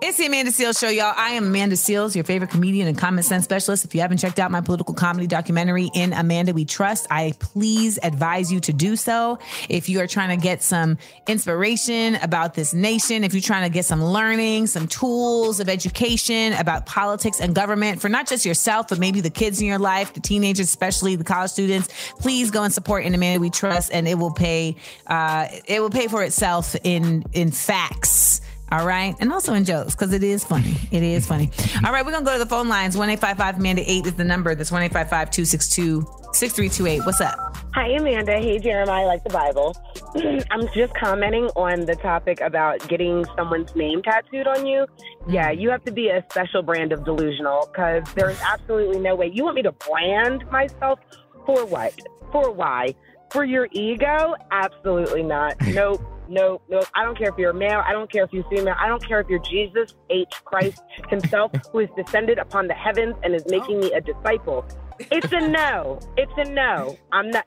It's 0.00 0.16
the 0.16 0.26
Amanda 0.26 0.52
Seales 0.52 0.78
Show, 0.78 0.88
y'all. 0.88 1.12
I 1.16 1.30
am 1.30 1.46
Amanda 1.46 1.74
Seales, 1.74 2.14
your 2.14 2.22
favorite 2.22 2.50
comedian 2.50 2.86
and 2.86 2.96
common 2.96 3.24
sense 3.24 3.44
specialist. 3.44 3.84
If 3.84 3.96
you 3.96 4.00
haven't 4.00 4.18
checked 4.18 4.38
out 4.38 4.50
my 4.52 4.60
political 4.60 4.94
comedy 4.94 5.26
documentary, 5.26 5.90
In 5.92 6.12
Amanda 6.12 6.52
We 6.52 6.64
Trust, 6.64 7.08
I 7.10 7.34
please 7.40 7.98
advise 8.02 8.52
you 8.52 8.60
to 8.60 8.72
do 8.72 8.94
so. 8.94 9.40
If 9.68 9.88
you 9.88 10.00
are 10.00 10.06
trying 10.06 10.38
to 10.38 10.40
get 10.40 10.62
some 10.62 10.98
inspiration 11.26 12.14
about 12.16 12.54
this 12.54 12.72
nation, 12.72 13.24
if 13.24 13.34
you're 13.34 13.42
trying 13.42 13.68
to 13.68 13.74
get 13.74 13.84
some 13.84 14.04
learning, 14.04 14.68
some 14.68 14.86
tools 14.86 15.58
of 15.58 15.68
education 15.68 16.52
about 16.52 16.86
politics 16.86 17.40
and 17.40 17.52
government 17.52 18.00
for 18.00 18.08
not 18.08 18.28
just 18.28 18.46
yourself, 18.46 18.88
but 18.88 19.00
maybe 19.00 19.20
the 19.20 19.30
kids 19.30 19.60
in 19.60 19.66
your 19.66 19.80
life, 19.80 20.14
the 20.14 20.20
teenagers, 20.20 20.66
especially 20.66 21.16
the 21.16 21.24
college 21.24 21.50
students, 21.50 21.88
please 22.20 22.52
go 22.52 22.62
and 22.62 22.72
support 22.72 23.04
In 23.04 23.14
Amanda 23.14 23.40
We 23.40 23.50
Trust, 23.50 23.90
and 23.92 24.06
it 24.06 24.16
will 24.16 24.32
pay. 24.32 24.76
Uh, 25.08 25.48
it 25.66 25.80
will 25.80 25.90
pay 25.90 26.06
for 26.06 26.22
itself 26.22 26.76
in 26.84 27.24
in 27.32 27.50
facts. 27.50 28.40
All 28.72 28.86
right. 28.86 29.14
And 29.20 29.30
also 29.30 29.52
in 29.52 29.66
jokes, 29.66 29.94
because 29.94 30.14
it 30.14 30.24
is 30.24 30.44
funny. 30.44 30.74
It 30.90 31.02
is 31.02 31.26
funny. 31.26 31.50
All 31.84 31.92
right, 31.92 32.02
we're 32.04 32.10
going 32.10 32.24
to 32.24 32.26
go 32.30 32.32
to 32.32 32.38
the 32.38 32.48
phone 32.48 32.70
lines. 32.70 32.96
1 32.96 33.10
Amanda 33.10 33.82
8 33.86 34.06
is 34.06 34.14
the 34.14 34.24
number. 34.24 34.54
That's 34.54 34.72
1 34.72 34.88
262 34.88 36.00
6328. 36.32 37.04
What's 37.04 37.20
up? 37.20 37.54
Hi, 37.74 37.88
Amanda. 37.88 38.32
Hey, 38.38 38.58
Jeremiah, 38.58 39.02
I 39.02 39.04
like 39.04 39.24
the 39.24 39.30
Bible. 39.30 39.76
I'm 40.50 40.66
just 40.74 40.94
commenting 40.94 41.50
on 41.54 41.84
the 41.84 41.96
topic 41.96 42.40
about 42.40 42.88
getting 42.88 43.26
someone's 43.36 43.76
name 43.76 44.00
tattooed 44.02 44.46
on 44.46 44.66
you. 44.66 44.86
Yeah, 45.28 45.50
you 45.50 45.68
have 45.68 45.84
to 45.84 45.92
be 45.92 46.08
a 46.08 46.24
special 46.30 46.62
brand 46.62 46.92
of 46.92 47.04
delusional 47.04 47.68
because 47.70 48.04
there's 48.14 48.40
absolutely 48.40 49.00
no 49.00 49.14
way. 49.14 49.26
You 49.26 49.44
want 49.44 49.56
me 49.56 49.62
to 49.62 49.72
brand 49.72 50.50
myself 50.50 50.98
for 51.44 51.66
what? 51.66 51.92
For 52.30 52.50
why? 52.50 52.94
For 53.30 53.44
your 53.44 53.68
ego? 53.72 54.34
Absolutely 54.50 55.22
not. 55.22 55.56
Nope. 55.66 56.02
Nope, 56.32 56.62
nope. 56.70 56.86
I 56.94 57.04
don't 57.04 57.16
care 57.18 57.28
if 57.28 57.36
you're 57.36 57.50
a 57.50 57.54
male. 57.54 57.82
I 57.86 57.92
don't 57.92 58.10
care 58.10 58.24
if 58.24 58.32
you're 58.32 58.48
female. 58.48 58.74
I 58.80 58.88
don't 58.88 59.06
care 59.06 59.20
if 59.20 59.28
you're 59.28 59.38
Jesus 59.40 59.94
H. 60.08 60.32
Christ 60.46 60.82
himself, 61.10 61.52
who 61.72 61.80
is 61.80 61.90
descended 61.94 62.38
upon 62.38 62.68
the 62.68 62.72
heavens 62.74 63.14
and 63.22 63.34
is 63.34 63.44
making 63.48 63.80
me 63.80 63.92
a 63.92 64.00
disciple. 64.00 64.64
It's 65.10 65.30
a 65.30 65.46
no. 65.46 65.98
It's 66.16 66.32
a 66.38 66.50
no. 66.50 66.96
I'm 67.12 67.28
not. 67.28 67.44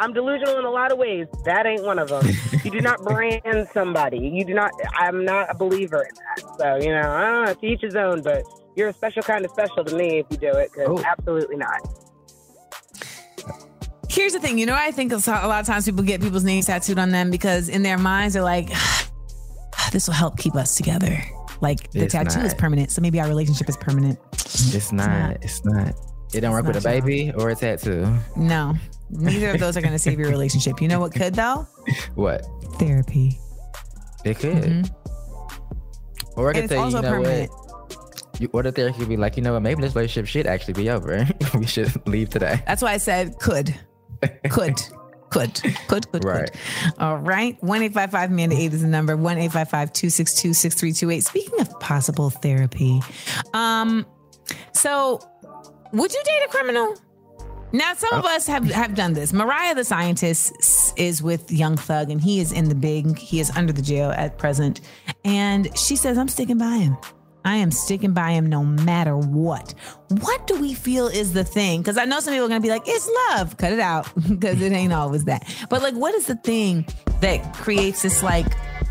I'm 0.00 0.12
delusional 0.12 0.58
in 0.58 0.64
a 0.64 0.70
lot 0.70 0.90
of 0.90 0.98
ways. 0.98 1.28
That 1.44 1.64
ain't 1.64 1.84
one 1.84 2.00
of 2.00 2.08
them. 2.08 2.26
You 2.64 2.72
do 2.72 2.80
not 2.80 3.02
brand 3.04 3.68
somebody. 3.72 4.18
You 4.18 4.44
do 4.44 4.54
not. 4.54 4.72
I'm 4.98 5.24
not 5.24 5.48
a 5.50 5.54
believer 5.54 6.02
in 6.02 6.14
that. 6.16 6.58
So 6.58 6.76
you 6.84 6.92
know, 6.92 7.08
I 7.08 7.24
don't 7.30 7.44
know. 7.46 7.54
To 7.54 7.66
each 7.66 7.82
his 7.82 7.94
own. 7.94 8.22
But 8.22 8.42
you're 8.74 8.88
a 8.88 8.92
special 8.92 9.22
kind 9.22 9.44
of 9.44 9.52
special 9.52 9.84
to 9.84 9.94
me 9.96 10.18
if 10.20 10.26
you 10.30 10.38
do 10.38 10.48
it. 10.58 10.72
'cause 10.72 10.86
Oh. 10.88 11.02
absolutely 11.06 11.56
not. 11.56 11.78
Here's 14.10 14.32
the 14.32 14.40
thing. 14.40 14.58
You 14.58 14.66
know, 14.66 14.74
I 14.74 14.90
think 14.90 15.12
a 15.12 15.16
lot 15.16 15.60
of 15.60 15.66
times 15.66 15.84
people 15.84 16.02
get 16.02 16.20
people's 16.20 16.42
names 16.42 16.66
tattooed 16.66 16.98
on 16.98 17.10
them 17.10 17.30
because 17.30 17.68
in 17.68 17.84
their 17.84 17.96
minds, 17.96 18.34
they're 18.34 18.42
like, 18.42 18.68
this 19.92 20.08
will 20.08 20.14
help 20.14 20.36
keep 20.36 20.56
us 20.56 20.74
together. 20.74 21.22
Like 21.60 21.92
the 21.92 22.04
It's 22.04 22.12
tattoo 22.12 22.40
is 22.40 22.52
permanent. 22.54 22.90
So 22.90 23.02
maybe 23.02 23.20
our 23.20 23.28
relationship 23.28 23.68
is 23.68 23.76
permanent. 23.76 24.18
It's 24.32 24.90
not. 24.90 25.36
It's 25.42 25.64
not. 25.64 25.94
It 26.34 26.40
don't 26.40 26.52
work 26.52 26.66
with 26.66 26.76
a 26.76 26.80
not, 26.80 26.84
baby 27.04 27.32
or 27.36 27.50
a 27.50 27.54
tattoo. 27.54 28.12
No, 28.36 28.74
neither 29.10 29.50
of 29.50 29.60
those 29.60 29.76
are 29.76 29.80
going 29.80 29.92
to 29.92 29.98
save 29.98 30.18
your 30.18 30.28
relationship. 30.36 30.82
You 30.82 30.88
know 30.88 30.98
what 30.98 31.14
could, 31.14 31.34
though? 31.34 31.68
What? 32.16 32.44
Therapy. 32.78 33.38
It 34.24 34.38
could. 34.38 34.62
Mm-hmm. 34.62 36.40
Or 36.40 36.50
I 36.50 36.52
could 36.54 36.68
say, 36.68 36.84
you 36.84 36.90
know 36.90 37.02
permanent. 37.02 37.50
what? 37.50 38.40
You, 38.40 38.48
or 38.52 38.62
the 38.62 38.72
therapy 38.72 38.98
could 38.98 39.08
be 39.08 39.16
like, 39.16 39.36
you 39.36 39.42
know 39.42 39.52
what? 39.52 39.62
Maybe 39.62 39.82
this 39.82 39.94
relationship 39.94 40.26
should 40.26 40.46
actually 40.46 40.74
be 40.74 40.90
over. 40.90 41.28
we 41.54 41.66
should 41.66 41.92
leave 42.08 42.30
today. 42.30 42.62
That's 42.66 42.82
why 42.82 42.92
I 42.92 42.96
said 42.96 43.38
could. 43.38 43.78
Could. 44.50 44.80
Could. 45.30 45.60
Could. 45.88 46.10
Could. 46.10 46.24
Right. 46.24 46.52
Could. 46.52 46.94
All 46.98 47.18
right. 47.18 47.56
1 47.62 47.82
855 47.82 48.30
Amanda 48.30 48.56
8 48.56 48.72
is 48.74 48.82
the 48.82 48.88
number. 48.88 49.16
1 49.16 49.38
855 49.38 49.92
262 49.92 50.52
6328. 50.54 51.24
Speaking 51.24 51.60
of 51.60 51.80
possible 51.80 52.30
therapy, 52.30 53.00
um, 53.54 54.04
so 54.72 55.20
would 55.92 56.12
you 56.12 56.22
date 56.24 56.42
a 56.44 56.48
criminal? 56.48 56.96
Now, 57.72 57.94
some 57.94 58.18
of 58.18 58.24
us 58.24 58.48
have, 58.48 58.64
have 58.64 58.96
done 58.96 59.12
this. 59.12 59.32
Mariah, 59.32 59.76
the 59.76 59.84
scientist, 59.84 60.52
is 60.96 61.22
with 61.22 61.52
Young 61.52 61.76
Thug, 61.76 62.10
and 62.10 62.20
he 62.20 62.40
is 62.40 62.50
in 62.50 62.68
the 62.68 62.74
big, 62.74 63.16
he 63.16 63.38
is 63.38 63.50
under 63.56 63.72
the 63.72 63.82
jail 63.82 64.10
at 64.10 64.38
present. 64.38 64.80
And 65.24 65.76
she 65.78 65.94
says, 65.94 66.18
I'm 66.18 66.26
sticking 66.26 66.58
by 66.58 66.78
him. 66.78 66.96
I 67.44 67.56
am 67.56 67.70
sticking 67.70 68.12
by 68.12 68.32
him 68.32 68.46
no 68.46 68.64
matter 68.64 69.16
what. 69.16 69.74
What 70.08 70.46
do 70.46 70.60
we 70.60 70.74
feel 70.74 71.06
is 71.06 71.32
the 71.32 71.44
thing? 71.44 71.80
Because 71.80 71.96
I 71.96 72.04
know 72.04 72.20
some 72.20 72.32
people 72.32 72.46
are 72.46 72.48
going 72.48 72.60
to 72.60 72.66
be 72.66 72.70
like, 72.70 72.82
it's 72.86 73.10
love. 73.28 73.56
Cut 73.56 73.72
it 73.72 73.80
out 73.80 74.08
because 74.28 74.60
it 74.60 74.72
ain't 74.72 74.92
always 74.92 75.24
that. 75.24 75.48
But 75.68 75.82
like, 75.82 75.94
what 75.94 76.14
is 76.14 76.26
the 76.26 76.36
thing 76.36 76.86
that 77.20 77.54
creates 77.54 78.02
this 78.02 78.22
like 78.22 78.46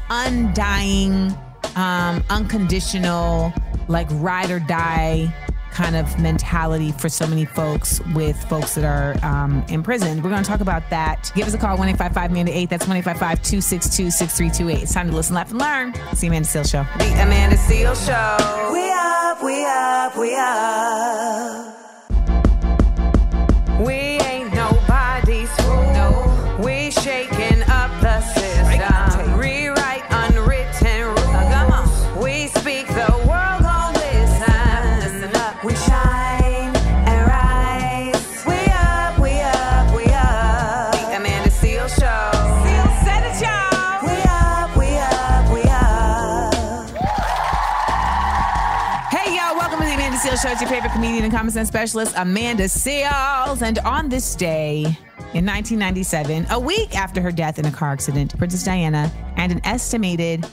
undying, 0.10 1.36
um, 1.76 2.24
unconditional, 2.30 3.54
like 3.88 4.08
ride 4.12 4.52
or 4.52 4.60
die 4.60 5.34
kind 5.80 5.96
of 5.96 6.20
mentality 6.20 6.92
for 6.92 7.08
so 7.08 7.26
many 7.26 7.46
folks 7.46 8.02
with 8.14 8.36
folks 8.50 8.76
that 8.76 8.84
are 8.84 9.16
um, 9.26 9.64
in 9.70 9.82
prison. 9.82 10.22
We're 10.22 10.30
going 10.30 10.44
to 10.44 10.50
talk 10.50 10.60
about 10.60 10.90
that. 10.90 11.32
Give 11.36 11.48
us 11.48 11.54
a 11.54 11.58
call, 11.58 11.78
1 11.78 11.88
855 11.88 12.32
Amanda 12.32 12.58
8. 12.58 12.70
That's 12.70 12.86
1 12.86 12.98
855 12.98 13.42
262 13.44 14.12
6328. 14.12 14.84
It's 14.84 14.94
time 14.94 15.10
to 15.10 15.16
listen, 15.16 15.36
laugh, 15.36 15.52
and 15.52 15.60
learn. 15.60 15.94
See 16.16 16.28
Amanda 16.28 16.50
Seales 16.50 16.70
Show. 16.70 16.86
The 16.98 17.14
Amanda 17.24 17.56
Seales 17.56 18.06
Show. 18.06 18.74
We 18.74 18.92
up, 18.92 19.42
we 19.42 19.66
up, 19.66 20.18
we 20.18 20.36
up. 20.36 21.79
The 50.42 50.48
Amanda 50.48 50.50
Seales 50.50 50.50
Show. 50.50 50.52
It's 50.52 50.62
your 50.62 50.70
favorite 50.70 50.92
comedian 50.94 51.24
and 51.24 51.34
common 51.34 51.52
sense 51.52 51.68
specialist, 51.68 52.14
Amanda 52.18 52.64
Seales. 52.66 53.62
And 53.62 53.80
on 53.80 54.10
this 54.10 54.36
day 54.36 54.82
in 55.34 55.46
1997, 55.46 56.48
a 56.50 56.60
week 56.60 56.96
after 56.96 57.22
her 57.22 57.32
death 57.32 57.60
in 57.60 57.66
a 57.66 57.72
car 57.72 57.92
accident, 57.92 58.38
Princess 58.38 58.64
Diana 58.64 59.12
and 59.38 59.52
an 59.52 59.62
estimated 59.66 60.46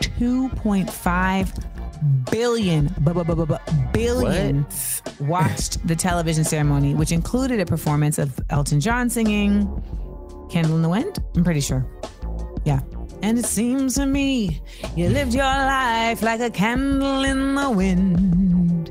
2.5 0.00 2.30
billion, 2.30 2.86
bu- 3.00 3.14
bu- 3.14 3.24
bu- 3.24 3.34
bu- 3.34 3.46
bu- 3.46 3.56
billion 3.92 4.66
watched 5.20 5.86
the 5.86 5.94
television 5.96 6.44
ceremony, 6.44 6.94
which 6.94 7.12
included 7.12 7.60
a 7.60 7.66
performance 7.66 8.18
of 8.18 8.38
Elton 8.50 8.80
John 8.80 9.08
singing 9.10 9.66
Candle 10.50 10.76
in 10.76 10.82
the 10.82 10.88
Wind. 10.88 11.18
I'm 11.36 11.44
pretty 11.44 11.60
sure. 11.60 11.86
Yeah. 12.64 12.80
And 13.22 13.38
it 13.38 13.46
seems 13.46 13.94
to 13.94 14.06
me 14.06 14.60
you 14.96 15.08
lived 15.08 15.32
your 15.34 15.44
life 15.44 16.22
like 16.22 16.40
a 16.40 16.50
candle 16.50 17.24
in 17.24 17.54
the 17.54 17.70
wind. 17.70 18.90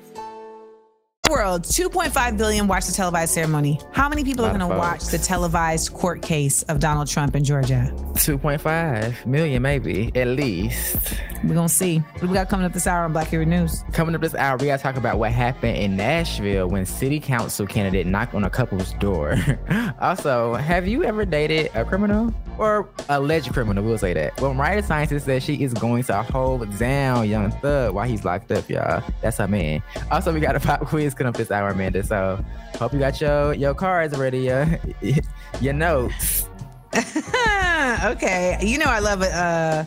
World 1.29 1.63
2.5 1.63 2.37
billion 2.37 2.67
watched 2.67 2.87
the 2.87 2.93
televised 2.93 3.33
ceremony. 3.33 3.79
How 3.93 4.09
many 4.09 4.23
people 4.23 4.43
are 4.43 4.49
going 4.49 4.59
to 4.59 4.67
watch 4.67 5.05
the 5.05 5.17
televised 5.17 5.93
court 5.93 6.21
case 6.21 6.63
of 6.63 6.79
Donald 6.79 7.07
Trump 7.07 7.35
in 7.35 7.43
Georgia? 7.43 7.89
2.5 8.15 9.25
million, 9.25 9.61
maybe, 9.61 10.11
at 10.15 10.27
least. 10.27 10.97
We're 11.43 11.53
going 11.53 11.69
to 11.69 11.73
see. 11.73 11.99
What 11.99 12.23
we 12.23 12.33
got 12.33 12.49
coming 12.49 12.65
up 12.65 12.73
this 12.73 12.85
hour 12.85 13.05
on 13.05 13.13
Black 13.13 13.27
Hero 13.27 13.45
News? 13.45 13.83
Coming 13.93 14.13
up 14.13 14.21
this 14.21 14.35
hour, 14.35 14.57
we 14.57 14.65
got 14.65 14.77
to 14.77 14.83
talk 14.83 14.97
about 14.97 15.19
what 15.19 15.31
happened 15.31 15.77
in 15.77 15.95
Nashville 15.95 16.67
when 16.67 16.85
city 16.85 17.19
council 17.19 17.65
candidate 17.65 18.07
knocked 18.07 18.35
on 18.35 18.43
a 18.43 18.49
couple's 18.49 18.91
door. 18.93 19.37
also, 20.01 20.55
have 20.55 20.85
you 20.87 21.03
ever 21.03 21.23
dated 21.23 21.71
a 21.75 21.85
criminal 21.85 22.33
or 22.61 22.87
alleged 23.09 23.51
criminal? 23.51 23.83
We'll 23.83 23.97
say 23.97 24.13
that. 24.13 24.39
Well, 24.39 24.53
Mariah 24.53 24.83
Sciences 24.83 25.23
says 25.23 25.43
she 25.43 25.55
is 25.55 25.73
going 25.73 26.03
to 26.03 26.21
hold 26.21 26.77
down 26.77 27.27
Young 27.27 27.51
Thug 27.51 27.95
while 27.95 28.07
he's 28.07 28.23
locked 28.23 28.51
up, 28.51 28.69
y'all. 28.69 29.03
That's 29.21 29.37
her 29.37 29.47
man. 29.47 29.81
Also, 30.11 30.31
we 30.31 30.39
got 30.39 30.55
a 30.55 30.59
pop 30.59 30.81
quiz 30.81 31.15
coming 31.15 31.29
up 31.29 31.37
this 31.37 31.49
hour, 31.49 31.69
Amanda. 31.69 32.03
So, 32.03 32.43
hope 32.75 32.93
you 32.93 32.99
got 32.99 33.19
your 33.19 33.53
your 33.55 33.73
cards 33.73 34.15
ready, 34.17 34.51
uh, 34.51 34.77
your 35.61 35.73
notes. 35.73 36.47
okay. 36.95 38.57
You 38.61 38.77
know 38.77 38.85
I 38.85 38.99
love 38.99 39.23
it. 39.23 39.31
Uh, 39.31 39.85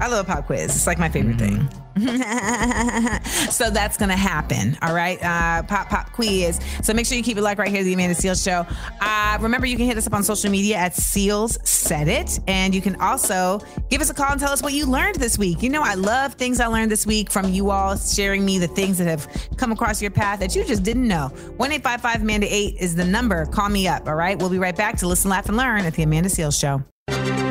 I 0.00 0.08
love 0.08 0.28
a 0.28 0.32
pop 0.32 0.46
quiz. 0.46 0.74
It's 0.74 0.86
like 0.86 0.98
my 0.98 1.08
favorite 1.08 1.38
thing. 1.38 1.68
so 3.50 3.70
that's 3.70 3.96
gonna 3.96 4.16
happen. 4.16 4.78
All 4.82 4.94
right. 4.94 5.18
Uh, 5.22 5.64
pop 5.64 5.88
pop 5.88 6.12
quiz. 6.12 6.60
So 6.82 6.94
make 6.94 7.06
sure 7.06 7.16
you 7.16 7.24
keep 7.24 7.36
it 7.36 7.42
like 7.42 7.58
right 7.58 7.68
here, 7.68 7.80
at 7.80 7.84
the 7.84 7.94
Amanda 7.94 8.14
Seales 8.14 8.44
Show. 8.44 8.66
Uh, 9.00 9.38
remember, 9.40 9.66
you 9.66 9.76
can 9.76 9.86
hit 9.86 9.96
us 9.96 10.06
up 10.06 10.12
on 10.14 10.22
social 10.22 10.50
media 10.50 10.76
at 10.76 10.94
Seals 10.94 11.58
Said 11.68 12.06
It, 12.06 12.38
and 12.46 12.74
you 12.74 12.80
can 12.80 13.00
also 13.00 13.60
give 13.90 14.00
us 14.00 14.10
a 14.10 14.14
call 14.14 14.30
and 14.30 14.40
tell 14.40 14.52
us 14.52 14.62
what 14.62 14.74
you 14.74 14.86
learned 14.86 15.16
this 15.16 15.38
week. 15.38 15.62
You 15.62 15.70
know, 15.70 15.82
I 15.82 15.94
love 15.94 16.34
things 16.34 16.60
I 16.60 16.66
learned 16.66 16.92
this 16.92 17.06
week 17.06 17.32
from 17.32 17.52
you 17.52 17.70
all 17.70 17.96
sharing 17.96 18.44
me 18.44 18.58
the 18.58 18.68
things 18.68 18.98
that 18.98 19.08
have 19.08 19.26
come 19.56 19.72
across 19.72 20.00
your 20.00 20.12
path 20.12 20.38
that 20.38 20.54
you 20.54 20.64
just 20.64 20.84
didn't 20.84 21.08
know. 21.08 21.28
One 21.56 21.72
eight 21.72 21.82
five 21.82 22.00
five 22.00 22.22
Amanda 22.22 22.46
eight 22.48 22.76
is 22.78 22.94
the 22.94 23.04
number. 23.04 23.46
Call 23.46 23.68
me 23.68 23.88
up. 23.88 24.06
All 24.06 24.14
right. 24.14 24.38
We'll 24.38 24.50
be 24.50 24.58
right 24.58 24.76
back 24.76 24.98
to 24.98 25.08
listen, 25.08 25.30
laugh, 25.30 25.48
and 25.48 25.56
learn 25.56 25.84
at 25.84 25.94
the 25.94 26.04
Amanda 26.04 26.28
Seales 26.28 26.58
Show. 26.58 27.47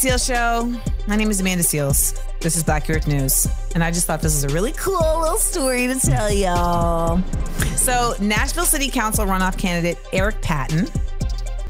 Seales 0.00 0.26
Show. 0.26 0.74
My 1.06 1.14
name 1.14 1.30
is 1.30 1.40
Amanda 1.40 1.62
Seales. 1.62 2.18
This 2.40 2.56
is 2.56 2.64
Black 2.64 2.88
Earth 2.88 3.06
News. 3.06 3.46
And 3.74 3.84
I 3.84 3.90
just 3.90 4.06
thought 4.06 4.22
this 4.22 4.42
was 4.42 4.50
a 4.50 4.54
really 4.54 4.72
cool 4.72 5.20
little 5.20 5.36
story 5.36 5.86
to 5.88 5.94
tell 6.00 6.32
y'all. 6.32 7.22
So, 7.76 8.14
Nashville 8.18 8.64
City 8.64 8.88
Council 8.88 9.26
runoff 9.26 9.58
candidate 9.58 9.98
Eric 10.14 10.40
Patton 10.40 10.88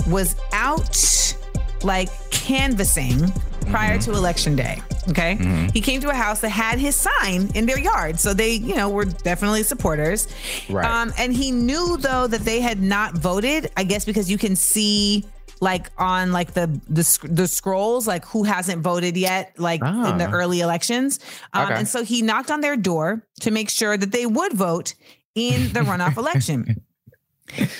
was 0.06 0.36
out 0.52 1.34
like 1.82 2.08
canvassing 2.30 3.32
prior 3.70 3.98
to 3.98 4.12
election 4.12 4.54
day. 4.54 4.80
Okay. 5.08 5.36
Mhm. 5.36 5.72
He 5.72 5.80
came 5.80 6.00
to 6.02 6.10
a 6.10 6.14
house 6.14 6.40
that 6.40 6.50
had 6.50 6.78
his 6.78 6.94
sign 6.94 7.50
in 7.56 7.66
their 7.66 7.78
yard. 7.80 8.20
So 8.20 8.32
they, 8.32 8.52
you 8.52 8.76
know, 8.76 8.88
were 8.90 9.06
definitely 9.06 9.64
supporters. 9.64 10.28
Right. 10.68 10.86
Um, 10.86 11.12
and 11.18 11.34
he 11.34 11.50
knew 11.50 11.96
though 11.96 12.28
that 12.28 12.44
they 12.44 12.60
had 12.60 12.80
not 12.80 13.14
voted, 13.14 13.70
I 13.76 13.82
guess 13.82 14.04
because 14.04 14.30
you 14.30 14.38
can 14.38 14.54
see 14.54 15.24
like 15.60 15.90
on 15.98 16.32
like 16.32 16.54
the 16.54 16.66
the, 16.88 17.28
the 17.30 17.46
scrolls 17.46 18.06
like 18.06 18.24
who 18.26 18.42
hasn't 18.44 18.82
voted 18.82 19.16
yet 19.16 19.52
like 19.58 19.80
in 19.82 20.18
the 20.18 20.26
Ah. 20.26 20.32
early 20.32 20.60
elections 20.60 21.20
um, 21.52 21.66
Okay. 21.66 21.74
and 21.74 21.86
so 21.88 22.02
he 22.02 22.22
knocked 22.22 22.50
on 22.50 22.60
their 22.62 22.76
door 22.76 23.22
to 23.40 23.50
make 23.50 23.68
sure 23.70 23.96
that 23.96 24.10
they 24.12 24.24
would 24.26 24.52
vote 24.54 24.94
in 25.34 25.72
the 25.72 25.80
runoff 25.80 26.16
election 26.24 26.82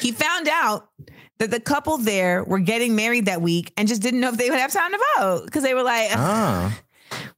he 0.01 0.13
found 0.13 0.49
out 0.49 0.89
that 1.39 1.51
the 1.51 1.61
couple 1.61 1.97
there 1.97 2.45
were 2.45 2.59
getting 2.59 2.95
married 2.97 3.25
that 3.27 3.41
week 3.41 3.73
and 3.77 3.89
just 3.89 4.03
didn't 4.03 4.21
know 4.21 4.29
if 4.29 4.37
they 4.37 4.51
would 4.51 4.59
have 4.59 4.73
time 4.73 4.91
to 4.93 4.99
vote 5.19 5.45
because 5.47 5.63
they 5.63 5.73
were 5.75 5.83
like 5.83 6.11
Oh, 6.15 6.77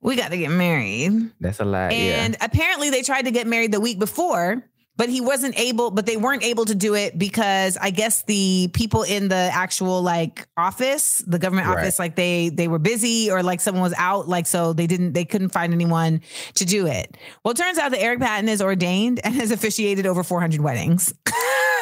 we 0.01 0.17
got 0.17 0.31
to 0.33 0.37
get 0.37 0.51
married 0.51 1.31
that's 1.41 1.61
a 1.61 1.65
lot. 1.65 1.93
and 1.93 2.37
apparently 2.41 2.91
they 2.91 3.03
tried 3.03 3.23
to 3.27 3.31
get 3.31 3.47
married 3.47 3.71
the 3.73 3.81
week 3.81 3.99
before, 3.99 4.65
but 4.97 5.09
he 5.09 5.21
wasn't 5.21 5.59
able, 5.59 5.91
but 5.91 6.05
they 6.07 6.17
weren't 6.17 6.43
able 6.45 6.65
to 6.67 6.75
do 6.75 6.95
it 6.95 7.19
because 7.19 7.77
I 7.81 7.91
guess 7.91 8.23
the 8.25 8.69
people 8.75 9.03
in 9.05 9.29
the 9.29 9.51
actual 9.53 10.03
like 10.03 10.47
office, 10.57 11.23
the 11.27 11.39
government 11.39 11.67
Right. 11.69 11.79
office, 11.79 11.99
like 11.99 12.15
they 12.17 12.51
they 12.51 12.69
were 12.69 12.79
busy 12.79 13.31
or 13.31 13.43
like 13.43 13.61
someone 13.61 13.83
was 13.83 13.95
out, 13.97 14.29
like 14.29 14.47
so 14.47 14.73
they 14.73 14.87
didn't 14.87 15.13
they 15.15 15.25
couldn't 15.25 15.49
find 15.51 15.73
anyone 15.73 16.21
to 16.55 16.65
do 16.65 16.87
it. 16.87 17.17
Well, 17.45 17.53
it 17.53 17.57
turns 17.57 17.79
out 17.79 17.91
that 17.93 18.01
Eric 18.03 18.21
Patton 18.21 18.49
is 18.49 18.61
ordained 18.61 19.21
and 19.25 19.35
has 19.35 19.51
officiated 19.51 20.07
over 20.07 20.23
400 20.23 20.61
weddings. 20.61 21.15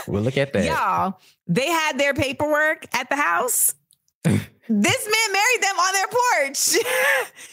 Well, 0.07 0.23
look 0.23 0.37
at 0.37 0.53
that. 0.53 0.65
Y'all, 0.67 1.19
they 1.47 1.67
had 1.69 1.99
their 1.99 2.15
paperwork 2.15 2.87
at 2.95 3.09
the 3.11 3.17
house. 3.17 3.75
This 4.25 4.39
man 4.69 5.33
married 5.33 5.63
them 5.63 5.79
on 5.79 5.93
their 5.95 6.07
porch. 6.09 6.77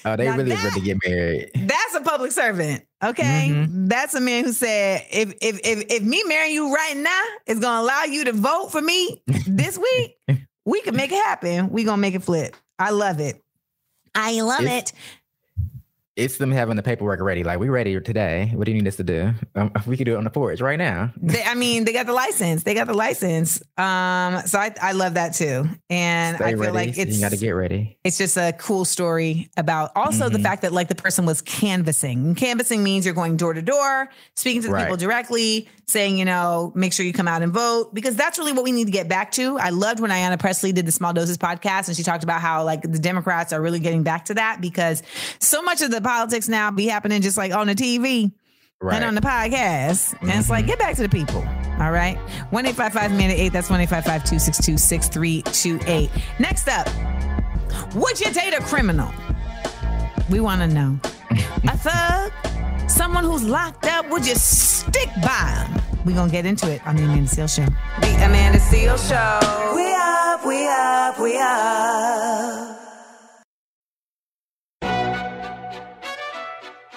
Oh, 0.06 0.16
they 0.16 0.26
Now 0.26 0.38
really 0.38 0.50
that- 0.52 0.64
ready 0.64 0.80
to 0.80 0.86
get 0.86 0.98
married. 1.06 1.52
That's 1.54 1.96
a 1.96 2.02
public 2.02 2.32
servant. 2.32 2.86
Okay. 3.04 3.50
Mm-hmm. 3.52 3.88
That's 3.88 4.14
a 4.16 4.22
man 4.22 4.46
who 4.46 4.54
said, 4.54 5.06
if 5.12 5.34
if 5.42 5.60
if 5.66 5.86
if 5.92 6.04
me 6.04 6.24
marrying 6.28 6.54
you 6.54 6.74
right 6.74 6.96
now 6.96 7.22
is 7.46 7.60
gonna 7.60 7.82
allow 7.82 8.04
you 8.04 8.24
to 8.26 8.32
vote 8.32 8.72
for 8.72 8.82
me 8.82 9.22
this 9.48 9.78
week, 9.78 10.18
we 10.66 10.82
can 10.82 10.96
make 10.96 11.12
it 11.12 11.22
happen. 11.26 11.70
We 11.72 11.84
gonna 11.84 11.98
make 11.98 12.16
it 12.16 12.24
flip. 12.24 12.56
I 12.80 12.92
love 12.92 13.20
it. 13.20 13.44
I 14.16 14.40
love 14.42 14.62
It's- 14.62 14.92
it. 14.92 14.94
It's 16.18 16.38
them 16.38 16.52
having 16.52 16.76
the 16.76 16.84
paperwork 16.84 17.22
ready. 17.22 17.44
Like 17.44 17.60
we 17.60 17.70
ready 17.70 18.00
today. 18.02 18.52
What 18.56 18.66
do 18.66 18.72
you 18.72 18.78
need 18.82 18.88
us 18.88 18.96
to 18.96 19.04
do? 19.04 19.34
Um, 19.56 19.72
we 19.86 19.96
could 19.96 20.06
do 20.06 20.16
it 20.16 20.18
on 20.18 20.24
the 20.24 20.32
porch 20.32 20.60
right 20.62 20.80
now. 20.80 21.14
They, 21.16 21.44
I 21.44 21.54
mean, 21.54 21.86
they 21.86 21.94
got 21.94 22.08
the 22.08 22.14
license. 22.14 22.64
They 22.64 22.74
got 22.74 22.88
the 22.88 22.96
license. 22.96 23.62
Um, 23.78 24.42
so 24.48 24.58
I, 24.58 24.74
I 24.82 24.94
love 24.94 25.14
that 25.14 25.36
too. 25.36 25.70
And 25.92 26.36
Stay 26.38 26.46
I 26.46 26.50
feel 26.54 26.60
ready. 26.60 26.72
like 26.74 26.98
it's 26.98 27.16
you 27.16 27.22
got 27.22 27.32
to 27.32 27.38
get 27.38 27.52
ready. 27.52 28.00
it's 28.04 28.18
just 28.18 28.36
a 28.36 28.54
cool 28.58 28.84
story 28.84 29.50
about 29.58 29.92
also 29.96 30.28
the 30.30 30.40
Mhm. 30.40 30.44
fact 30.44 30.64
that 30.64 30.74
like 30.74 30.88
the 30.88 30.96
person 30.96 31.26
was 31.28 31.42
canvassing. 31.42 32.18
And 32.26 32.36
canvassing 32.38 32.84
means 32.84 33.06
you're 33.06 33.14
going 33.14 33.38
door 33.38 33.54
to 33.54 33.62
door, 33.62 34.10
speaking 34.36 34.62
to 34.64 34.68
the 34.70 34.74
Right. 34.74 34.84
people 34.86 34.98
directly, 34.98 35.70
saying, 35.88 36.18
you 36.18 36.26
know, 36.26 36.72
make 36.76 36.94
sure 36.94 37.06
you 37.06 37.14
come 37.14 37.28
out 37.28 37.44
and 37.44 37.54
vote 37.54 37.94
because 37.94 38.16
that's 38.16 38.38
really 38.40 38.52
what 38.54 38.64
we 38.64 38.72
need 38.72 38.86
to 38.86 38.92
get 38.92 39.08
back 39.08 39.32
to. 39.34 39.58
I 39.60 39.70
loved 39.70 40.00
when 40.02 40.10
Ayanna 40.12 40.38
Pressley 40.40 40.72
did 40.74 40.86
the 40.88 40.92
Small 40.92 41.14
Doses 41.14 41.38
podcast 41.38 41.88
and 41.88 41.96
she 41.96 42.04
talked 42.04 42.24
about 42.24 42.42
how 42.42 42.64
like 42.64 42.82
the 42.82 43.00
Democrats 43.00 43.54
are 43.54 43.62
really 43.62 43.80
getting 43.80 44.02
back 44.04 44.26
to 44.26 44.34
that 44.34 44.60
because 44.62 45.04
so 45.40 45.62
much 45.62 45.82
of 45.82 45.92
the 45.92 46.02
politics 46.08 46.48
now 46.48 46.72
be 46.72 46.88
happening 46.88 47.22
just 47.22 47.38
like 47.38 47.54
on 47.54 47.68
the 47.68 47.76
TV 47.76 48.32
Right. 48.80 48.96
and 48.96 49.06
on 49.06 49.16
the 49.16 49.22
podcast. 49.22 50.16
And 50.22 50.30
it's 50.32 50.50
like, 50.50 50.66
mm-hmm. 50.66 50.68
get 50.70 50.80
back 50.80 50.96
to 50.98 51.02
the 51.02 51.10
people. 51.10 51.40
All 51.80 51.92
right. 51.92 52.18
1 52.52 52.66
855 52.66 53.12
man 53.12 53.32
8. 53.32 53.52
That's 53.52 53.70
1 53.70 53.82
855 53.82 54.24
262 54.24 54.78
6328. 54.78 56.10
Next 56.40 56.70
up, 56.70 56.88
would 57.96 58.20
you 58.20 58.32
date 58.32 58.54
a 58.54 58.62
criminal? 58.62 59.12
We 60.30 60.40
want 60.40 60.62
to 60.62 60.68
know. 60.68 61.00
a 61.32 61.78
thug? 61.78 62.32
Someone 62.90 63.24
who's 63.24 63.44
locked 63.44 63.86
up? 63.86 64.10
Would 64.10 64.26
you 64.26 64.36
stick 64.36 65.10
by 65.22 65.66
him? 65.68 65.82
We're 66.06 66.16
going 66.16 66.30
to 66.30 66.32
get 66.32 66.46
into 66.46 66.72
it 66.72 66.86
on 66.88 66.96
the 66.96 67.04
Amanda 67.04 67.30
Seales 67.30 67.56
Show. 67.56 67.66
The 68.02 68.26
Amanda 68.26 68.60
Seales 68.60 69.10
Show. 69.10 69.76
We 69.76 69.94
up, 69.94 70.46
we 70.46 70.68
up, 70.68 71.20
we 71.20 71.38
up. 71.38 72.87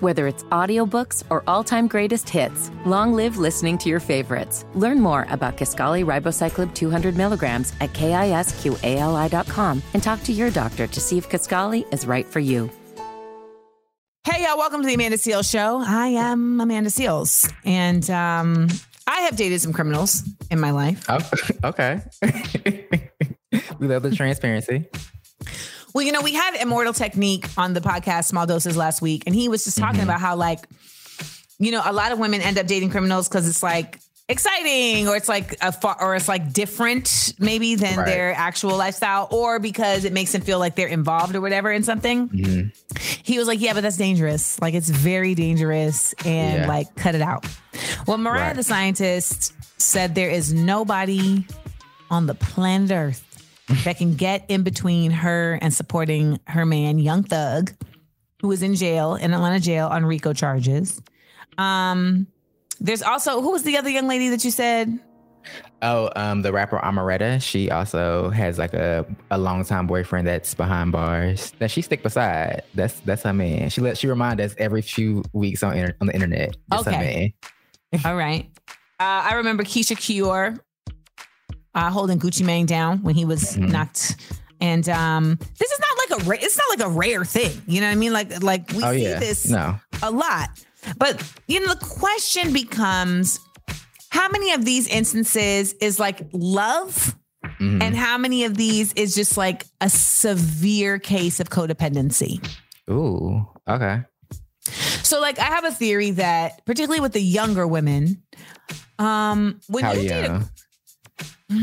Whether 0.00 0.28
it's 0.28 0.44
audiobooks 0.44 1.24
or 1.28 1.42
all-time 1.48 1.88
greatest 1.88 2.28
hits, 2.28 2.70
long 2.86 3.14
live 3.14 3.36
listening 3.36 3.78
to 3.78 3.88
your 3.88 3.98
favorites. 3.98 4.64
Learn 4.74 5.00
more 5.00 5.26
about 5.28 5.56
Kisqali 5.56 6.04
Ribociclib 6.04 6.72
200 6.72 7.16
milligrams 7.16 7.72
at 7.80 7.92
kisqali.com 7.94 9.82
and 9.94 10.02
talk 10.02 10.22
to 10.22 10.32
your 10.32 10.50
doctor 10.50 10.86
to 10.86 11.00
see 11.00 11.18
if 11.18 11.28
Kisqali 11.28 11.92
is 11.92 12.06
right 12.06 12.24
for 12.24 12.38
you. 12.38 12.70
Hey, 14.22 14.44
y'all, 14.44 14.56
welcome 14.56 14.82
to 14.82 14.86
the 14.86 14.94
Amanda 14.94 15.16
Seales 15.16 15.50
Show. 15.50 15.82
I 15.84 16.08
am 16.08 16.60
Amanda 16.60 16.90
Seales, 16.90 17.52
and 17.64 18.08
um, 18.08 18.68
I 19.08 19.22
have 19.22 19.34
dated 19.34 19.60
some 19.60 19.72
criminals 19.72 20.22
in 20.48 20.60
my 20.60 20.70
life. 20.70 21.06
Oh, 21.08 21.18
okay. 21.64 22.02
we 23.80 23.88
love 23.88 24.04
the 24.04 24.14
transparency. 24.14 24.88
Well, 25.94 26.04
you 26.04 26.12
know, 26.12 26.20
we 26.22 26.34
had 26.34 26.54
Immortal 26.60 26.92
Technique 26.92 27.46
on 27.56 27.72
the 27.74 27.80
podcast 27.80 28.24
Small 28.26 28.46
Doses 28.46 28.76
last 28.76 29.00
week, 29.02 29.24
and 29.26 29.34
he 29.34 29.48
was 29.48 29.64
just 29.64 29.78
talking 29.78 30.00
Mhm. 30.00 30.04
about 30.04 30.20
how, 30.20 30.36
like, 30.36 30.66
you 31.58 31.72
know, 31.72 31.82
a 31.84 31.92
lot 31.92 32.12
of 32.12 32.18
women 32.18 32.40
end 32.40 32.58
up 32.58 32.66
dating 32.66 32.90
criminals 32.90 33.28
because 33.28 33.48
it's 33.48 33.62
like 33.62 33.98
exciting 34.28 35.08
or 35.08 35.16
it's 35.16 35.28
like 35.28 35.56
a 35.62 35.72
far 35.72 35.96
or 36.00 36.14
it's 36.14 36.28
like 36.28 36.52
different 36.52 37.32
maybe 37.38 37.74
than 37.74 37.96
Right. 37.96 38.06
their 38.06 38.34
actual 38.34 38.76
lifestyle 38.76 39.26
or 39.30 39.58
because 39.58 40.04
it 40.04 40.12
makes 40.12 40.32
them 40.32 40.42
feel 40.42 40.58
like 40.58 40.76
they're 40.76 40.86
involved 40.86 41.34
or 41.34 41.40
whatever 41.40 41.72
in 41.72 41.82
something. 41.82 42.28
Mhm. 42.28 42.72
He 43.22 43.38
was 43.38 43.48
like, 43.48 43.58
Yeah, 43.60 43.72
but 43.72 43.82
that's 43.82 43.96
dangerous. 43.96 44.60
Like 44.60 44.74
it's 44.74 44.90
very 44.90 45.34
dangerous 45.34 46.14
and 46.26 46.60
Yeah. 46.62 46.68
like 46.68 46.94
cut 46.94 47.14
it 47.14 47.22
out. 47.22 47.46
Well, 48.06 48.18
Mariah 48.18 48.48
Right. 48.48 48.56
the 48.56 48.62
scientist 48.62 49.54
said 49.78 50.14
there 50.14 50.28
is 50.30 50.52
nobody 50.52 51.46
on 52.10 52.26
the 52.26 52.34
planet 52.34 52.90
Earth 52.90 53.22
that 53.84 53.98
can 53.98 54.14
get 54.14 54.44
in 54.48 54.62
between 54.62 55.10
her 55.10 55.58
and 55.60 55.72
supporting 55.72 56.40
her 56.46 56.64
man, 56.64 56.98
Young 56.98 57.22
Thug, 57.22 57.72
who 58.40 58.50
is 58.52 58.62
in 58.62 58.74
jail 58.74 59.14
in 59.14 59.34
Atlanta 59.34 59.60
jail 59.60 59.88
on 59.88 60.04
RICO 60.06 60.32
charges. 60.32 61.02
Um, 61.58 62.26
there's 62.80 63.02
also 63.02 63.40
who 63.42 63.50
was 63.50 63.64
the 63.64 63.76
other 63.76 63.90
young 63.90 64.06
lady 64.08 64.28
that 64.30 64.44
you 64.44 64.50
said? 64.50 64.98
Oh, 65.80 66.10
um, 66.16 66.42
the 66.42 66.52
rapper 66.52 66.78
Omeretta, 66.78 67.40
she 67.40 67.70
also 67.70 68.30
has 68.30 68.58
like 68.58 68.74
a, 68.74 69.06
a 69.30 69.38
longtime 69.38 69.86
boyfriend 69.86 70.26
that's 70.26 70.52
behind 70.54 70.92
bars 70.92 71.52
that 71.58 71.70
she 71.70 71.80
stick 71.82 72.02
beside. 72.02 72.62
That's 72.74 73.00
that's 73.00 73.22
her 73.22 73.32
man. 73.32 73.70
She 73.70 73.80
let 73.80 73.96
she 73.96 74.06
remind 74.08 74.40
us 74.40 74.54
every 74.58 74.82
few 74.82 75.24
weeks 75.32 75.62
on 75.62 75.76
inter, 75.76 75.94
on 76.00 76.06
the 76.08 76.14
internet. 76.14 76.56
That's 76.68 76.84
her 76.84 76.90
Okay. 76.90 77.34
man. 77.92 78.00
All 78.04 78.16
right. 78.16 78.50
Uh, 79.00 79.30
I 79.30 79.34
remember 79.34 79.62
Keyshia 79.62 79.96
Ka'oir 79.96 80.58
uh, 81.74 81.90
holding 81.90 82.18
Gucci 82.18 82.44
Mane 82.44 82.66
down 82.66 83.02
when 83.02 83.14
he 83.14 83.24
was 83.24 83.56
Mhm. 83.56 83.70
knocked. 83.70 84.16
And 84.60 84.88
um, 84.88 85.38
this 85.58 85.70
is 85.70 85.78
not 85.80 86.10
like 86.10 86.20
a 86.22 86.28
ra- 86.30 86.36
it's 86.40 86.56
not 86.58 86.68
like 86.70 86.80
a 86.88 86.90
rare 86.90 87.24
thing. 87.24 87.62
You 87.66 87.80
know 87.80 87.86
what 87.86 87.92
I 87.92 87.96
mean? 87.96 88.12
Like 88.12 88.42
like 88.42 88.70
we 88.72 88.82
oh 88.82 88.92
see 88.92 89.02
yeah. 89.04 89.18
this 89.20 89.48
No. 89.48 89.78
a 90.02 90.10
lot. 90.10 90.48
But 90.96 91.22
you 91.46 91.60
know, 91.60 91.72
the 91.74 91.84
question 91.84 92.52
becomes 92.52 93.38
how 94.10 94.28
many 94.30 94.52
of 94.52 94.64
these 94.64 94.88
instances 94.88 95.74
is 95.80 96.00
like 96.00 96.22
love 96.32 97.14
Mhm. 97.60 97.82
and 97.82 97.96
how 97.96 98.18
many 98.18 98.44
of 98.44 98.56
these 98.56 98.92
is 98.94 99.14
just 99.14 99.36
like 99.36 99.64
a 99.80 99.88
severe 99.88 100.98
case 100.98 101.38
of 101.40 101.50
codependency? 101.50 102.44
Ooh. 102.90 103.46
Okay. 103.68 104.00
So 105.04 105.20
like 105.20 105.38
I 105.38 105.44
have 105.44 105.64
a 105.64 105.70
theory 105.70 106.10
that 106.12 106.64
particularly 106.66 107.00
with 107.00 107.12
the 107.12 107.22
younger 107.22 107.66
women, 107.66 108.22
um 108.98 109.60
when 109.68 109.84
How 109.84 109.92
you 109.92 110.08
date 110.08 110.24
a? 110.26 110.48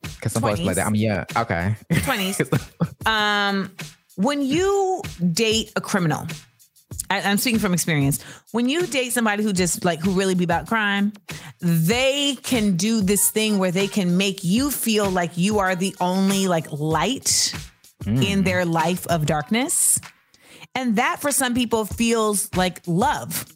Because 0.00 0.32
some 0.32 0.42
folks 0.42 0.60
like 0.60 0.76
that. 0.76 0.86
I'm 0.86 0.96
young. 0.96 1.26
Okay. 1.36 1.76
20s. 1.90 3.06
um, 3.06 3.70
when 4.16 4.42
you 4.42 5.00
date 5.32 5.70
a 5.76 5.80
criminal, 5.80 6.26
I, 7.10 7.20
I'm 7.20 7.38
speaking 7.38 7.60
from 7.60 7.72
experience. 7.72 8.22
When 8.50 8.68
you 8.68 8.86
date 8.86 9.12
somebody 9.12 9.44
who 9.44 9.52
just 9.52 9.84
like 9.84 10.00
who 10.00 10.12
really 10.12 10.34
be 10.34 10.44
about 10.44 10.66
crime, 10.66 11.12
they 11.60 12.36
can 12.42 12.76
do 12.76 13.00
this 13.00 13.30
thing 13.30 13.58
where 13.58 13.70
they 13.70 13.86
can 13.86 14.16
make 14.16 14.42
you 14.42 14.72
feel 14.72 15.08
like 15.08 15.36
you 15.36 15.60
are 15.60 15.76
the 15.76 15.94
only 16.00 16.48
like 16.48 16.70
light 16.72 17.54
in 18.06 18.42
their 18.42 18.64
life 18.64 19.06
of 19.08 19.26
darkness. 19.26 20.00
And 20.74 20.96
that 20.96 21.20
for 21.20 21.32
some 21.32 21.54
people 21.54 21.84
feels 21.84 22.48
like 22.54 22.80
love. 22.86 23.46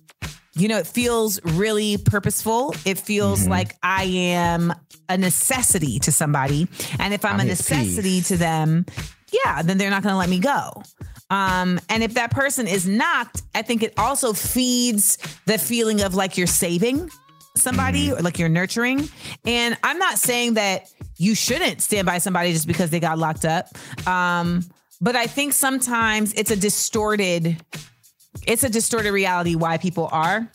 You 0.55 0.69
know, 0.69 0.79
it 0.79 0.87
feels 0.87 1.43
really 1.45 1.97
purposeful. 1.97 2.75
It 2.85 2.99
feels 2.99 3.45
Mhm. 3.47 3.49
like 3.49 3.77
I 3.83 4.05
am 4.05 4.75
a 5.09 5.17
necessity 5.17 5.99
to 6.01 6.13
somebody. 6.13 6.69
And 6.99 7.15
if 7.15 7.25
I'm, 7.25 7.35
I'm 7.35 7.41
a 7.41 7.45
necessity 7.45 8.21
to 8.23 8.37
them, 8.37 8.85
yeah, 9.33 9.63
then 9.63 9.79
they're 9.79 9.91
not 9.91 10.03
going 10.03 10.13
to 10.13 10.19
let 10.19 10.29
me 10.29 10.39
go. 10.39 10.83
Um, 11.31 11.81
and 11.89 12.03
if 12.03 12.15
that 12.15 12.31
person 12.31 12.67
is 12.67 12.87
not, 12.87 13.41
I 13.55 13.63
think 13.63 13.83
it 13.83 13.95
also 13.97 14.35
feeds 14.35 15.17
the 15.47 15.57
feeling 15.57 16.03
of 16.03 16.15
like 16.15 16.37
you're 16.37 16.47
saving 16.47 17.09
somebody 17.57 18.13
or 18.13 18.21
like 18.21 18.39
you're 18.39 18.51
nurturing. 18.51 19.09
And 19.47 19.77
I'm 19.83 19.99
not 19.99 20.19
saying 20.19 20.55
that 20.55 20.87
you 21.17 21.35
shouldn't 21.35 21.81
stand 21.81 22.05
by 22.07 22.19
somebody 22.19 22.53
just 22.53 22.67
because 22.67 22.91
they 22.91 23.01
got 23.01 23.19
locked 23.19 23.47
up. 23.47 23.69
Um, 24.07 24.65
but 25.01 25.17
I 25.17 25.27
think 25.27 25.53
sometimes 25.55 26.33
it's 26.35 26.51
a 26.51 26.57
distorted, 26.57 27.57
it's 28.47 28.63
a 28.65 28.69
distorted 28.69 29.13
reality 29.13 29.55
why 29.55 29.79
people 29.79 30.09
are. 30.13 30.49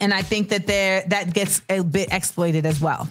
And 0.00 0.12
I 0.14 0.22
think 0.22 0.48
that 0.50 0.66
there 0.66 1.02
that 1.08 1.32
gets 1.34 1.60
a 1.68 1.82
bit 1.82 2.08
exploited 2.12 2.66
as 2.66 2.80
well. 2.80 3.08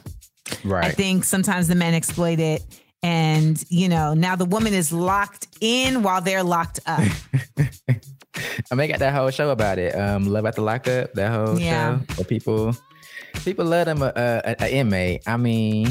Right. 0.64 0.86
I 0.86 0.92
think 0.92 1.24
sometimes 1.24 1.68
the 1.68 1.76
men 1.76 1.94
exploit 1.94 2.40
it. 2.40 2.62
And, 3.02 3.62
you 3.70 3.90
know, 3.90 4.14
now 4.14 4.38
the 4.38 4.46
woman 4.46 4.74
is 4.74 4.94
locked 4.94 5.48
in 5.60 6.04
while 6.04 6.22
they're 6.22 6.44
locked 6.44 6.80
up. 6.86 7.02
I 8.72 8.76
mean, 8.76 8.80
I 8.82 8.88
got 8.88 9.00
that 9.00 9.14
whole 9.14 9.30
show 9.30 9.50
about 9.50 9.78
it. 9.78 9.94
Um, 9.94 10.26
Love 10.26 10.46
at 10.46 10.56
the 10.56 10.62
Lockup. 10.62 11.14
That 11.14 11.32
whole 11.32 11.60
Yeah. 11.60 12.00
show 12.00 12.06
where 12.16 12.26
people 12.26 12.76
people 13.44 13.66
love 13.66 13.86
them 13.86 14.02
a, 14.02 14.12
a, 14.16 14.56
a 14.62 14.74
inmate. 14.74 15.24
I 15.28 15.36
mean, 15.38 15.90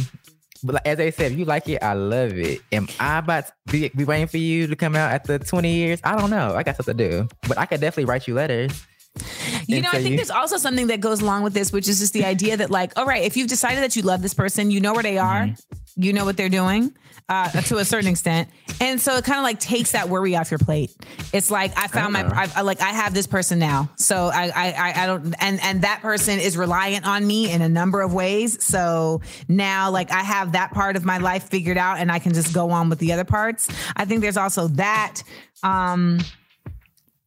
but 0.62 0.86
as 0.86 1.00
I 1.00 1.10
said, 1.10 1.32
if 1.32 1.38
you 1.38 1.44
like 1.44 1.68
it, 1.68 1.82
I 1.82 1.94
love 1.94 2.32
it. 2.32 2.60
Am 2.72 2.88
I 3.00 3.18
about 3.18 3.46
to 3.46 3.52
be, 3.70 3.88
be 3.88 4.04
waiting 4.04 4.28
for 4.28 4.38
you 4.38 4.66
to 4.66 4.76
come 4.76 4.94
out 4.96 5.12
after 5.12 5.38
20 5.38 5.72
years? 5.72 6.00
I 6.04 6.16
don't 6.16 6.30
know. 6.30 6.54
I 6.54 6.62
got 6.62 6.74
stuff 6.76 6.86
to 6.86 6.94
do, 6.94 7.28
but 7.48 7.58
I 7.58 7.66
could 7.66 7.80
definitely 7.80 8.06
write 8.06 8.26
you 8.28 8.34
letters. 8.34 8.84
You 9.66 9.82
know, 9.82 9.90
I 9.92 9.98
think 9.98 10.10
you- 10.10 10.16
there's 10.16 10.30
also 10.30 10.56
something 10.56 10.86
that 10.86 11.00
goes 11.00 11.20
along 11.20 11.42
with 11.42 11.52
this, 11.52 11.72
which 11.72 11.88
is 11.88 11.98
just 11.98 12.12
the 12.12 12.24
idea 12.24 12.56
that, 12.56 12.70
like, 12.70 12.92
all 12.98 13.04
right, 13.04 13.22
if 13.22 13.36
you've 13.36 13.48
decided 13.48 13.82
that 13.82 13.94
you 13.94 14.02
love 14.02 14.22
this 14.22 14.34
person, 14.34 14.70
you 14.70 14.80
know 14.80 14.94
where 14.94 15.02
they 15.02 15.18
are, 15.18 15.46
mm-hmm. 15.46 15.78
You 15.94 16.12
know 16.12 16.24
what 16.24 16.38
they're 16.38 16.48
doing 16.48 16.94
uh, 17.28 17.48
to 17.62 17.78
a 17.78 17.84
certain 17.84 18.08
extent, 18.08 18.48
and 18.80 19.00
so 19.00 19.16
it 19.16 19.24
kind 19.24 19.38
of 19.38 19.44
like 19.44 19.58
takes 19.60 19.92
that 19.92 20.08
worry 20.08 20.36
off 20.36 20.50
your 20.50 20.58
plate. 20.58 20.90
It's 21.32 21.50
like 21.50 21.72
I 21.78 21.86
found 21.86 22.12
my, 22.12 22.24
I, 22.26 22.50
I- 22.56 22.60
like 22.62 22.80
I 22.80 22.90
have 22.90 23.14
this 23.14 23.26
person 23.26 23.58
now, 23.58 23.90
so 23.96 24.30
I, 24.32 24.44
I, 24.54 24.72
I, 24.72 25.02
I 25.02 25.06
don't, 25.06 25.34
and 25.40 25.60
and 25.62 25.82
that 25.82 26.00
person 26.02 26.38
is 26.38 26.56
reliant 26.56 27.06
on 27.06 27.26
me 27.26 27.50
in 27.50 27.62
a 27.62 27.68
number 27.68 28.00
of 28.02 28.12
ways. 28.12 28.62
So 28.64 29.20
now, 29.48 29.90
like 29.90 30.10
I 30.10 30.20
have 30.20 30.52
that 30.52 30.72
part 30.72 30.96
of 30.96 31.04
my 31.04 31.18
life 31.18 31.44
figured 31.44 31.78
out, 31.78 31.98
and 31.98 32.10
I 32.12 32.18
can 32.18 32.34
just 32.34 32.52
go 32.52 32.70
on 32.70 32.90
with 32.90 32.98
the 32.98 33.12
other 33.12 33.24
parts. 33.24 33.68
I 33.96 34.04
think 34.04 34.20
there's 34.20 34.36
also 34.36 34.68
that. 34.68 35.22
Um, 35.62 36.18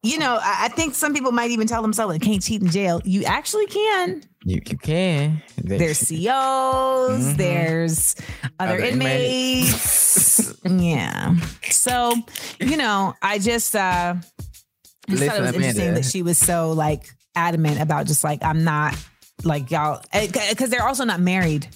you 0.04 0.20
know, 0.20 0.38
I, 0.39 0.66
I 0.66 0.68
think 0.68 0.93
some 0.93 1.14
people 1.16 1.32
might 1.32 1.50
even 1.50 1.66
tell 1.68 1.82
themselves 1.82 2.14
they 2.14 2.20
can't 2.20 2.41
cheat 2.43 2.62
in 2.62 2.70
jail. 2.70 3.02
You 3.06 3.24
actually 3.24 3.66
can. 3.66 4.22
You, 4.48 4.62
you 4.66 4.78
can. 4.78 5.41
There's 5.58 6.08
COs, 6.08 7.36
there's 7.36 8.16
other, 8.60 8.74
Other 8.76 8.84
inmates. 8.84 10.54
yeah. 10.66 11.36
So, 11.72 12.14
you 12.60 12.78
know, 12.78 13.16
I 13.24 13.39
just 13.39 13.76
uh 13.76 14.14
I 14.16 15.12
just 15.12 15.24
thought 15.24 15.38
it 15.38 15.41
was 15.41 15.54
interesting 15.56 15.93
that 15.96 16.06
she 16.06 16.22
was 16.22 16.38
so 16.38 16.72
like 16.74 17.08
adamant 17.36 17.82
about 17.82 18.06
just 18.06 18.24
like 18.24 18.43
I'm 18.43 18.64
not 18.64 18.96
like 19.43 19.72
y'all 19.72 20.02
because 20.14 20.70
they're 20.70 20.86
also 20.86 21.06
not 21.06 21.20
married. 21.20 21.68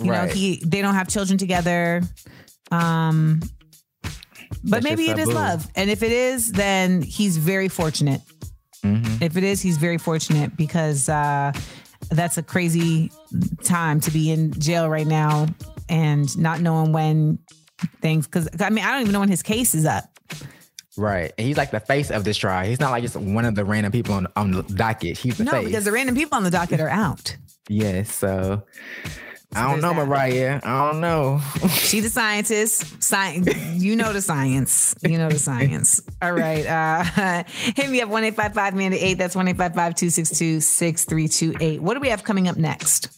You 0.00 0.10
Right. 0.10 0.28
know, 0.28 0.34
he 0.34 0.62
they 0.64 0.80
don't 0.80 0.94
have 0.94 1.08
children 1.08 1.36
together. 1.36 2.00
Um 2.70 3.40
but 4.64 4.82
That's 4.82 4.84
maybe 4.84 5.10
it 5.10 5.18
is 5.18 5.28
love. 5.28 5.68
And 5.74 5.90
if 5.90 6.02
it 6.02 6.10
is, 6.10 6.50
then 6.52 7.02
he's 7.02 7.36
very 7.36 7.68
fortunate. 7.68 8.22
Mm-hmm. 8.84 9.22
If 9.22 9.36
it 9.36 9.44
is, 9.44 9.60
he's 9.60 9.76
very 9.76 9.98
fortunate 9.98 10.56
because 10.56 11.08
uh, 11.08 11.52
that's 12.10 12.38
a 12.38 12.42
crazy 12.42 13.10
time 13.64 14.00
to 14.00 14.10
be 14.10 14.30
in 14.30 14.52
jail 14.58 14.88
right 14.88 15.06
now 15.06 15.46
and 15.88 16.36
not 16.38 16.60
knowing 16.60 16.92
when 16.92 17.38
things. 18.00 18.26
Because 18.26 18.48
I 18.60 18.70
mean, 18.70 18.84
I 18.84 18.92
don't 18.92 19.02
even 19.02 19.12
know 19.12 19.20
when 19.20 19.28
his 19.28 19.42
case 19.42 19.74
is 19.74 19.84
up. 19.84 20.04
Right. 20.96 21.32
And 21.38 21.46
he's 21.46 21.56
like 21.56 21.70
the 21.70 21.78
face 21.80 22.10
of 22.10 22.24
this 22.24 22.36
trial. 22.36 22.66
He's 22.66 22.80
not 22.80 22.90
like 22.90 23.02
just 23.02 23.14
one 23.16 23.44
of 23.44 23.54
the 23.54 23.64
random 23.64 23.92
people 23.92 24.14
on, 24.14 24.26
on 24.34 24.50
the 24.50 24.62
docket. 24.64 25.16
He's 25.16 25.38
the 25.38 25.44
No, 25.44 25.52
face. 25.52 25.66
because 25.66 25.84
the 25.84 25.92
random 25.92 26.16
people 26.16 26.36
on 26.36 26.42
the 26.44 26.50
docket 26.50 26.80
are 26.80 26.88
out. 26.88 27.36
yes. 27.68 28.12
So, 28.12 28.62
I 29.54 29.62
don't 29.62 29.80
there's 29.80 29.82
know, 29.82 30.00
that. 30.00 30.06
Mariah. 30.06 30.60
I 30.62 30.90
don't 30.90 31.00
know. 31.00 31.40
She's 31.70 32.04
a 32.04 32.10
scientist. 32.10 33.02
Science, 33.02 33.54
you 33.74 33.96
know 33.96 34.12
the 34.12 34.20
science. 34.20 34.94
You 35.02 35.16
know 35.16 35.30
the 35.30 35.38
science. 35.38 36.02
All 36.20 36.32
right. 36.32 36.66
Uh, 36.66 37.44
hit 37.74 37.88
me 37.88 38.00
up 38.02 38.10
one 38.10 38.24
eight 38.24 38.36
five 38.36 38.52
five 38.52 38.74
man 38.74 38.92
eight. 38.92 39.14
That's 39.14 39.34
one 39.34 39.48
eight 39.48 39.56
five 39.56 39.74
five 39.74 39.94
two 39.94 40.10
six 40.10 40.30
two 40.30 40.60
six 40.60 41.04
three 41.04 41.28
two 41.28 41.54
eight. 41.60 41.80
What 41.80 41.94
do 41.94 42.00
we 42.00 42.08
have 42.08 42.24
coming 42.24 42.46
up 42.46 42.56
next? 42.56 43.08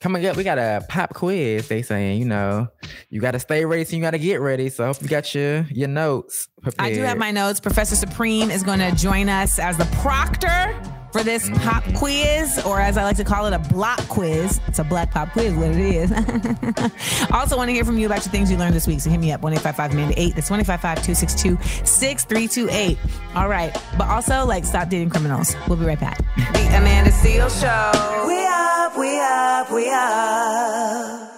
Coming 0.00 0.24
up, 0.26 0.36
we 0.36 0.44
got 0.44 0.58
a 0.58 0.84
pop 0.88 1.14
quiz. 1.14 1.68
They 1.68 1.82
saying, 1.82 2.20
you 2.20 2.26
know, 2.26 2.68
you 3.08 3.20
got 3.20 3.30
to 3.32 3.40
stay 3.40 3.64
ready, 3.64 3.84
so 3.84 3.96
you 3.96 4.02
got 4.02 4.10
to 4.10 4.18
get 4.18 4.40
ready. 4.40 4.68
So 4.68 4.84
I 4.84 4.86
hope 4.88 5.02
you 5.02 5.08
got 5.08 5.34
your 5.34 5.62
your 5.70 5.88
notes 5.88 6.48
prepared. 6.62 6.92
I 6.92 6.94
do 6.94 7.02
have 7.02 7.18
my 7.18 7.30
notes. 7.30 7.60
Professor 7.60 7.96
Supreme 7.96 8.50
is 8.50 8.62
going 8.62 8.78
to 8.78 8.92
join 8.94 9.28
us 9.28 9.58
as 9.58 9.76
the 9.76 9.86
proctor 10.02 10.74
for 11.16 11.24
this 11.24 11.48
pop 11.60 11.82
quiz, 11.94 12.62
or 12.66 12.78
as 12.78 12.98
I 12.98 13.04
like 13.04 13.16
to 13.16 13.24
call 13.24 13.46
it, 13.46 13.54
a 13.54 13.58
block 13.58 14.00
quiz. 14.08 14.60
It's 14.66 14.78
a 14.78 14.84
black 14.84 15.10
pop 15.10 15.30
quiz, 15.32 15.54
what 15.54 15.70
it 15.70 15.78
is. 15.78 16.12
also, 17.32 17.56
want 17.56 17.68
to 17.68 17.72
hear 17.72 17.84
from 17.84 17.98
you 17.98 18.06
about 18.06 18.24
your 18.24 18.32
things 18.32 18.50
you 18.50 18.58
learned 18.58 18.74
this 18.74 18.86
week. 18.86 19.00
So 19.00 19.08
hit 19.08 19.18
me 19.18 19.32
up, 19.32 19.40
1 19.40 19.54
Amanda 19.54 20.14
8. 20.20 20.34
That's 20.34 20.50
1 20.50 20.62
262 20.62 21.56
6328. 21.86 22.98
All 23.34 23.48
right. 23.48 23.72
But 23.96 24.08
also, 24.08 24.44
like, 24.44 24.64
stop 24.64 24.90
dating 24.90 25.10
criminals. 25.10 25.56
We'll 25.68 25.78
be 25.78 25.86
right 25.86 25.98
back. 25.98 26.18
The 26.36 26.76
Amanda 26.76 27.10
Seales 27.10 27.60
Show. 27.60 28.26
We 28.26 28.44
up, 28.46 28.98
we 28.98 29.18
up, 29.18 29.72
we 29.72 29.90
up. 29.90 31.32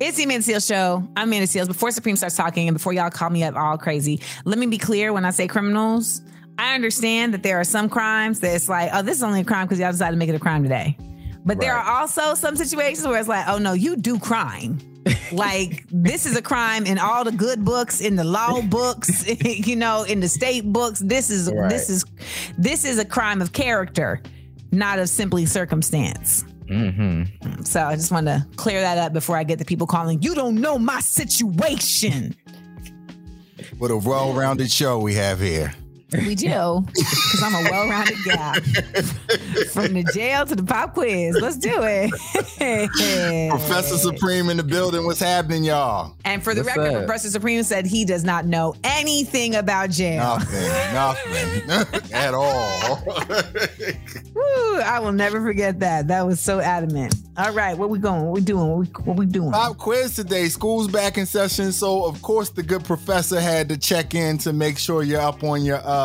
It's 0.00 0.16
the 0.16 0.24
Amanda 0.24 0.44
Seales 0.44 0.66
Show. 0.66 1.06
I'm 1.16 1.28
Amanda 1.28 1.46
Seales. 1.46 1.68
Before 1.68 1.92
Supreme 1.92 2.16
starts 2.16 2.36
talking 2.36 2.66
and 2.66 2.74
before 2.74 2.92
y'all 2.92 3.10
call 3.10 3.30
me 3.30 3.44
up 3.44 3.54
all 3.54 3.78
crazy, 3.78 4.20
let 4.44 4.58
me 4.58 4.66
be 4.66 4.78
clear 4.78 5.12
when 5.12 5.24
I 5.24 5.30
say 5.30 5.46
criminals, 5.46 6.22
I 6.58 6.74
understand 6.74 7.34
that 7.34 7.42
there 7.42 7.58
are 7.58 7.64
some 7.64 7.88
crimes 7.88 8.40
that 8.40 8.54
it's 8.54 8.68
like, 8.68 8.90
oh, 8.92 9.02
this 9.02 9.16
is 9.16 9.22
only 9.22 9.40
a 9.40 9.44
crime 9.44 9.66
because 9.66 9.78
y'all 9.78 9.92
decided 9.92 10.12
to 10.12 10.18
make 10.18 10.28
it 10.28 10.34
a 10.34 10.38
crime 10.38 10.62
today. 10.62 10.96
But 11.44 11.60
there 11.60 11.74
are 11.74 12.00
also 12.00 12.34
some 12.34 12.56
situations 12.56 13.06
where 13.06 13.18
it's 13.18 13.28
like, 13.28 13.48
oh 13.48 13.58
no, 13.58 13.72
you 13.72 13.96
do 13.96 14.18
crime. 14.18 14.78
like 15.32 15.84
this 15.90 16.26
is 16.26 16.36
a 16.36 16.42
crime 16.42 16.86
in 16.86 16.98
all 16.98 17.24
the 17.24 17.32
good 17.32 17.64
books, 17.64 18.00
in 18.00 18.14
the 18.14 18.22
law 18.24 18.62
books, 18.68 19.26
you 19.44 19.74
know, 19.74 20.04
in 20.04 20.20
the 20.20 20.28
state 20.28 20.72
books. 20.72 21.00
This 21.00 21.30
is 21.30 21.50
Right. 21.52 21.68
this 21.68 21.90
is 21.90 22.04
this 22.58 22.84
is 22.84 22.98
a 22.98 23.04
crime 23.04 23.42
of 23.42 23.52
character, 23.52 24.22
not 24.70 24.98
of 25.00 25.08
simply 25.08 25.46
circumstance. 25.46 26.44
Mm-hmm. 26.66 27.62
So 27.64 27.82
I 27.84 27.96
just 27.96 28.12
want 28.12 28.26
to 28.26 28.46
clear 28.56 28.80
that 28.80 28.96
up 28.98 29.12
before 29.12 29.36
I 29.36 29.42
get 29.42 29.58
the 29.58 29.64
people 29.64 29.86
calling. 29.86 30.22
You 30.22 30.34
don't 30.34 30.54
know 30.54 30.78
my 30.78 31.00
situation. 31.00 32.36
What 33.78 33.90
a 33.90 33.96
well-rounded 33.96 34.70
show 34.70 34.98
we 35.00 35.14
have 35.14 35.40
here. 35.40 35.74
We 36.12 36.34
do 36.34 36.84
because 36.86 37.42
I'm 37.42 37.54
a 37.54 37.70
well-rounded 37.70 38.16
gal. 38.24 38.54
From 39.72 39.94
the 39.94 40.04
jail 40.14 40.44
to 40.44 40.54
the 40.54 40.62
pop 40.62 40.92
quiz, 40.94 41.36
let's 41.40 41.56
do 41.56 41.72
it. 41.82 42.10
Professor 43.50 43.96
Supreme 43.96 44.50
in 44.50 44.58
the 44.58 44.62
building. 44.62 45.04
What's 45.04 45.20
happening, 45.20 45.64
y'all? 45.64 46.14
And 46.24 46.42
for 46.44 46.54
the 46.54 46.62
What's 46.62 46.76
record, 46.76 46.94
up? 46.94 47.06
Professor 47.06 47.30
Supreme 47.30 47.62
said 47.62 47.86
he 47.86 48.04
does 48.04 48.24
not 48.24 48.44
know 48.44 48.74
anything 48.84 49.54
about 49.54 49.90
jail. 49.90 50.38
Nothing, 50.92 51.66
nothing 51.66 52.12
at 52.12 52.34
all. 52.34 53.02
Woo, 54.34 54.80
I 54.80 54.98
will 55.00 55.12
never 55.12 55.40
forget 55.40 55.80
that. 55.80 56.08
That 56.08 56.26
was 56.26 56.40
so 56.40 56.60
adamant. 56.60 57.14
All 57.38 57.52
right, 57.52 57.76
what 57.76 57.88
we 57.88 57.98
going? 57.98 58.24
What 58.24 58.34
we 58.34 58.40
doing? 58.42 58.68
What 58.68 58.78
we, 58.78 58.86
what 59.04 59.16
we 59.16 59.24
doing? 59.26 59.52
Pop 59.52 59.78
quiz 59.78 60.14
today. 60.14 60.48
School's 60.48 60.88
back 60.88 61.16
in 61.16 61.24
session, 61.24 61.72
so 61.72 62.04
of 62.04 62.20
course 62.20 62.50
the 62.50 62.62
good 62.62 62.84
professor 62.84 63.40
had 63.40 63.70
to 63.70 63.78
check 63.78 64.14
in 64.14 64.36
to 64.38 64.52
make 64.52 64.76
sure 64.78 65.02
you're 65.02 65.20
up 65.20 65.42
on 65.42 65.62
your 65.62 65.80
uh 65.82 66.01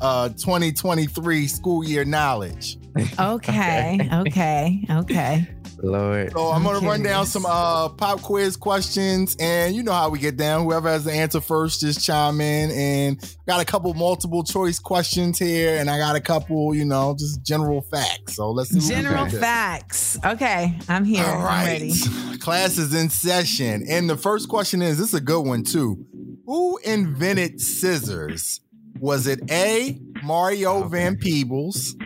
uh 0.00 0.28
2023 0.30 1.46
school 1.46 1.84
year 1.84 2.04
knowledge. 2.04 2.78
Okay, 3.18 4.08
okay, 4.12 4.84
okay. 4.90 5.48
Lord. 5.82 6.32
So 6.32 6.50
I'm 6.50 6.62
gonna 6.62 6.86
run 6.86 7.02
down 7.02 7.26
some 7.26 7.44
uh 7.44 7.88
pop 7.88 8.22
quiz 8.22 8.56
questions, 8.56 9.36
and 9.40 9.74
you 9.74 9.82
know 9.82 9.92
how 9.92 10.08
we 10.08 10.18
get 10.18 10.36
down. 10.36 10.64
Whoever 10.64 10.88
has 10.88 11.04
the 11.04 11.12
answer 11.12 11.40
first, 11.40 11.80
just 11.80 12.04
chime 12.04 12.40
in. 12.40 12.70
And 12.70 13.36
got 13.46 13.60
a 13.60 13.64
couple 13.64 13.92
multiple 13.94 14.44
choice 14.44 14.78
questions 14.78 15.38
here, 15.38 15.78
and 15.78 15.90
I 15.90 15.98
got 15.98 16.16
a 16.16 16.20
couple, 16.20 16.74
you 16.74 16.84
know, 16.84 17.16
just 17.18 17.44
general 17.44 17.82
facts. 17.82 18.36
So 18.36 18.50
let's 18.50 18.70
see. 18.70 18.80
General 18.80 19.24
got. 19.24 19.40
facts. 19.40 20.18
Okay, 20.24 20.78
I'm 20.88 21.04
here. 21.04 21.24
All 21.24 21.46
I'm 21.46 21.66
ready. 21.66 21.92
Class 22.38 22.78
is 22.78 22.94
in 22.94 23.10
session. 23.10 23.84
And 23.88 24.08
the 24.08 24.16
first 24.16 24.48
question 24.48 24.82
is 24.82 24.98
this 24.98 25.08
is 25.08 25.14
a 25.14 25.20
good 25.20 25.42
one, 25.42 25.64
too. 25.64 26.04
Who 26.46 26.78
invented 26.78 27.60
scissors? 27.60 28.61
Was 29.02 29.26
it 29.26 29.50
A, 29.50 29.98
Mario 30.22 30.84
ah, 30.84 30.86
Van 30.86 31.16
Peebles, 31.16 31.96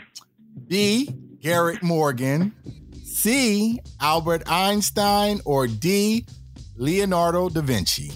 B, 0.67 1.15
Garrett 1.43 1.83
Morgan, 1.83 2.55
C, 3.05 3.79
Albert 4.01 4.45
Einstein, 4.51 5.43
or 5.45 5.67
D, 5.67 6.25
Leonardo 6.75 7.51
da 7.51 7.61
Vinci? 7.61 8.11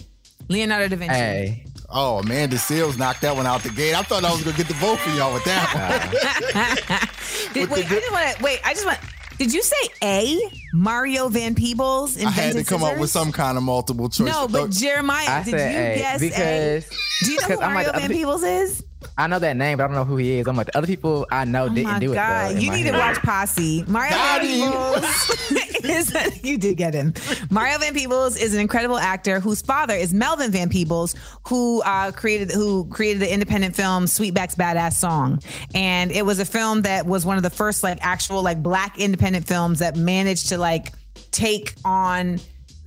Leonardo 0.49 0.89
da 0.89 0.97
Vinci. 0.97 1.15
Hey. 1.15 1.67
Oh, 1.91 2.21
Amanda 2.21 2.57
Seales 2.57 2.97
knocked 2.97 3.21
that 3.21 3.37
one 3.37 3.47
out 3.47 3.63
the 3.63 3.69
gate. 3.69 3.95
I 3.95 4.01
thought 4.01 4.25
I 4.25 4.33
was 4.33 4.43
going 4.43 4.57
to 4.57 4.63
get 4.63 4.69
the 4.69 4.79
vote 4.81 4.99
for 4.99 5.11
y'all 5.11 5.35
with 5.35 5.45
that 5.45 5.69
one. 5.77 7.53
Did, 7.53 7.69
wait, 7.69 7.85
I 7.85 7.89
just 7.91 8.11
want 8.11 8.35
to 8.35 8.43
wait. 8.43 8.61
I 8.65 8.73
just 8.73 8.87
want. 8.87 8.99
Did 9.41 9.55
you 9.55 9.63
say 9.63 9.89
A? 10.05 10.39
Mario 10.75 11.31
Van 11.31 11.55
Peebles 11.55 12.23
I 12.23 12.29
had 12.29 12.53
to 12.57 12.63
come 12.63 12.85
up 12.85 12.99
with 12.99 13.09
some 13.09 13.33
kind 13.33 13.57
of 13.57 13.65
multiple 13.65 14.11
choice. 14.11 14.29
No, 14.29 14.47
but 14.47 14.61
oh. 14.61 14.69
Jeremiah, 14.69 15.27
I 15.31 15.43
did 15.43 15.53
you 15.53 15.57
A 15.59 15.97
guess 15.99 16.21
because 16.21 16.85
A? 16.85 17.25
Do 17.25 17.33
you 17.33 17.41
know 17.41 17.47
who 17.47 17.55
'cause 17.55 17.63
I'm 17.63 17.75
like 17.75 17.87
Mario 17.87 17.93
Van 17.93 18.05
other- 18.05 18.15
Peebles 18.15 18.43
is? 18.43 18.85
I 19.17 19.27
know 19.27 19.39
that 19.39 19.57
name, 19.57 19.79
but 19.79 19.85
I 19.85 19.87
don't 19.87 19.97
know 19.97 20.05
who 20.05 20.17
he 20.17 20.39
is. 20.39 20.47
I'm 20.47 20.57
like 20.57 20.67
the 20.67 20.79
other 20.79 20.87
people 20.87 21.27
I 21.31 21.45
know 21.45 21.65
Oh 21.65 21.69
didn't 21.69 21.93
my 21.93 21.99
do 21.99 22.13
it. 22.13 22.15
God, 22.15 22.55
though, 22.55 22.59
you 22.59 22.71
my 22.71 22.77
need 22.77 22.83
to 22.85 22.93
watch 22.93 23.17
Posse. 23.19 23.85
Mario 23.87 24.13
Van. 24.13 24.41
Peebles 24.41 25.85
is 25.85 26.45
you 26.45 26.59
did 26.59 26.77
get 26.77 26.95
him. 26.95 27.15
Mario 27.51 27.79
Van 27.79 27.95
Peebles 27.95 28.37
is 28.37 28.55
an 28.55 28.61
incredible 28.61 28.99
actor 28.99 29.41
whose 29.41 29.63
father 29.63 29.95
is 29.95 30.13
Melvin 30.13 30.51
Van 30.51 30.69
Peebles, 30.69 31.15
who 31.47 31.83
uh, 31.83 32.13
created 32.13 32.51
who 32.51 32.87
created 32.89 33.21
the 33.23 33.33
independent 33.33 33.75
film 33.75 34.05
Sweetback's 34.05 34.55
Badass 34.55 34.95
Song, 34.95 35.43
and 35.75 36.11
it 36.13 36.25
was 36.25 36.39
a 36.39 36.45
film 36.45 36.83
that 36.83 37.07
was 37.07 37.25
one 37.27 37.37
of 37.37 37.43
the 37.43 37.51
first 37.51 37.83
like 37.83 37.99
actual 38.01 38.43
like 38.43 38.63
black 38.63 38.99
independent 38.99 39.47
films 39.47 39.79
that 39.81 39.97
managed 39.97 40.49
to 40.51 40.59
like 40.59 40.93
take 41.31 41.75
on 41.85 42.41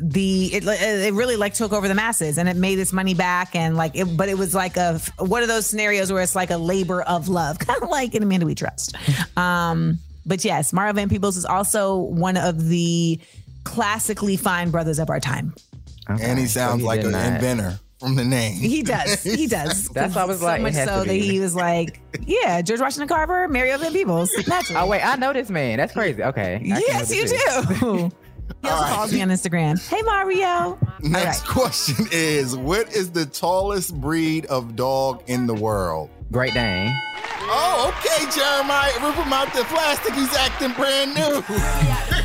the 0.04 0.54
it, 0.54 0.64
it 0.66 1.14
really 1.14 1.38
like 1.38 1.54
took 1.54 1.72
over 1.72 1.88
the 1.88 1.95
masses 1.95 2.38
and 2.38 2.49
it 2.49 2.58
made 2.58 2.78
its 2.78 2.91
money 2.91 3.14
back 3.14 3.56
and 3.56 3.78
like 3.78 3.95
it 3.95 4.06
but 4.18 4.28
it 4.28 4.38
was 4.38 4.54
like 4.54 4.76
a 4.76 4.99
one 5.20 5.41
of 5.41 5.47
those 5.47 5.66
scenarios 5.66 6.12
where 6.12 6.22
it's 6.22 6.36
like 6.36 6.49
a 6.49 6.58
labor 6.58 7.01
of 7.04 7.30
love 7.30 7.58
kind 7.68 7.82
of 7.82 7.89
like 7.89 8.14
in 8.14 8.22
Amanda 8.22 8.45
We 8.45 8.54
Trust 8.54 8.95
um 9.38 9.99
but 10.26 10.43
yes 10.43 10.74
Mario 10.74 10.91
Van 10.93 11.08
Peebles 11.08 11.38
is 11.38 11.45
also 11.45 11.95
one 11.97 12.36
of 12.36 12.68
the 12.68 13.18
classically 13.64 14.36
fine 14.36 14.72
brothers 14.72 14.99
of 14.99 15.10
our 15.10 15.22
time 15.22 15.54
and 16.10 16.38
he 16.38 16.47
sounds 16.47 16.82
he 16.82 16.88
like 16.88 17.01
an 17.01 17.12
not. 17.12 17.26
inventor 17.36 17.80
from 17.99 18.16
the 18.16 18.26
name. 18.26 18.51
he 18.60 18.84
does 18.84 19.24
he 19.24 19.47
does 19.47 19.88
That's 19.89 20.16
why 20.16 20.24
I 20.24 20.26
was 20.26 20.39
so 20.39 20.45
like, 20.45 20.60
it 20.60 20.64
much 20.64 20.74
so 20.74 21.06
that 21.06 21.08
he 21.08 21.39
was 21.39 21.56
like 21.56 22.01
yeah 22.26 22.62
George 22.62 22.82
Washington 22.82 23.08
Carver 23.08 23.47
Mario 23.47 23.78
Van 23.78 23.93
Peebles 23.93 24.30
naturally 24.49 24.82
Oh 24.82 24.88
wait, 24.88 25.01
I 25.01 25.16
know 25.16 25.32
this 25.32 25.49
man. 25.49 25.78
That's 25.78 25.93
crazy. 25.93 26.22
Okay. 26.22 26.56
I 26.56 26.80
yes 26.86 27.16
you 27.16 27.26
this. 27.26 27.80
do 27.80 28.12
He 28.62 28.70
also 28.70 28.86
calls 28.86 29.14
me 29.14 29.22
on 29.22 29.30
Instagram. 29.30 29.80
Hey 29.89 30.02
Mario. 30.02 30.78
Next 31.02 31.46
question 31.46 32.08
is 32.12 32.56
What 32.56 32.94
is 32.94 33.12
the 33.12 33.26
tallest 33.26 34.00
breed 34.00 34.46
of 34.48 34.76
dog 34.76 35.24
in 35.28 35.48
the 35.48 35.54
world? 35.54 36.10
Great 36.32 36.54
Dane. 36.54 36.91
Oh, 37.46 37.94
okay, 37.98 38.26
Jeremiah. 38.32 38.91
Rip 39.06 39.16
him 39.16 39.34
out 39.34 39.54
the 39.54 39.64
plastic. 39.66 40.14
He's 40.14 40.34
acting 40.36 40.72
brand 40.74 41.14
new. 41.14 41.44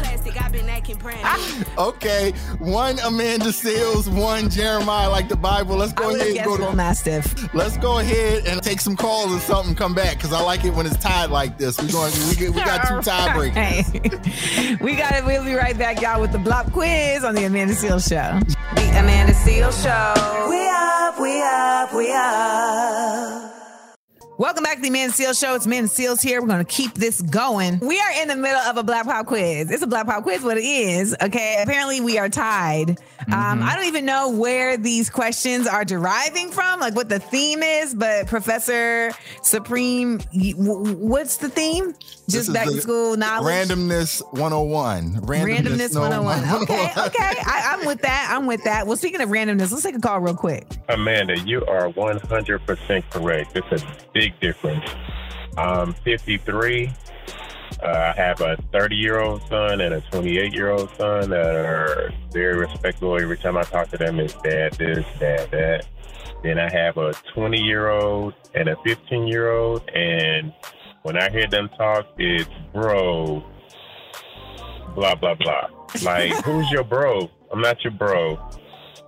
Ah. 1.05 1.65
okay, 1.89 2.33
one 2.59 2.99
Amanda 3.01 3.47
Seales, 3.47 4.09
one 4.09 4.51
Jeremiah, 4.51 5.11
like 5.11 5.29
the 5.29 5.37
Bible. 5.37 5.77
Let's 5.77 5.93
go 5.93 6.11
I 6.11 6.15
ahead 6.15 6.37
and 6.37 6.45
go 6.45 6.57
to 6.57 6.63
Bull 6.65 6.73
Mastiff. 6.75 7.55
Let's 7.55 7.77
go 7.79 7.99
ahead 7.99 8.47
and 8.47 8.63
take 8.63 8.81
some 8.81 8.97
calls 8.97 9.33
or 9.33 9.41
something. 9.41 9.75
Come 9.75 9.95
back 9.95 10.17
because 10.17 10.33
I 10.33 10.41
like 10.41 10.65
it 10.65 10.75
when 10.75 10.87
it's 10.87 10.97
tied 10.97 11.31
like 11.31 11.59
this. 11.59 11.81
We're 11.81 11.93
going. 11.93 12.13
We, 12.29 12.35
get, 12.35 12.51
we 12.51 12.61
got 12.63 12.89
two 12.89 13.11
tiebreakers. 13.11 13.55
Hey. 13.55 14.77
we 14.81 14.97
got 14.97 15.15
it. 15.15 15.25
We'll 15.25 15.45
be 15.45 15.55
right 15.55 15.77
back, 15.77 16.01
y'all, 16.01 16.21
with 16.21 16.33
the 16.33 16.39
block 16.39 16.73
quiz 16.73 17.25
on 17.25 17.35
the 17.35 17.45
Amanda 17.45 17.75
Seales 17.75 18.09
Show. 18.09 18.39
The 18.75 18.89
Amanda 18.99 19.33
Seales 19.33 19.83
Show. 19.83 20.49
We 20.49 20.69
up, 20.69 21.21
we 21.21 21.43
up, 21.43 21.95
we 21.95 22.13
up. 22.13 23.58
Welcome 24.39 24.62
back 24.62 24.76
to 24.76 24.82
the 24.82 24.91
Man 24.91 25.11
Seal 25.11 25.32
Show. 25.34 25.57
It's 25.57 25.66
Man 25.66 25.89
Seals 25.89 26.22
here. 26.22 26.41
We're 26.41 26.47
going 26.47 26.64
to 26.64 26.72
keep 26.72 26.95
this 26.95 27.20
going. 27.20 27.80
We 27.80 27.99
are 27.99 28.22
in 28.22 28.28
the 28.28 28.36
middle 28.36 28.61
of 28.61 28.76
a 28.76 28.84
Black 28.84 29.05
Pop 29.05 29.26
quiz. 29.26 29.68
It's 29.68 29.82
a 29.82 29.86
Black 29.89 30.07
Pop 30.07 30.22
quiz, 30.22 30.45
what 30.45 30.57
it 30.57 30.64
is. 30.64 31.16
Okay. 31.20 31.59
Apparently, 31.61 32.01
we 32.01 32.18
are 32.18 32.28
tied. 32.28 32.91
Um, 33.26 33.62
I 33.64 33.74
don't 33.74 33.86
even 33.86 34.05
know 34.05 34.30
where 34.30 34.76
these 34.76 35.11
questions 35.11 35.66
are 35.66 35.84
deriving 35.84 36.53
from, 36.53 36.78
like 36.78 36.95
what 36.95 37.09
the 37.09 37.18
theme 37.18 37.64
is, 37.64 37.97
but 37.97 38.28
Professor 38.28 39.11
Supreme, 39.43 40.18
y- 40.32 40.53
w- 40.53 40.84
w- 40.84 40.97
what's 40.97 41.39
the 41.39 41.49
theme? 41.49 41.95
This 42.29 42.45
Just 42.47 42.53
back 42.53 42.66
to 42.66 42.79
school 42.83 43.16
knowledge. 43.16 43.68
Randomness 43.68 44.20
101. 44.35 45.22
Randomness, 45.22 45.95
no- 45.95 46.01
101. 46.03 46.62
Okay, 46.62 46.93
okay. 46.99 47.41
I, 47.47 47.74
I'm 47.79 47.87
with 47.87 48.03
that. 48.03 48.29
I'm 48.31 48.45
with 48.47 48.62
that. 48.64 48.87
Well, 48.87 48.99
speaking 48.99 49.22
of 49.22 49.31
randomness, 49.31 49.70
let's 49.72 49.83
take 49.83 49.97
a 49.97 50.01
call 50.01 50.20
real 50.20 50.35
quick. 50.35 50.66
Amanda, 50.91 51.39
you 51.39 51.64
are 51.64 51.89
100% 51.91 53.11
correct. 53.11 53.57
It's 53.57 53.83
a 53.83 53.87
big 54.12 54.39
difference. 54.41 54.85
I'm 55.57 55.95
53. 55.95 56.93
Uh, 57.83 57.87
I 57.87 58.12
have 58.20 58.43
a 58.43 58.59
30 58.72 58.95
year 58.95 59.20
old 59.20 59.41
son 59.49 59.81
and 59.81 59.95
a 59.95 60.03
28 60.11 60.53
year 60.53 60.70
old 60.70 60.91
son 60.99 61.31
that 61.31 61.57
are 61.57 62.12
very 62.31 62.59
respectful. 62.59 63.18
Every 63.18 63.39
time 63.39 63.57
I 63.57 63.62
talk 63.62 63.89
to 63.89 63.97
them, 63.97 64.20
it's 64.20 64.35
dad 64.43 64.74
this, 64.74 65.07
dad 65.18 65.51
that. 65.53 65.87
Then 66.43 66.59
I 66.59 66.70
have 66.70 66.99
a 66.99 67.14
20 67.33 67.59
year 67.59 67.89
old 67.89 68.35
and 68.55 68.68
a 68.68 68.76
15 68.85 69.26
year 69.26 69.51
old. 69.51 69.89
And 69.95 70.53
when 71.09 71.17
I 71.17 71.31
hear 71.31 71.47
them 71.47 71.71
talk, 71.71 72.07
it's 72.19 72.51
bro, 72.75 73.43
blah, 74.95 75.15
blah, 75.15 75.35
blah. 75.37 75.69
Like, 76.03 76.35
who's 76.45 76.71
your 76.71 76.85
bro? 76.85 77.31
I'm 77.51 77.63
not 77.63 77.83
your 77.83 77.95
bro. 77.95 78.39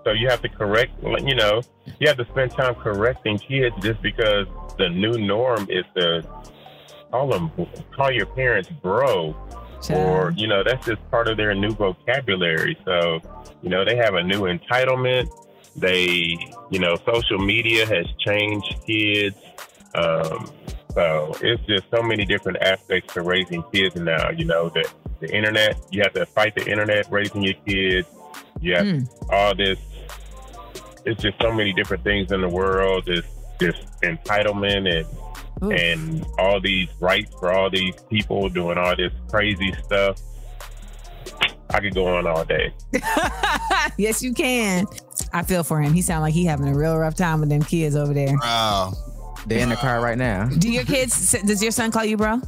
So 0.05 0.13
you 0.13 0.27
have 0.31 0.41
to 0.41 0.49
correct, 0.49 0.93
you 1.03 1.35
know, 1.35 1.61
you 1.99 2.09
have 2.09 2.17
to 2.17 2.25
spend 2.31 2.53
time 2.53 2.75
correcting 2.75 3.37
kids 3.37 3.77
just 3.83 4.01
because 4.01 4.47
the 4.79 4.89
new 4.89 5.13
norm 5.19 5.67
is 5.69 5.85
to 5.95 6.27
call 7.11 7.29
them, 7.29 7.53
call 7.95 8.11
your 8.11 8.25
parents 8.25 8.71
bro, 8.83 9.37
or 9.91 10.33
you 10.39 10.47
know, 10.47 10.65
that's 10.65 10.87
just 10.87 11.03
part 11.11 11.29
of 11.29 11.37
their 11.37 11.55
new 11.55 11.73
vocabulary. 11.73 12.79
So, 12.87 13.21
you 13.61 13.69
know, 13.69 13.85
they 13.85 13.97
have 13.97 14.15
a 14.15 14.23
new 14.23 14.45
entitlement. 14.45 15.29
They, 15.77 16.39
you 16.71 16.79
know, 16.79 16.97
social 17.05 17.39
media 17.39 17.85
has 17.85 18.07
changed 18.25 18.77
kids. 18.87 19.37
Um, 19.95 20.51
so 20.93 21.37
it's 21.41 21.63
just 21.67 21.85
so 21.91 22.03
many 22.03 22.25
different 22.25 22.59
aspects 22.63 23.15
to 23.15 23.23
raising 23.23 23.63
kids 23.73 23.97
now. 23.97 24.31
You 24.31 24.45
know, 24.45 24.69
the 24.69 24.91
the 25.21 25.35
internet, 25.35 25.79
you 25.91 26.03
have 26.03 26.15
to 26.15 26.27
fight 26.27 26.55
the 26.55 26.67
internet 26.71 27.11
raising 27.11 27.43
your 27.43 27.55
kids. 27.67 28.09
You 28.61 28.75
have 28.75 28.87
hmm. 28.87 29.05
all 29.31 29.55
this 29.55 29.79
it's 31.05 31.23
just 31.23 31.41
so 31.41 31.53
many 31.53 31.73
different 31.73 32.05
things 32.05 32.33
in 32.33 32.41
the 32.41 32.49
world. 32.49 33.05
It's 33.07 33.27
just 33.61 34.01
entitlement 34.03 35.01
and 35.01 35.73
and 35.73 36.25
all 36.39 36.59
these 36.59 36.89
rights 37.01 37.35
for 37.39 37.53
all 37.53 37.69
these 37.69 37.95
people 38.09 38.49
doing 38.49 38.79
all 38.79 38.97
this 38.97 39.13
crazy 39.29 39.75
stuff. 39.85 40.19
I 41.69 41.81
could 41.81 41.95
go 41.95 42.07
on 42.07 42.27
all 42.27 42.45
day. 42.45 42.73
yes, 43.99 44.23
you 44.23 44.33
can. 44.33 44.87
I 45.33 45.43
feel 45.43 45.63
for 45.63 45.81
him. 45.81 45.93
He 45.93 46.03
sound 46.03 46.23
like 46.23 46.33
he 46.33 46.45
having 46.45 46.67
a 46.67 46.75
real 46.75 46.97
rough 46.97 47.15
time 47.15 47.41
with 47.41 47.51
them 47.51 47.63
kids 47.63 47.95
over 47.95 48.15
there. 48.15 48.37
Wow. 48.41 48.95
They're 49.47 49.61
in 49.61 49.69
the 49.71 49.77
car 49.77 50.01
right 50.01 50.19
now. 50.19 50.47
Do 50.47 50.71
your 50.71 50.85
kids? 50.85 51.33
Does 51.43 51.63
your 51.63 51.73
son 51.73 51.91
call 51.91 52.05
you 52.05 52.17
bro? 52.17 52.41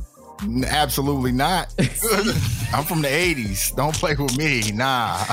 Absolutely 0.66 1.32
not. 1.32 1.72
I'm 1.78 2.84
from 2.84 3.03
the 3.03 3.09
80s. 3.09 3.74
Don't 3.76 3.95
play 3.95 4.14
with 4.18 4.36
me. 4.36 4.72
Nah. 4.72 5.24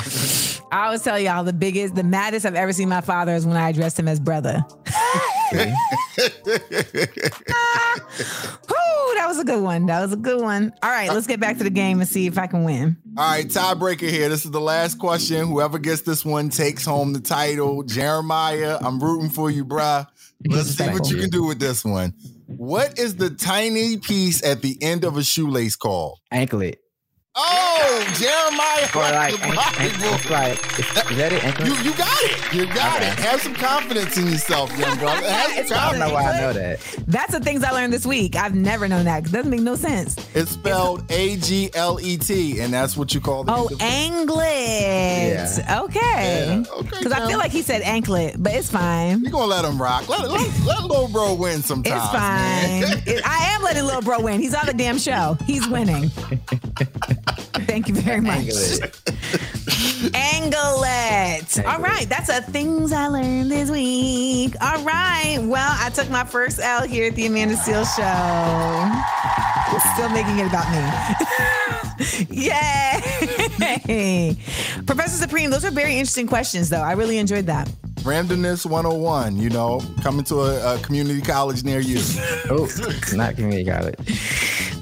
I 0.71 0.85
always 0.85 1.01
tell 1.01 1.19
y'all 1.19 1.43
the 1.43 1.53
biggest, 1.53 1.95
the 1.95 2.03
maddest 2.03 2.45
I've 2.45 2.55
ever 2.55 2.71
seen 2.73 2.89
my 2.89 3.01
father 3.01 3.33
is 3.33 3.45
when 3.45 3.57
I 3.57 3.69
addressed 3.69 3.97
him 3.97 4.07
as 4.07 4.19
brother. 4.19 4.63
Whew, 5.51 5.65
that 9.15 9.25
was 9.27 9.39
a 9.39 9.43
good 9.43 9.63
one. 9.63 9.87
That 9.87 10.01
was 10.01 10.13
a 10.13 10.17
good 10.17 10.41
one. 10.41 10.73
All 10.83 10.91
right, 10.91 11.09
let's 11.09 11.25
get 11.25 11.39
back 11.39 11.57
to 11.57 11.63
the 11.63 11.71
game 11.71 11.99
and 11.99 12.07
see 12.07 12.27
if 12.27 12.37
I 12.37 12.45
can 12.45 12.63
win. 12.63 12.95
All 13.17 13.31
right, 13.31 13.47
tiebreaker 13.47 14.09
here. 14.09 14.29
This 14.29 14.45
is 14.45 14.51
the 14.51 14.61
last 14.61 14.99
question. 14.99 15.47
Whoever 15.47 15.79
gets 15.79 16.01
this 16.01 16.23
one 16.23 16.49
takes 16.49 16.85
home 16.85 17.13
the 17.13 17.19
title. 17.19 17.81
Jeremiah, 17.83 18.77
I'm 18.81 18.99
rooting 18.99 19.29
for 19.29 19.49
you, 19.49 19.65
bruh. 19.65 20.05
Let's 20.47 20.69
see 20.69 20.87
what 20.87 21.09
you 21.09 21.17
can 21.17 21.29
do 21.29 21.43
with 21.43 21.59
this 21.59 21.83
one. 21.83 22.13
What 22.45 22.97
is 22.97 23.15
the 23.15 23.29
tiny 23.29 23.97
piece 23.97 24.43
at 24.43 24.61
the 24.61 24.77
end 24.81 25.03
of 25.03 25.17
a 25.17 25.23
shoelace 25.23 25.75
called? 25.75 26.19
Anklet. 26.31 26.77
Oh, 27.35 28.13
Jeremiah. 28.15 28.89
Or 28.95 29.13
like, 29.15 29.33
the 29.35 29.45
ankle, 29.45 29.61
ankle, 29.79 29.99
Bible. 30.01 30.15
it's 30.15 30.29
like, 30.29 30.79
is, 30.79 31.11
is 31.11 31.17
that 31.17 31.31
it? 31.31 31.43
Anklet? 31.43 31.67
You, 31.67 31.75
you 31.91 31.93
got 31.97 32.17
it. 32.23 32.53
You 32.53 32.65
got 32.73 33.01
it. 33.01 33.13
Have 33.19 33.39
some 33.41 33.53
confidence 33.53 34.17
in 34.17 34.27
yourself, 34.27 34.75
young 34.77 34.97
brother. 34.97 35.21
Have 35.29 35.51
some 35.51 35.59
It's 35.59 35.71
I 35.71 35.89
don't 35.91 35.99
know 35.99 36.13
why 36.13 36.23
I 36.33 36.41
know 36.41 36.53
that. 36.53 36.79
That's 37.07 37.31
the 37.31 37.39
things 37.39 37.63
I 37.63 37.71
learned 37.71 37.93
this 37.93 38.05
week. 38.05 38.35
I've 38.35 38.55
never 38.55 38.87
known 38.87 39.05
that. 39.05 39.27
It 39.27 39.31
doesn't 39.31 39.49
make 39.49 39.61
no 39.61 39.75
sense. 39.75 40.15
It's 40.33 40.51
spelled 40.51 41.09
A 41.11 41.37
G 41.37 41.69
L 41.75 41.99
E 42.01 42.17
T, 42.17 42.59
and 42.59 42.73
that's 42.73 42.97
what 42.97 43.13
you 43.13 43.21
call 43.21 43.43
the 43.43 43.53
Oh, 43.53 43.69
anklet. 43.79 44.47
Yeah. 44.47 45.81
Okay. 45.83 46.45
Yeah, 46.47 46.63
okay, 46.73 46.89
Because 46.97 47.11
I 47.13 47.27
feel 47.27 47.37
like 47.37 47.51
he 47.51 47.61
said 47.61 47.83
anklet, 47.83 48.35
but 48.41 48.53
it's 48.53 48.71
fine. 48.71 49.21
You're 49.21 49.31
gonna 49.31 49.45
let 49.45 49.63
him 49.63 49.79
rock. 49.81 50.09
Let, 50.09 50.29
let, 50.29 50.65
let 50.65 50.83
little 50.83 51.07
bro 51.07 51.35
win 51.35 51.61
sometimes. 51.61 52.03
It's 52.03 52.11
fine. 52.11 53.03
It- 53.15 53.21
I 53.25 53.53
am 53.55 53.61
letting 53.63 53.85
little 53.85 54.01
bro 54.01 54.19
win. 54.19 54.39
He's 54.41 54.53
on 54.55 54.65
the 54.65 54.73
damn 54.73 54.97
show. 54.97 55.37
He's 55.45 55.67
winning. 55.67 56.11
Thank 57.65 57.87
you 57.87 57.95
very 57.95 58.21
much. 58.21 58.45
Anglet. 60.13 61.65
All 61.65 61.79
right. 61.79 62.07
That's 62.09 62.29
a 62.29 62.41
things 62.41 62.91
I 62.91 63.07
learned 63.07 63.51
this 63.51 63.69
week. 63.69 64.55
All 64.61 64.81
right. 64.83 65.37
Well, 65.41 65.75
I 65.79 65.89
took 65.89 66.09
my 66.09 66.23
first 66.23 66.59
L 66.59 66.87
here 66.87 67.07
at 67.07 67.15
the 67.15 67.25
Amanda 67.25 67.55
Seales 67.55 67.95
Show. 67.95 68.89
Still 69.93 70.09
making 70.09 70.39
it 70.39 70.47
about 70.47 70.69
me. 70.71 70.79
Yay. 72.29 73.35
Professor 74.85 75.17
Supreme, 75.17 75.49
those 75.49 75.65
are 75.65 75.71
very 75.71 75.93
interesting 75.93 76.27
questions, 76.27 76.69
though. 76.69 76.81
I 76.81 76.93
really 76.93 77.17
enjoyed 77.17 77.45
that. 77.47 77.67
Randomness 78.01 78.65
101, 78.65 79.37
you 79.37 79.49
know, 79.49 79.81
coming 80.01 80.23
to 80.25 80.35
a, 80.41 80.75
a 80.75 80.79
community 80.79 81.21
college 81.21 81.63
near 81.63 81.79
you. 81.79 81.99
Oh, 82.51 82.67
not 83.13 83.35
community 83.35 83.69
college. 83.69 83.95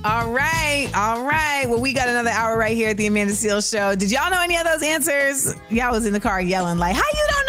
All 0.05 0.31
right, 0.31 0.89
all 0.95 1.23
right. 1.23 1.65
Well, 1.67 1.81
we 1.81 1.91
got 1.91 2.07
another 2.07 2.29
hour 2.29 2.57
right 2.57 2.75
here 2.77 2.89
at 2.89 2.97
the 2.97 3.07
Amanda 3.07 3.33
Seales 3.33 3.69
Show. 3.69 3.95
Did 3.95 4.11
y'all 4.11 4.29
know 4.31 4.41
any 4.41 4.55
of 4.55 4.63
those 4.63 4.81
answers? 4.83 5.53
Y'all 5.69 5.91
was 5.91 6.05
in 6.05 6.13
the 6.13 6.19
car 6.19 6.39
yelling 6.39 6.77
like, 6.77 6.95
"How 6.95 7.01
you 7.01 7.27
don't 7.29 7.46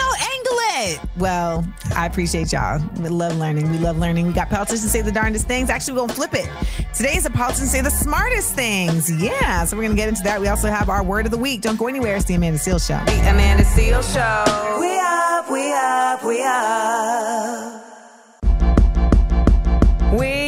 know 0.51 0.61
Anglet?" 0.75 1.01
Well, 1.17 1.65
I 1.95 2.07
appreciate 2.07 2.53
y'all. 2.53 2.81
We 2.99 3.09
love 3.09 3.37
learning. 3.37 3.71
We 3.71 3.79
love 3.79 3.99
learning. 3.99 4.27
We 4.27 4.33
got 4.33 4.49
politicians 4.51 4.91
say 4.91 5.01
the 5.03 5.13
darndest 5.13 5.47
things. 5.47 5.71
Actually, 5.71 5.95
we're 5.95 6.01
gonna 6.01 6.15
flip 6.15 6.35
it. 6.35 6.49
Today 6.95 7.17
is 7.17 7.27
a 7.27 7.31
politician 7.31 7.67
say 7.67 7.81
the 7.81 7.91
smartest 7.91 8.55
things. 8.55 9.11
Yeah, 9.11 9.65
so 9.65 9.77
we're 9.77 9.85
gonna 9.85 9.95
get 9.95 10.09
into 10.09 10.23
that. 10.25 10.41
We 10.41 10.49
also 10.49 10.69
have 10.69 10.89
our 10.89 11.03
word 11.03 11.27
of 11.27 11.33
the 11.33 11.39
week. 11.39 11.61
Don't 11.63 11.79
go 11.79 11.87
anywhere. 11.89 12.17
It's 12.17 12.25
the 12.27 12.35
Amanda 12.35 12.59
Seales 12.59 12.87
Show. 12.87 13.05
The 13.05 13.21
Amanda 13.31 13.65
Seales 13.65 14.13
Show. 14.13 14.45
We 14.81 14.99
up, 14.99 15.51
we 15.51 15.73
up, 15.73 16.25
we 16.25 16.43
up. 16.45 17.85
We 20.19 20.48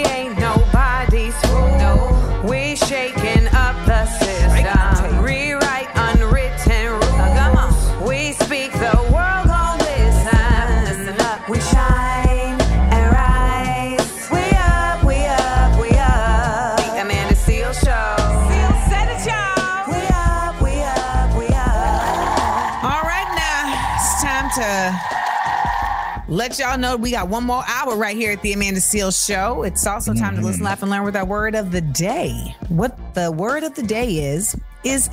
let 26.40 26.58
y'all 26.58 26.78
know 26.78 26.96
we 26.96 27.10
got 27.10 27.28
one 27.28 27.44
more 27.44 27.62
hour 27.66 27.94
right 27.96 28.16
here 28.16 28.32
at 28.32 28.40
the 28.40 28.54
Amanda 28.54 28.80
Seales 28.80 29.26
Show. 29.26 29.62
It's 29.62 29.86
also 29.86 30.14
time 30.14 30.36
to 30.36 30.40
listen, 30.40 30.64
laugh, 30.64 30.80
and 30.80 30.90
learn 30.90 31.04
with 31.04 31.14
our 31.14 31.26
word 31.26 31.54
of 31.54 31.70
the 31.70 31.82
day. 31.82 32.56
What 32.70 32.96
the 33.12 33.30
word 33.30 33.62
of 33.62 33.74
the 33.74 33.82
day 33.82 34.32
is, 34.32 34.58
is 34.82 35.10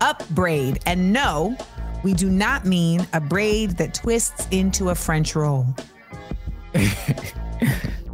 upbraid. 0.00 0.80
And 0.86 1.12
no, 1.12 1.54
we 2.02 2.14
do 2.14 2.30
not 2.30 2.64
mean 2.64 3.06
a 3.12 3.20
braid 3.20 3.72
that 3.72 3.92
twists 3.92 4.48
into 4.50 4.88
a 4.88 4.94
French 4.94 5.36
roll. 5.36 5.66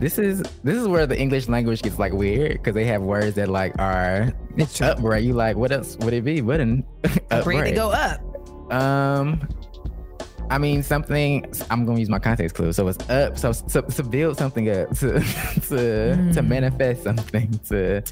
This 0.00 0.16
is 0.16 0.42
this 0.62 0.76
is 0.76 0.86
where 0.86 1.08
the 1.08 1.18
English 1.18 1.48
language 1.48 1.82
gets 1.82 1.98
like 1.98 2.12
weird 2.12 2.52
because 2.52 2.74
they 2.74 2.84
have 2.84 3.02
words 3.02 3.34
that 3.34 3.48
like 3.48 3.76
are 3.80 4.32
it's 4.56 4.80
upbraid. 4.80 5.24
You 5.24 5.32
like 5.32 5.56
what 5.56 5.72
else 5.72 5.96
would 5.96 6.12
it 6.12 6.22
be? 6.22 6.40
What 6.40 6.60
an 6.60 6.84
A 7.32 7.42
braid 7.42 7.70
to 7.70 7.74
go 7.74 7.90
up. 7.92 8.72
Um, 8.72 9.48
I 10.50 10.58
mean 10.58 10.82
something. 10.82 11.46
I'm 11.70 11.84
gonna 11.84 11.98
use 11.98 12.08
my 12.08 12.18
context 12.18 12.56
clue. 12.56 12.72
So 12.72 12.88
it's 12.88 13.10
up. 13.10 13.38
So 13.38 13.52
so 13.52 13.82
to 13.82 14.02
build 14.02 14.38
something 14.38 14.68
up 14.70 14.88
to 14.98 15.20
to 15.68 16.32
to 16.32 16.42
manifest 16.42 17.04
something 17.04 17.58
to. 17.68 18.02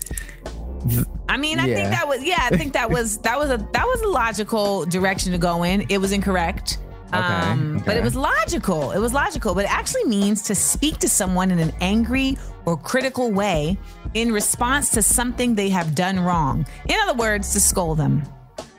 I 1.29 1.37
mean, 1.37 1.59
I 1.59 1.65
think 1.65 1.91
that 1.91 2.07
was 2.07 2.23
yeah, 2.23 2.49
I 2.51 2.57
think 2.57 2.73
that 2.75 2.91
was 2.91 3.19
that 3.19 3.39
was 3.39 3.51
a 3.51 3.57
that 3.73 3.87
was 3.87 4.01
a 4.03 4.09
logical 4.09 4.85
direction 4.87 5.33
to 5.33 5.39
go 5.39 5.63
in. 5.63 5.87
It 5.89 5.99
was 5.99 6.13
incorrect. 6.13 6.79
Um, 7.13 7.83
but 7.87 7.97
it 7.97 8.03
was 8.03 8.17
logical. 8.17 8.91
It 8.91 8.99
was 8.99 9.13
logical, 9.13 9.55
but 9.55 9.65
it 9.65 9.71
actually 9.71 10.05
means 10.05 10.43
to 10.43 10.55
speak 10.55 10.99
to 10.99 11.09
someone 11.09 11.51
in 11.51 11.59
an 11.59 11.73
angry 11.81 12.37
or 12.65 12.77
critical 12.77 13.31
way 13.31 13.79
in 14.15 14.33
response 14.33 14.91
to 14.91 15.03
something 15.03 15.55
they 15.55 15.69
have 15.69 15.95
done 15.95 16.19
wrong. 16.19 16.67
In 16.87 16.97
other 17.05 17.15
words, 17.15 17.53
to 17.53 17.61
scold 17.61 17.99
them. 17.99 18.25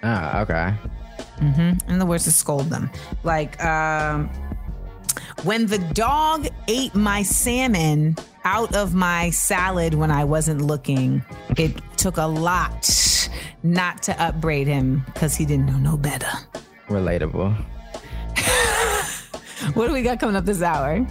Ah, 0.03 0.41
okay. 0.41 0.73
Mm-hmm. 1.37 1.89
In 1.89 1.95
other 1.95 2.05
words, 2.05 2.25
to 2.25 2.31
scold 2.31 2.69
them. 2.69 2.89
Like 3.23 3.63
um, 3.63 4.29
when 5.43 5.67
the 5.67 5.79
dog 5.93 6.47
ate 6.67 6.95
my 6.95 7.23
salmon 7.23 8.15
out 8.43 8.75
of 8.75 8.93
my 8.93 9.29
salad 9.29 9.93
when 9.93 10.11
I 10.11 10.23
wasn't 10.23 10.61
looking, 10.61 11.23
it 11.57 11.81
took 11.97 12.17
a 12.17 12.27
lot 12.27 13.29
not 13.63 14.01
to 14.03 14.21
upbraid 14.21 14.67
him 14.67 15.03
because 15.13 15.35
he 15.35 15.45
didn't 15.45 15.67
know 15.67 15.77
no 15.77 15.97
better. 15.97 16.31
Relatable. 16.87 17.55
What 19.73 19.87
do 19.87 19.93
we 19.93 20.01
got 20.01 20.19
coming 20.19 20.35
up 20.35 20.45
this 20.45 20.61
hour? 20.61 21.05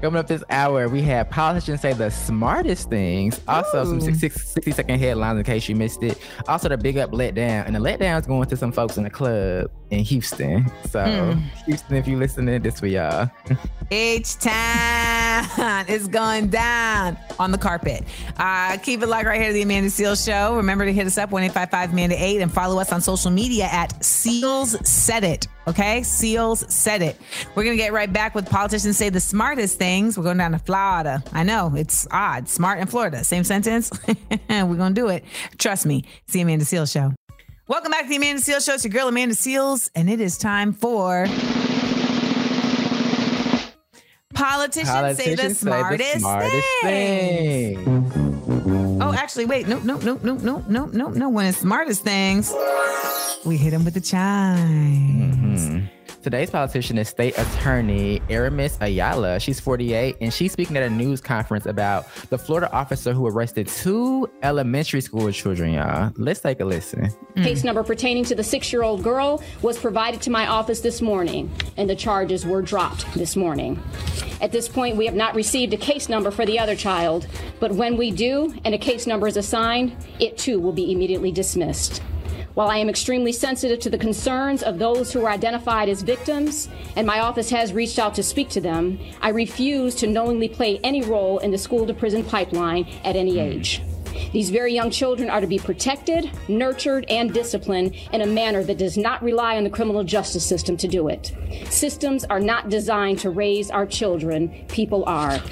Coming 0.00 0.18
up 0.18 0.26
this 0.26 0.42
hour, 0.50 0.88
we 0.88 1.02
have 1.02 1.28
politicians 1.30 1.80
say 1.80 1.92
the 1.92 2.10
smartest 2.10 2.88
things. 2.88 3.40
Also, 3.46 3.84
some 3.84 4.00
60, 4.00 4.28
60 4.30 4.70
second 4.70 4.98
headlines 4.98 5.38
in 5.38 5.44
case 5.44 5.68
you 5.68 5.76
missed 5.76 6.02
it. 6.02 6.18
Also, 6.48 6.68
the 6.68 6.78
big 6.78 6.96
up 6.98 7.10
letdown. 7.12 7.66
And 7.66 7.74
the 7.74 7.78
letdown 7.80 8.18
is 8.20 8.26
going 8.26 8.48
to 8.48 8.56
some 8.56 8.72
folks 8.72 8.96
in 8.96 9.04
the 9.04 9.10
club 9.10 9.70
in 9.90 10.00
Houston. 10.00 10.70
So, 10.88 11.04
Hmm. 11.04 11.40
Houston, 11.66 11.96
if 11.96 12.06
you're 12.08 12.18
listening, 12.18 12.62
this 12.62 12.80
for 12.80 12.86
y'all. 12.86 13.30
H 13.90 14.36
Town 15.42 15.88
is 15.88 16.08
going 16.16 16.48
down 16.48 17.18
on 17.38 17.50
the 17.50 17.58
carpet. 17.58 18.04
Uh, 18.38 18.76
keep 18.78 19.02
it 19.02 19.06
locked 19.06 19.26
right 19.26 19.40
here 19.40 19.48
to 19.48 19.54
the 19.54 19.62
Amanda 19.62 19.90
Seales 19.90 20.24
Show. 20.24 20.56
Remember 20.56 20.84
to 20.84 20.92
hit 20.92 21.06
us 21.06 21.18
up 21.18 21.30
1 21.30 21.42
855 21.44 21.92
Amanda 21.92 22.16
8 22.18 22.40
and 22.42 22.52
follow 22.52 22.80
us 22.80 22.92
on 22.92 23.00
social 23.00 23.30
media 23.30 23.68
at 23.70 23.90
Seales 24.00 24.84
Said 24.86 25.24
It. 25.24 25.48
Okay? 25.66 26.00
Seales 26.00 26.70
Said 26.70 27.02
It. 27.02 27.16
We're 27.54 27.64
going 27.64 27.76
to 27.76 27.82
get 27.82 27.92
right 27.92 28.12
back 28.12 28.34
with 28.34 28.48
politicians 28.48 28.96
say 28.96 29.10
the 29.10 29.20
smartest 29.20 29.78
things. 29.78 30.16
We're 30.16 30.24
going 30.24 30.38
down 30.38 30.52
to 30.52 30.58
Florida. 30.58 31.22
I 31.32 31.42
know 31.42 31.74
it's 31.74 32.06
odd. 32.10 32.48
Smart 32.48 32.78
in 32.78 32.86
Florida. 32.86 33.24
Same 33.24 33.44
sentence. 33.44 33.90
We're 34.48 34.76
going 34.76 34.94
to 34.94 35.00
do 35.00 35.08
it. 35.08 35.24
Trust 35.58 35.86
me. 35.86 36.04
It's 36.24 36.32
the 36.32 36.40
Amanda 36.40 36.64
Seales 36.64 36.92
Show. 36.92 37.12
Welcome 37.68 37.90
back 37.90 38.02
to 38.04 38.08
the 38.08 38.16
Amanda 38.16 38.40
Seales 38.40 38.64
Show. 38.64 38.74
It's 38.74 38.84
your 38.84 38.92
girl, 38.92 39.08
Amanda 39.08 39.34
Seales, 39.34 39.90
and 39.94 40.08
it 40.08 40.20
is 40.20 40.38
time 40.38 40.72
for. 40.72 41.26
Politicians, 44.36 45.16
say 45.16 45.34
the 45.34 45.42
Politicians 45.42 45.58
smartest, 45.60 46.18
smartest 46.20 46.66
things. 46.82 47.84
thing. 47.84 48.98
Oh, 49.02 49.12
actually, 49.12 49.46
wait. 49.46 49.66
No, 49.66 49.78
no, 49.80 49.96
no, 49.98 50.18
no, 50.22 50.34
no, 50.36 50.62
no, 50.68 50.86
no, 50.86 51.08
no. 51.08 51.28
When 51.28 51.46
it's 51.46 51.58
smartest 51.58 52.02
things, 52.04 52.52
we 53.44 53.56
hit 53.56 53.70
them 53.70 53.84
with 53.84 53.94
the 53.94 54.00
chime. 54.00 55.56
Mhm. 55.56 55.88
Today's 56.26 56.50
politician 56.50 56.98
is 56.98 57.08
State 57.08 57.38
Attorney 57.38 58.20
Aramis 58.28 58.76
Ayala. 58.80 59.38
She's 59.38 59.60
48, 59.60 60.16
and 60.20 60.34
she's 60.34 60.50
speaking 60.50 60.76
at 60.76 60.82
a 60.82 60.90
news 60.90 61.20
conference 61.20 61.66
about 61.66 62.12
the 62.30 62.36
Florida 62.36 62.68
officer 62.72 63.12
who 63.12 63.28
arrested 63.28 63.68
two 63.68 64.28
elementary 64.42 65.00
school 65.00 65.30
children, 65.30 65.74
y'all. 65.74 66.12
Let's 66.16 66.40
take 66.40 66.58
a 66.58 66.64
listen. 66.64 67.10
Mm. 67.36 67.44
Case 67.44 67.62
number 67.62 67.84
pertaining 67.84 68.24
to 68.24 68.34
the 68.34 68.42
six 68.42 68.72
year 68.72 68.82
old 68.82 69.04
girl 69.04 69.40
was 69.62 69.78
provided 69.78 70.20
to 70.22 70.30
my 70.30 70.48
office 70.48 70.80
this 70.80 71.00
morning, 71.00 71.48
and 71.76 71.88
the 71.88 71.94
charges 71.94 72.44
were 72.44 72.60
dropped 72.60 73.06
this 73.14 73.36
morning. 73.36 73.80
At 74.40 74.50
this 74.50 74.68
point, 74.68 74.96
we 74.96 75.06
have 75.06 75.14
not 75.14 75.36
received 75.36 75.74
a 75.74 75.76
case 75.76 76.08
number 76.08 76.32
for 76.32 76.44
the 76.44 76.58
other 76.58 76.74
child, 76.74 77.28
but 77.60 77.70
when 77.70 77.96
we 77.96 78.10
do 78.10 78.52
and 78.64 78.74
a 78.74 78.78
case 78.78 79.06
number 79.06 79.28
is 79.28 79.36
assigned, 79.36 79.94
it 80.18 80.36
too 80.36 80.58
will 80.58 80.72
be 80.72 80.90
immediately 80.90 81.30
dismissed. 81.30 82.02
While 82.56 82.70
I 82.70 82.78
am 82.78 82.88
extremely 82.88 83.32
sensitive 83.32 83.80
to 83.80 83.90
the 83.90 83.98
concerns 83.98 84.62
of 84.62 84.78
those 84.78 85.12
who 85.12 85.20
were 85.20 85.28
identified 85.28 85.90
as 85.90 86.00
victims, 86.00 86.70
and 86.96 87.06
my 87.06 87.20
office 87.20 87.50
has 87.50 87.74
reached 87.74 87.98
out 87.98 88.14
to 88.14 88.22
speak 88.22 88.48
to 88.48 88.62
them, 88.62 88.98
I 89.20 89.28
refuse 89.28 89.94
to 89.96 90.06
knowingly 90.06 90.48
play 90.48 90.80
any 90.82 91.02
role 91.02 91.38
in 91.40 91.50
the 91.50 91.58
school 91.58 91.86
to 91.86 91.92
prison 91.92 92.24
pipeline 92.24 92.88
at 93.04 93.14
any 93.14 93.34
hmm. 93.34 93.40
age. 93.40 93.82
These 94.32 94.48
very 94.48 94.72
young 94.72 94.90
children 94.90 95.28
are 95.28 95.42
to 95.42 95.46
be 95.46 95.58
protected, 95.58 96.30
nurtured, 96.48 97.04
and 97.10 97.30
disciplined 97.30 97.94
in 98.14 98.22
a 98.22 98.26
manner 98.26 98.64
that 98.64 98.78
does 98.78 98.96
not 98.96 99.22
rely 99.22 99.58
on 99.58 99.64
the 99.64 99.68
criminal 99.68 100.02
justice 100.02 100.46
system 100.46 100.78
to 100.78 100.88
do 100.88 101.08
it. 101.08 101.36
Systems 101.68 102.24
are 102.24 102.40
not 102.40 102.70
designed 102.70 103.18
to 103.18 103.28
raise 103.28 103.70
our 103.70 103.84
children, 103.84 104.64
people 104.68 105.04
are. 105.04 105.42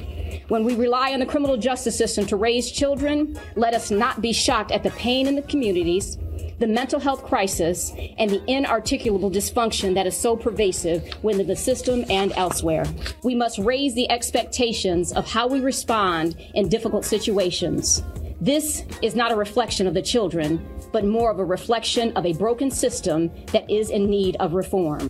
When 0.48 0.64
we 0.64 0.74
rely 0.74 1.12
on 1.12 1.20
the 1.20 1.26
criminal 1.26 1.58
justice 1.58 1.98
system 1.98 2.24
to 2.28 2.36
raise 2.36 2.70
children, 2.70 3.38
let 3.56 3.74
us 3.74 3.90
not 3.90 4.22
be 4.22 4.32
shocked 4.32 4.72
at 4.72 4.82
the 4.82 4.90
pain 4.92 5.26
in 5.26 5.36
the 5.36 5.42
communities, 5.42 6.16
the 6.58 6.66
mental 6.66 7.00
health 7.00 7.24
crisis, 7.24 7.92
and 8.18 8.30
the 8.30 8.40
inarticulable 8.48 9.32
dysfunction 9.32 9.94
that 9.94 10.06
is 10.06 10.16
so 10.16 10.36
pervasive 10.36 11.02
within 11.22 11.46
the 11.46 11.56
system 11.56 12.04
and 12.10 12.32
elsewhere. 12.36 12.84
We 13.22 13.34
must 13.34 13.58
raise 13.58 13.94
the 13.94 14.10
expectations 14.10 15.12
of 15.12 15.28
how 15.28 15.46
we 15.46 15.60
respond 15.60 16.36
in 16.54 16.68
difficult 16.68 17.04
situations. 17.04 18.02
This 18.40 18.84
is 19.02 19.14
not 19.14 19.32
a 19.32 19.36
reflection 19.36 19.86
of 19.86 19.94
the 19.94 20.02
children, 20.02 20.64
but 20.92 21.04
more 21.04 21.30
of 21.30 21.38
a 21.38 21.44
reflection 21.44 22.12
of 22.16 22.26
a 22.26 22.32
broken 22.34 22.70
system 22.70 23.30
that 23.52 23.68
is 23.70 23.90
in 23.90 24.08
need 24.08 24.36
of 24.36 24.52
reform. 24.52 25.08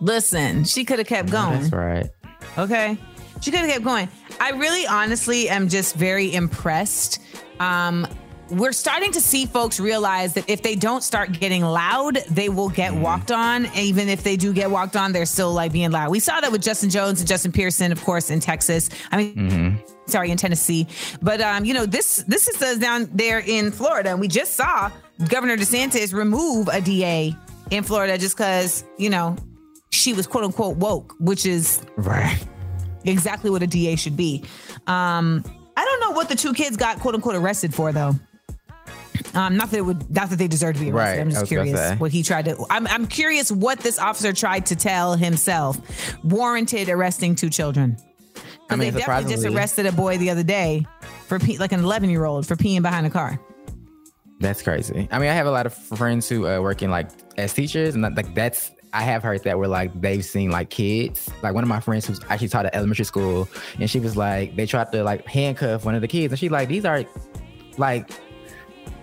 Listen, 0.00 0.64
she 0.64 0.84
could 0.84 0.98
have 0.98 1.08
kept 1.08 1.30
going. 1.30 1.60
That's 1.60 1.72
right. 1.72 2.10
Okay. 2.56 2.96
She 3.40 3.50
could 3.50 3.60
have 3.60 3.70
kept 3.70 3.84
going. 3.84 4.08
I 4.40 4.50
really 4.50 4.86
honestly 4.86 5.48
am 5.48 5.68
just 5.68 5.94
very 5.94 6.32
impressed. 6.32 7.20
Um, 7.60 8.06
we're 8.50 8.72
starting 8.72 9.12
to 9.12 9.20
see 9.20 9.46
folks 9.46 9.78
realize 9.78 10.34
that 10.34 10.48
if 10.48 10.62
they 10.62 10.74
don't 10.74 11.02
start 11.02 11.32
getting 11.32 11.62
loud, 11.62 12.16
they 12.30 12.48
will 12.48 12.68
get 12.68 12.94
walked 12.94 13.30
on. 13.30 13.66
Even 13.76 14.08
if 14.08 14.22
they 14.22 14.36
do 14.36 14.52
get 14.52 14.70
walked 14.70 14.96
on, 14.96 15.12
they're 15.12 15.26
still 15.26 15.52
like 15.52 15.72
being 15.72 15.90
loud. 15.90 16.10
We 16.10 16.20
saw 16.20 16.40
that 16.40 16.50
with 16.50 16.62
Justin 16.62 16.90
Jones 16.90 17.20
and 17.20 17.28
Justin 17.28 17.52
Pearson, 17.52 17.92
of 17.92 18.02
course, 18.02 18.30
in 18.30 18.40
Texas. 18.40 18.88
I 19.10 19.16
mean, 19.16 19.82
sorry, 20.06 20.30
in 20.30 20.36
Tennessee. 20.36 20.86
But 21.20 21.40
um, 21.40 21.64
you 21.64 21.74
know, 21.74 21.86
this 21.86 22.24
this 22.26 22.48
is 22.48 22.78
down 22.78 23.08
there 23.12 23.40
in 23.40 23.70
Florida, 23.70 24.10
and 24.10 24.20
we 24.20 24.28
just 24.28 24.54
saw 24.54 24.90
Governor 25.28 25.56
DeSantis 25.56 26.12
remove 26.14 26.68
a 26.68 26.80
DA 26.80 27.34
in 27.70 27.84
Florida 27.84 28.18
just 28.18 28.36
because 28.36 28.84
you 28.96 29.10
know 29.10 29.36
she 29.90 30.12
was 30.12 30.26
quote 30.26 30.44
unquote 30.44 30.76
woke, 30.76 31.14
which 31.18 31.46
is 31.46 31.82
right 31.96 32.38
exactly 33.04 33.50
what 33.50 33.62
a 33.62 33.66
DA 33.66 33.96
should 33.96 34.16
be. 34.16 34.44
Um, 34.86 35.44
I 35.76 35.84
don't 35.84 36.00
know 36.00 36.10
what 36.10 36.28
the 36.28 36.34
two 36.34 36.52
kids 36.52 36.76
got 36.76 36.98
quote 36.98 37.14
unquote 37.14 37.36
arrested 37.36 37.74
for 37.74 37.92
though. 37.92 38.14
Um, 39.34 39.56
not 39.56 39.70
that 39.70 39.78
it 39.78 39.82
would, 39.82 40.10
not 40.14 40.30
that 40.30 40.36
they 40.36 40.48
deserve 40.48 40.74
to 40.74 40.80
be 40.80 40.90
arrested. 40.90 41.16
Right, 41.16 41.20
I'm 41.20 41.30
just 41.30 41.46
curious 41.46 41.98
what 41.98 42.10
he 42.10 42.22
tried 42.22 42.46
to. 42.46 42.64
I'm, 42.70 42.86
I'm 42.86 43.06
curious 43.06 43.50
what 43.50 43.80
this 43.80 43.98
officer 43.98 44.32
tried 44.32 44.66
to 44.66 44.76
tell 44.76 45.16
himself 45.16 45.78
warranted 46.24 46.88
arresting 46.88 47.34
two 47.34 47.50
children. 47.50 47.96
I 48.70 48.76
mean, 48.76 48.92
they 48.92 49.00
definitely 49.00 49.34
just 49.34 49.46
arrested 49.46 49.86
a 49.86 49.92
boy 49.92 50.18
the 50.18 50.30
other 50.30 50.42
day 50.42 50.86
for 51.26 51.38
pee, 51.38 51.58
like 51.58 51.72
an 51.72 51.80
11 51.80 52.10
year 52.10 52.24
old 52.24 52.46
for 52.46 52.54
peeing 52.54 52.82
behind 52.82 53.06
a 53.06 53.10
car. 53.10 53.40
That's 54.40 54.62
crazy. 54.62 55.08
I 55.10 55.18
mean, 55.18 55.30
I 55.30 55.32
have 55.32 55.46
a 55.46 55.50
lot 55.50 55.66
of 55.66 55.74
friends 55.74 56.28
who 56.28 56.46
uh, 56.46 56.60
work 56.60 56.82
in 56.82 56.90
like 56.90 57.08
as 57.36 57.52
teachers, 57.52 57.94
and 57.94 58.02
like 58.02 58.34
that's 58.34 58.70
I 58.92 59.02
have 59.02 59.22
heard 59.22 59.42
that 59.44 59.58
where 59.58 59.68
like 59.68 59.98
they've 60.00 60.24
seen 60.24 60.50
like 60.50 60.70
kids. 60.70 61.28
Like 61.42 61.54
one 61.54 61.64
of 61.64 61.68
my 61.68 61.80
friends 61.80 62.06
who's 62.06 62.20
actually 62.28 62.48
taught 62.48 62.66
at 62.66 62.74
elementary 62.74 63.04
school, 63.04 63.48
and 63.80 63.90
she 63.90 64.00
was 64.00 64.16
like 64.16 64.54
they 64.54 64.66
tried 64.66 64.92
to 64.92 65.02
like 65.02 65.26
handcuff 65.26 65.84
one 65.84 65.94
of 65.94 66.02
the 66.02 66.08
kids, 66.08 66.32
and 66.32 66.38
she 66.38 66.48
like 66.48 66.68
these 66.68 66.84
are 66.84 67.04
like 67.78 68.08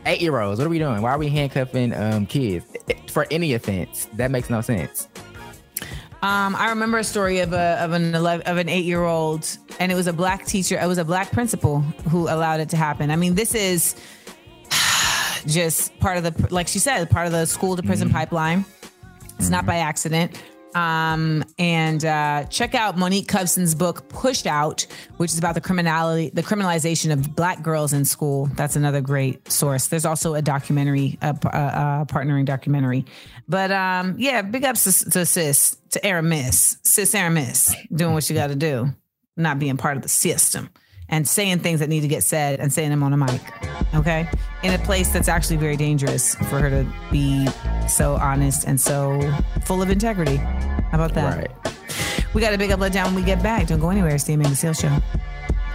eight 0.05 0.21
year 0.21 0.39
olds. 0.39 0.59
What 0.59 0.65
are 0.65 0.69
we 0.69 0.79
doing? 0.79 1.01
Why 1.01 1.11
are 1.11 1.17
we 1.17 1.29
handcuffing 1.29 1.93
um 1.93 2.25
kids 2.25 2.65
for 3.07 3.25
any 3.31 3.53
offense? 3.53 4.07
That 4.13 4.31
makes 4.31 4.49
no 4.49 4.61
sense. 4.61 5.07
Um, 6.21 6.55
I 6.55 6.69
remember 6.69 6.97
a 6.97 7.03
story 7.03 7.39
of 7.39 7.53
a 7.53 7.77
of 7.79 7.91
an 7.91 8.15
11, 8.15 8.47
of 8.47 8.57
an 8.57 8.67
eight 8.67 8.85
year 8.85 9.03
old, 9.03 9.47
and 9.79 9.91
it 9.91 9.95
was 9.95 10.07
a 10.07 10.13
black 10.13 10.45
teacher. 10.45 10.79
It 10.79 10.87
was 10.87 10.97
a 10.97 11.05
black 11.05 11.31
principal 11.31 11.81
who 12.09 12.23
allowed 12.27 12.61
it 12.61 12.69
to 12.69 12.77
happen. 12.77 13.11
I 13.11 13.15
mean, 13.15 13.35
this 13.35 13.53
is 13.53 13.95
just 15.45 15.97
part 15.99 16.17
of 16.17 16.23
the, 16.23 16.47
like 16.53 16.67
she 16.67 16.79
said, 16.79 17.09
part 17.11 17.27
of 17.27 17.31
the 17.31 17.45
school 17.45 17.75
to 17.75 17.83
prison 17.83 18.09
pipeline. 18.09 18.65
It's 19.37 19.49
not 19.49 19.67
by 19.67 19.75
accident. 19.75 20.41
Um, 20.75 21.43
and 21.57 22.03
uh, 22.03 22.43
check 22.45 22.75
out 22.75 22.97
Monique 22.97 23.27
Cubson's 23.27 23.73
book 23.73 24.09
"Pushed 24.09 24.45
Out," 24.45 24.85
which 25.17 25.31
is 25.31 25.39
about 25.39 25.55
the 25.55 25.61
criminality, 25.61 26.31
the 26.33 26.43
criminalization 26.43 27.11
of 27.13 27.35
Black 27.35 27.63
girls 27.63 27.93
in 27.93 28.03
school. 28.05 28.47
That's 28.55 28.75
another 28.75 29.01
great 29.01 29.49
source. 29.51 29.87
There's 29.87 30.05
also 30.05 30.35
a 30.35 30.41
documentary, 30.41 31.17
a, 31.21 31.29
a, 31.29 31.47
a 32.01 32.05
partnering 32.07 32.45
documentary. 32.45 33.05
But 33.47 33.71
um, 33.71 34.15
yeah, 34.17 34.41
big 34.41 34.65
ups 34.65 34.83
to, 34.83 35.09
to 35.11 35.25
sis, 35.25 35.77
to 35.91 36.05
Aramis, 36.05 36.77
sis 36.83 37.15
Aramis, 37.15 37.73
doing 37.93 38.13
what 38.13 38.29
you 38.29 38.35
got 38.35 38.47
to 38.47 38.55
do, 38.55 38.89
not 39.37 39.59
being 39.59 39.77
part 39.77 39.95
of 39.95 40.03
the 40.03 40.09
system 40.09 40.69
and 41.07 41.27
saying 41.27 41.59
things 41.59 41.79
that 41.79 41.89
need 41.89 42.01
to 42.01 42.07
get 42.07 42.23
said 42.23 42.59
and 42.59 42.73
saying 42.73 42.89
them 42.89 43.03
on 43.03 43.13
a 43.13 43.17
mic. 43.17 43.41
Okay. 43.93 44.27
In 44.65 44.73
a 44.73 44.83
place 44.83 45.13
that's 45.13 45.27
actually 45.27 45.57
very 45.57 45.77
dangerous 45.77 46.33
for 46.33 46.57
her 46.57 46.71
to 46.71 46.91
be 47.11 47.47
so 47.87 48.15
honest 48.15 48.65
and 48.65 48.81
so 48.81 49.21
full 49.63 49.83
of 49.83 49.91
integrity. 49.91 50.37
How 50.37 50.93
about 50.93 51.13
that? 51.13 51.37
Right. 51.37 52.33
We 52.33 52.41
got 52.41 52.51
a 52.51 52.57
big 52.57 52.71
up 52.71 52.79
let 52.79 52.91
down 52.91 53.13
when 53.13 53.15
we 53.15 53.21
get 53.21 53.43
back. 53.43 53.67
Don't 53.67 53.79
go 53.79 53.91
anywhere. 53.91 54.15
It's 54.15 54.23
the 54.23 54.33
Amanda 54.33 54.55
Seal 54.55 54.73
Show. 54.73 54.89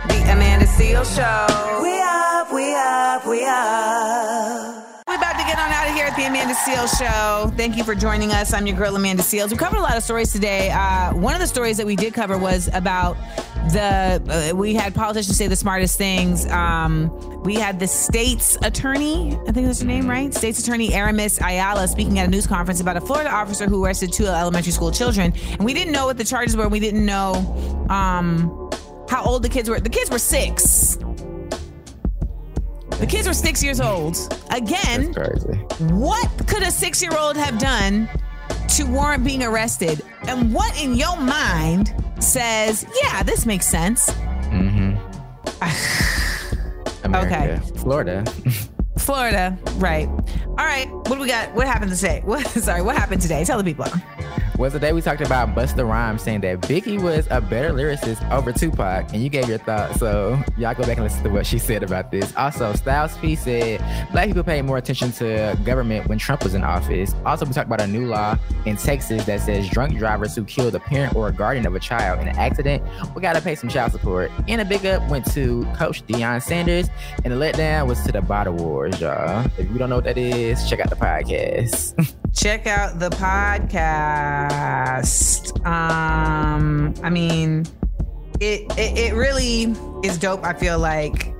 The 0.08 0.32
Amanda 0.32 0.66
Seal 0.66 1.04
Show. 1.04 1.46
We 1.84 2.00
up, 2.02 2.52
we 2.52 2.74
up, 2.74 3.26
we 3.28 3.44
up. 3.46 4.89
Here 6.00 6.08
at 6.08 6.16
the 6.16 6.24
Amanda 6.24 6.54
Seales 6.54 6.98
Show. 6.98 7.54
Thank 7.58 7.76
you 7.76 7.84
for 7.84 7.94
joining 7.94 8.30
us. 8.30 8.54
I'm 8.54 8.66
your 8.66 8.74
girl, 8.74 8.96
Amanda 8.96 9.22
Seales. 9.22 9.50
We 9.50 9.58
covered 9.58 9.76
a 9.76 9.82
lot 9.82 9.98
of 9.98 10.02
stories 10.02 10.32
today. 10.32 10.70
Uh, 10.70 11.12
one 11.14 11.34
of 11.34 11.40
the 11.40 11.46
stories 11.46 11.76
that 11.76 11.84
we 11.84 11.94
did 11.94 12.14
cover 12.14 12.38
was 12.38 12.70
about 12.72 13.18
the, 13.70 14.50
uh, 14.50 14.56
we 14.56 14.72
had 14.72 14.94
politicians 14.94 15.36
say 15.36 15.46
the 15.46 15.56
smartest 15.56 15.98
things. 15.98 16.46
Um, 16.46 17.10
we 17.42 17.54
had 17.56 17.78
the 17.78 17.86
state's 17.86 18.56
attorney, 18.62 19.38
I 19.46 19.52
think 19.52 19.66
that's 19.66 19.82
her 19.82 19.86
name, 19.86 20.08
right? 20.08 20.32
State's 20.32 20.66
attorney 20.66 20.94
Aramis 20.94 21.38
Ayala 21.38 21.86
speaking 21.86 22.18
at 22.18 22.28
a 22.28 22.30
news 22.30 22.46
conference 22.46 22.80
about 22.80 22.96
a 22.96 23.02
Florida 23.02 23.30
officer 23.30 23.66
who 23.66 23.84
arrested 23.84 24.10
two 24.10 24.26
elementary 24.26 24.72
school 24.72 24.92
children. 24.92 25.34
And 25.50 25.66
we 25.66 25.74
didn't 25.74 25.92
know 25.92 26.06
what 26.06 26.16
the 26.16 26.24
charges 26.24 26.56
were. 26.56 26.66
We 26.70 26.80
didn't 26.80 27.04
know 27.04 27.34
um, 27.90 28.70
how 29.10 29.22
old 29.22 29.42
the 29.42 29.50
kids 29.50 29.68
were. 29.68 29.78
The 29.78 29.90
kids 29.90 30.10
were 30.10 30.18
six. 30.18 30.96
The 33.00 33.06
kids 33.06 33.26
were 33.26 33.32
six 33.34 33.62
years 33.62 33.80
old. 33.80 34.16
Again, 34.50 35.14
what 35.98 36.28
could 36.46 36.62
a 36.62 36.70
six 36.70 37.02
year 37.02 37.16
old 37.18 37.36
have 37.36 37.58
done 37.58 38.08
to 38.76 38.84
warrant 38.84 39.24
being 39.24 39.42
arrested? 39.42 40.02
And 40.28 40.52
what 40.52 40.78
in 40.80 40.94
your 40.94 41.16
mind 41.16 41.94
says, 42.18 42.84
yeah, 43.02 43.22
this 43.22 43.46
makes 43.46 43.66
sense? 43.66 44.10
Mm-hmm. 44.10 44.96
Okay. 47.12 47.58
Florida. 47.76 48.24
Florida, 48.98 49.58
right. 49.76 50.06
All 50.06 50.54
right. 50.56 50.88
What 50.92 51.08
do 51.08 51.18
we 51.18 51.26
got? 51.26 51.52
What 51.54 51.66
happened 51.66 51.92
today? 51.92 52.22
What 52.24 52.46
sorry, 52.48 52.82
what 52.82 52.96
happened 52.96 53.20
today? 53.20 53.42
Tell 53.44 53.58
the 53.58 53.64
people. 53.64 53.86
Was 54.60 54.74
the 54.74 54.78
day 54.78 54.92
we 54.92 55.00
talked 55.00 55.22
about 55.22 55.54
Busta 55.54 55.88
Rhymes 55.88 56.22
saying 56.22 56.42
that 56.42 56.60
Biggie 56.60 57.00
was 57.00 57.26
a 57.30 57.40
better 57.40 57.70
lyricist 57.70 58.30
over 58.30 58.52
Tupac, 58.52 59.10
and 59.14 59.22
you 59.22 59.30
gave 59.30 59.48
your 59.48 59.56
thoughts. 59.56 59.98
So 59.98 60.38
y'all 60.58 60.74
go 60.74 60.82
back 60.82 60.98
and 60.98 61.04
listen 61.04 61.24
to 61.24 61.30
what 61.30 61.46
she 61.46 61.58
said 61.58 61.82
about 61.82 62.10
this. 62.10 62.36
Also, 62.36 62.74
Styles 62.74 63.16
P 63.16 63.34
said 63.36 63.80
black 64.12 64.26
people 64.28 64.44
pay 64.44 64.60
more 64.60 64.76
attention 64.76 65.12
to 65.12 65.58
government 65.64 66.08
when 66.08 66.18
Trump 66.18 66.44
was 66.44 66.52
in 66.52 66.62
office. 66.62 67.14
Also, 67.24 67.46
we 67.46 67.54
talked 67.54 67.68
about 67.68 67.80
a 67.80 67.86
new 67.86 68.06
law 68.06 68.36
in 68.66 68.76
Texas 68.76 69.24
that 69.24 69.40
says 69.40 69.66
drunk 69.70 69.96
drivers 69.96 70.36
who 70.36 70.44
kill 70.44 70.70
the 70.70 70.80
parent 70.80 71.16
or 71.16 71.28
a 71.28 71.32
guardian 71.32 71.66
of 71.66 71.74
a 71.74 71.80
child 71.80 72.20
in 72.20 72.28
an 72.28 72.36
accident, 72.36 72.82
we 73.14 73.22
gotta 73.22 73.40
pay 73.40 73.54
some 73.54 73.70
child 73.70 73.92
support. 73.92 74.30
And 74.46 74.60
a 74.60 74.66
big 74.66 74.84
up 74.84 75.08
went 75.08 75.24
to 75.32 75.64
Coach 75.74 76.06
Deion 76.06 76.42
Sanders, 76.42 76.90
and 77.24 77.32
the 77.32 77.36
letdown 77.38 77.86
was 77.86 78.02
to 78.02 78.12
the 78.12 78.20
Bottle 78.20 78.56
Wars, 78.56 79.00
y'all. 79.00 79.46
If 79.56 79.70
you 79.70 79.78
don't 79.78 79.88
know 79.88 79.96
what 79.96 80.04
that 80.04 80.18
is, 80.18 80.68
check 80.68 80.80
out 80.80 80.90
the 80.90 80.96
podcast. 80.96 82.14
Check 82.34 82.66
out 82.66 82.98
the 82.98 83.10
podcast. 83.10 84.50
Um, 85.66 86.94
I 87.02 87.10
mean, 87.10 87.66
it, 88.40 88.62
it 88.78 88.98
it 88.98 89.14
really 89.14 89.74
is 90.04 90.16
dope. 90.16 90.44
I 90.44 90.54
feel 90.54 90.78
like 90.78 91.34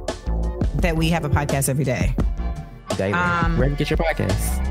that 0.76 0.96
we 0.96 1.08
have 1.10 1.24
a 1.24 1.30
podcast 1.30 1.68
every 1.68 1.84
day. 1.84 2.14
Daily. 2.96 3.12
Um, 3.14 3.56
Where 3.56 3.68
you 3.68 3.76
get 3.76 3.88
your 3.88 3.96
podcast? 3.96 4.66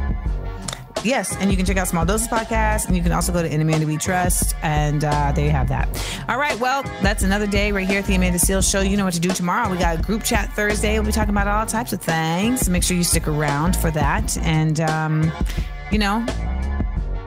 Yes, 1.04 1.36
and 1.38 1.50
you 1.50 1.56
can 1.56 1.66
check 1.66 1.78
out 1.78 1.88
Small 1.88 2.06
Doses 2.06 2.28
Podcast, 2.28 2.88
and 2.88 2.96
you 2.98 3.02
can 3.02 3.14
also 3.14 3.32
go 3.32 3.42
to 3.42 3.52
In 3.52 3.62
Amanda 3.62 3.88
We 3.88 3.96
Trust, 3.96 4.54
and 4.62 5.06
uh, 5.06 5.32
there 5.32 5.46
you 5.46 5.52
have 5.52 5.70
that. 5.70 5.88
All 6.28 6.38
right, 6.38 6.60
well, 6.60 6.84
that's 7.02 7.24
another 7.24 7.48
day 7.48 7.72
right 7.72 7.88
here 7.88 8.00
at 8.00 8.06
the 8.06 8.16
Amanda 8.16 8.38
Seales 8.38 8.70
Show. 8.70 8.82
You 8.82 8.98
know 8.98 9.06
what 9.06 9.14
to 9.14 9.20
do 9.22 9.30
tomorrow. 9.30 9.72
We 9.72 9.78
got 9.78 9.98
a 9.98 10.02
group 10.02 10.24
chat 10.26 10.52
Thursday. 10.54 10.96
We'll 11.00 11.06
be 11.06 11.14
talking 11.14 11.30
about 11.30 11.48
all 11.48 11.66
types 11.66 11.94
of 11.94 12.02
things. 12.02 12.66
So 12.66 12.72
make 12.72 12.84
sure 12.84 12.98
you 12.98 13.06
stick 13.06 13.30
around 13.30 13.78
for 13.78 13.92
that. 13.92 14.38
And, 14.40 14.82
um, 14.82 15.32
you 15.92 16.00
know, 16.00 16.26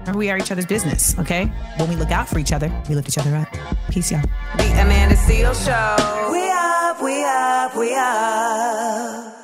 remember 0.01 0.19
we 0.19 0.31
are 0.31 0.39
each 0.39 0.51
other's 0.51 0.67
business, 0.67 1.19
okay? 1.19 1.47
When 1.77 1.89
we 1.89 1.97
look 1.97 2.11
out 2.11 2.29
for 2.29 2.39
each 2.39 2.53
other, 2.53 2.73
we 2.89 2.95
lift 2.95 3.09
each 3.09 3.19
other 3.19 3.35
up. 3.37 3.49
Peace, 3.91 4.11
y'all. 4.11 4.23
The 4.57 4.65
Amanda 4.81 5.17
Seal 5.17 5.55
Show. 5.55 6.31
We 6.31 6.51
up, 6.51 7.03
we 7.03 7.25
up, 7.25 7.77
we 7.77 7.95
up. 7.95 9.42